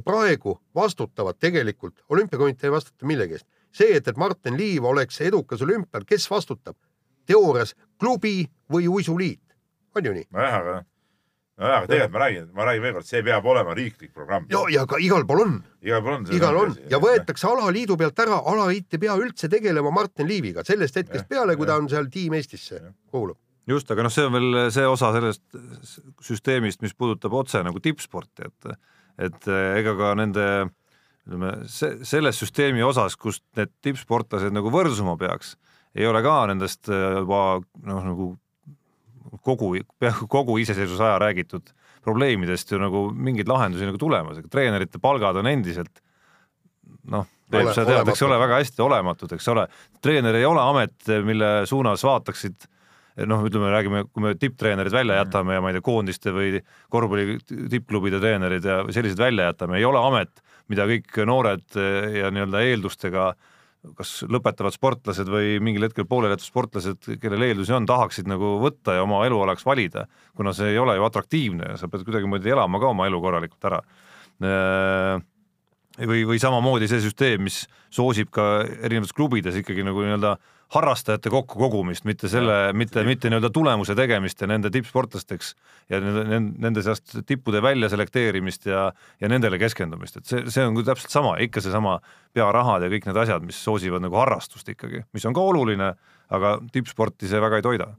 praegu 0.04 0.58
vastutavad 0.74 1.38
tegelikult, 1.38 2.02
olümpiakomitee 2.08 2.66
ei 2.66 2.74
vastuta 2.74 3.06
millegi 3.06 3.38
eest 3.38 3.46
see, 3.74 3.94
et, 3.96 4.08
et 4.08 4.16
Martin 4.16 4.58
Liiv 4.58 4.84
oleks 4.84 5.20
edukas 5.20 5.62
olümpial, 5.62 6.06
kes 6.06 6.26
vastutab? 6.30 6.76
Teoorias 7.26 7.74
klubi 8.00 8.42
või 8.72 8.88
uisuliit, 8.90 9.42
on 9.96 10.08
ju 10.08 10.16
nii? 10.16 10.26
nojah, 10.34 10.56
aga 10.60 10.74
nojah, 10.74 11.78
aga 11.78 11.90
tegelikult 11.90 12.14
ma 12.16 12.22
räägin, 12.24 12.50
ma 12.56 12.66
räägin 12.68 12.84
veel 12.86 12.96
kord, 12.98 13.08
see 13.08 13.22
peab 13.26 13.48
olema 13.52 13.76
riiklik 13.78 14.12
programm. 14.16 14.48
ja, 14.52 14.64
ja 14.72 14.84
ka 14.90 15.00
igal 15.02 15.26
pool 15.28 15.44
on. 15.44 15.56
igal 15.84 16.02
pool 16.04 16.18
on. 16.18 16.26
igal 16.34 16.60
on 16.60 16.76
ja 16.90 17.00
võetakse 17.02 17.48
alaliidu 17.50 17.98
pealt 18.00 18.24
ära, 18.26 18.40
alaliit 18.52 18.96
ei 18.96 19.04
pea 19.06 19.16
üldse 19.20 19.50
tegelema 19.52 19.94
Martin 19.94 20.30
Liiviga 20.30 20.66
sellest 20.66 21.00
hetkest 21.00 21.26
ja, 21.26 21.30
peale, 21.36 21.56
kui 21.56 21.68
ja. 21.68 21.72
ta 21.72 21.80
on 21.82 21.90
seal 21.92 22.10
Tiim 22.12 22.36
Eestisse 22.38 22.80
kuulub. 23.12 23.38
just, 23.70 23.90
aga 23.90 24.06
noh, 24.06 24.12
see 24.12 24.28
on 24.28 24.38
veel 24.38 24.64
see 24.74 24.86
osa 24.88 25.12
sellest 25.16 25.60
süsteemist, 26.24 26.82
mis 26.84 26.96
puudutab 26.96 27.36
otse 27.40 27.62
nagu 27.64 27.82
tippsporti, 27.82 28.50
et 28.50 28.74
et 29.14 29.46
ega 29.78 29.92
ka 29.94 30.16
nende 30.18 30.46
ütleme, 31.24 31.52
see, 31.70 32.00
selles 32.06 32.38
süsteemi 32.40 32.82
osas, 32.84 33.16
kust 33.16 33.44
need 33.58 33.72
tippsportlased 33.84 34.54
nagu 34.54 34.72
võrsuma 34.72 35.16
peaks, 35.20 35.54
ei 35.94 36.06
ole 36.10 36.22
ka 36.24 36.38
nendest 36.50 36.90
äh, 36.92 37.20
juba 37.20 37.44
noh, 37.86 38.02
nagu 38.08 38.32
kogu, 39.44 39.74
peaaegu 40.00 40.28
kogu 40.30 40.58
iseseisvuse 40.62 41.04
aja 41.04 41.18
räägitud 41.22 41.72
probleemidest 42.04 42.70
ju 42.72 42.80
nagu 42.80 43.06
mingeid 43.14 43.48
lahendusi 43.48 43.88
nagu 43.88 44.00
tulemas, 44.00 44.38
aga 44.40 44.50
treenerite 44.52 45.00
palgad 45.02 45.40
on 45.40 45.48
endiselt 45.48 46.02
noh, 47.10 47.26
sa 47.72 47.84
tead, 47.86 48.08
eks 48.08 48.22
ole, 48.26 48.38
väga 48.40 48.60
hästi 48.60 48.84
olematud, 48.84 49.32
eks 49.36 49.48
ole. 49.52 49.66
treener 50.02 50.36
ei 50.38 50.46
ole 50.48 50.62
amet, 50.62 50.96
mille 51.24 51.50
suunas 51.68 52.04
vaataksid 52.04 52.68
noh, 53.30 53.44
ütleme, 53.46 53.70
räägime, 53.70 54.04
kui 54.10 54.24
me 54.24 54.34
tipptreenerid 54.38 54.92
välja 54.92 55.20
jätame 55.20 55.56
ja 55.56 55.62
ma 55.62 55.70
ei 55.70 55.78
tea, 55.78 55.86
koondiste 55.86 56.34
või 56.34 56.58
korvpalli 56.92 57.38
tippklubide 57.70 58.20
treenerid 58.22 58.66
ja 58.66 58.80
sellised 58.90 59.20
välja 59.20 59.50
jätame, 59.52 59.78
ei 59.78 59.86
ole 59.86 60.02
amet, 60.02 60.42
mida 60.72 60.88
kõik 60.90 61.20
noored 61.28 61.78
ja 62.18 62.32
nii-öelda 62.34 62.64
eeldustega 62.66 63.32
kas 63.98 64.12
lõpetavad 64.30 64.74
sportlased 64.74 65.28
või 65.30 65.58
mingil 65.64 65.84
hetkel 65.86 66.06
poolelijäetud 66.08 66.46
sportlased, 66.46 67.10
kellel 67.20 67.44
eeldusi 67.48 67.74
on, 67.76 67.86
tahaksid 67.88 68.28
nagu 68.30 68.56
võtta 68.62 68.96
ja 68.96 69.04
oma 69.04 69.20
elualaks 69.28 69.66
valida, 69.66 70.06
kuna 70.36 70.54
see 70.56 70.72
ei 70.72 70.80
ole 70.80 70.96
ju 70.96 71.04
atraktiivne 71.04 71.74
ja 71.74 71.76
sa 71.80 71.90
pead 71.92 72.06
kuidagimoodi 72.06 72.54
elama 72.54 72.80
ka 72.80 72.90
oma 72.94 73.08
elu 73.10 73.20
korralikult 73.20 73.68
ära. 73.70 73.82
Eh, 74.44 75.24
või, 76.08 76.24
või 76.26 76.40
samamoodi 76.42 76.88
see 76.90 77.02
süsteem, 77.04 77.44
mis 77.46 77.64
soosib 77.94 78.32
ka 78.34 78.64
erinevates 78.64 79.14
klubides 79.14 79.60
ikkagi 79.60 79.84
nagu 79.86 80.02
nii-öelda 80.02 80.36
harrastajate 80.74 81.30
kokkukogumist, 81.30 82.04
mitte 82.08 82.28
selle, 82.32 82.72
mitte, 82.72 83.04
mitte 83.06 83.30
nii-öelda 83.30 83.50
tulemuse 83.54 83.94
tegemist 83.98 84.40
ja 84.40 84.48
nende 84.50 84.70
tippsportlasteks 84.74 85.52
ja 85.92 86.00
nende, 86.00 86.40
nende 86.64 86.84
seast 86.84 87.18
tippude 87.28 87.62
välja 87.62 87.90
selekteerimist 87.92 88.66
ja, 88.70 88.86
ja 89.20 89.30
nendele 89.30 89.58
keskendumist, 89.60 90.18
et 90.18 90.30
see, 90.30 90.46
see 90.50 90.64
on 90.64 90.76
küll 90.78 90.88
täpselt 90.88 91.12
sama, 91.14 91.36
ikka 91.44 91.62
seesama 91.64 91.98
pearahad 92.34 92.86
ja 92.86 92.90
kõik 92.92 93.10
need 93.10 93.20
asjad, 93.24 93.44
mis 93.46 93.60
soosivad 93.60 94.02
nagu 94.04 94.18
harrastust 94.18 94.72
ikkagi, 94.72 95.04
mis 95.14 95.28
on 95.28 95.36
ka 95.36 95.44
oluline, 95.44 95.92
aga 96.34 96.56
tippsporti 96.72 97.30
see 97.30 97.42
väga 97.44 97.60
ei 97.60 97.68
toida. 97.68 97.92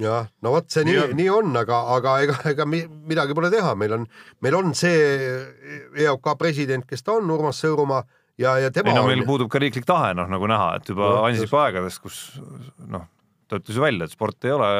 Jah, 0.00 0.24
no 0.40 0.54
vot 0.54 0.70
see 0.72 0.86
nii, 0.88 0.94
nii 0.94 1.02
on, 1.04 1.16
nii 1.18 1.28
on, 1.34 1.56
aga, 1.60 1.82
aga 1.98 2.14
ega, 2.24 2.38
ega 2.54 2.64
midagi 2.64 3.36
pole 3.36 3.50
teha, 3.52 3.74
meil 3.76 3.98
on, 3.98 4.06
meil 4.40 4.56
on 4.56 4.72
see 4.76 4.96
EOK 6.00 6.32
president, 6.40 6.86
kes 6.88 7.04
ta 7.04 7.18
on, 7.18 7.28
Urmas 7.34 7.60
Sõõrumaa 7.60 8.00
ja, 8.40 8.56
ja 8.62 8.70
tema 8.74 8.92
ei 8.92 8.96
no 8.96 9.06
on... 9.06 9.12
meil 9.12 9.24
puudub 9.28 9.50
ka 9.52 9.60
riiklik 9.62 9.88
tahe, 9.88 10.12
noh 10.18 10.30
nagu 10.30 10.48
näha, 10.50 10.76
et 10.78 10.92
juba 10.92 11.14
Ansipi 11.26 11.58
aegadest, 11.60 12.02
kus 12.04 12.20
noh, 12.88 13.08
ta 13.48 13.60
ütles 13.60 13.78
ju 13.78 13.84
välja, 13.84 14.08
et 14.08 14.14
sport 14.14 14.48
ei 14.48 14.54
ole 14.56 14.70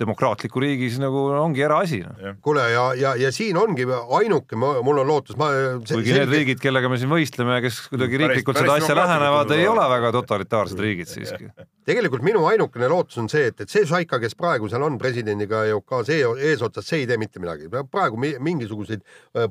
demokraatliku 0.00 0.60
riigis 0.60 0.98
nagu 1.00 1.22
ongi 1.40 1.64
eraasi 1.64 2.00
no.. 2.04 2.34
kuule 2.44 2.64
ja, 2.72 2.84
ja, 2.98 3.14
ja 3.20 3.30
siin 3.32 3.56
ongi 3.56 3.86
ainuke, 4.18 4.58
mul 4.58 5.00
on 5.02 5.08
lootus, 5.08 5.38
ma 5.40 5.48
kuigi 5.88 6.16
need 6.16 6.32
riigid, 6.32 6.60
kellega 6.62 6.90
me 6.92 6.98
siin 7.00 7.10
võistleme, 7.12 7.58
kes 7.64 7.80
kuidagi 7.92 8.20
riiklikult 8.22 8.60
päris, 8.60 8.68
seda 8.68 8.76
asja 8.82 8.98
lähenevad, 8.98 9.56
ei 9.56 9.66
ole 9.70 9.88
väga 9.94 10.12
totalitaarsed 10.18 10.84
riigid 10.84 11.10
siiski. 11.10 11.48
tegelikult 11.88 12.24
minu 12.26 12.44
ainukene 12.50 12.90
lootus 12.92 13.22
on 13.22 13.30
see, 13.32 13.48
et, 13.52 13.64
et 13.64 13.72
see 13.72 13.88
Šaika, 13.88 14.20
kes 14.22 14.36
praegu 14.38 14.68
seal 14.70 14.84
on 14.84 15.00
presidendiga 15.00 15.64
EOK-s 15.70 16.12
eesotsas, 16.12 16.86
see 16.86 17.04
ei 17.04 17.10
tee 17.10 17.20
mitte 17.20 17.42
midagi. 17.42 17.70
praegu 17.90 18.20
mingisuguseid 18.20 19.04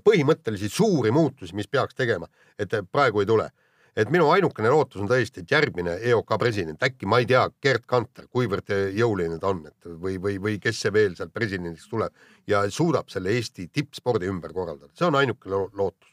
põhimõttelisi 0.06 0.70
suuri 0.70 1.14
muutusi, 1.16 1.56
mis 1.58 1.72
peaks 1.72 1.98
tegema, 1.98 2.30
et 2.60 2.76
praegu 2.92 3.24
ei 3.24 3.30
tule 3.30 3.50
et 3.96 4.12
minu 4.12 4.28
ainukene 4.34 4.72
lootus 4.72 5.02
on 5.02 5.10
tõesti, 5.10 5.44
et 5.44 5.52
järgmine 5.52 5.96
EOK 6.12 6.36
president, 6.40 6.82
äkki 6.84 7.08
ma 7.10 7.22
ei 7.22 7.30
tea, 7.30 7.46
Gerd 7.64 7.86
Kanter, 7.88 8.28
kuivõrd 8.32 8.74
jõuline 8.96 9.40
ta 9.40 9.54
on, 9.54 9.64
et 9.70 9.88
või, 9.88 10.18
või, 10.22 10.36
või 10.42 10.58
kes 10.64 10.82
see 10.84 10.94
veel 10.94 11.16
sealt 11.18 11.34
presidendiks 11.36 11.88
tuleb 11.92 12.12
ja 12.52 12.66
suudab 12.72 13.10
selle 13.14 13.34
Eesti 13.36 13.70
tippspordi 13.72 14.28
ümber 14.32 14.54
korraldada, 14.56 14.92
see 14.98 15.08
on 15.08 15.20
ainuke 15.22 15.52
lo 15.52 15.66
lootus. 15.74 16.12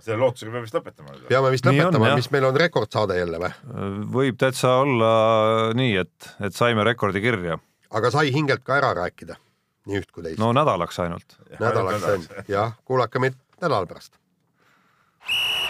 selle 0.00 0.18
lootusega 0.18 0.50
peame 0.50 0.64
vist 0.66 0.78
lõpetama. 0.78 1.18
peame 1.28 1.50
vist 1.54 1.66
nii 1.68 1.82
lõpetama, 1.82 2.14
mis 2.18 2.30
meil 2.34 2.48
on 2.50 2.60
rekordsaade 2.64 3.18
jälle 3.18 3.42
või? 3.42 3.52
võib 4.18 4.40
täitsa 4.40 4.74
olla 4.82 5.12
nii, 5.76 5.96
et, 6.02 6.32
et 6.40 6.56
saime 6.56 6.84
rekordi 6.84 7.22
kirja. 7.22 7.60
aga 7.90 8.10
sai 8.10 8.34
hingelt 8.34 8.66
ka 8.66 8.80
ära 8.80 8.94
rääkida, 9.04 9.38
nii 9.86 10.02
üht 10.02 10.10
kui 10.10 10.26
teist. 10.26 10.42
no 10.42 10.50
nädalaks 10.56 10.98
ainult. 10.98 11.38
nädalaks 11.60 12.08
ainult, 12.14 12.40
jah, 12.50 12.74
kuulake 12.84 13.22
meid 13.22 13.38
nädala 13.60 13.86
pärast 13.86 14.19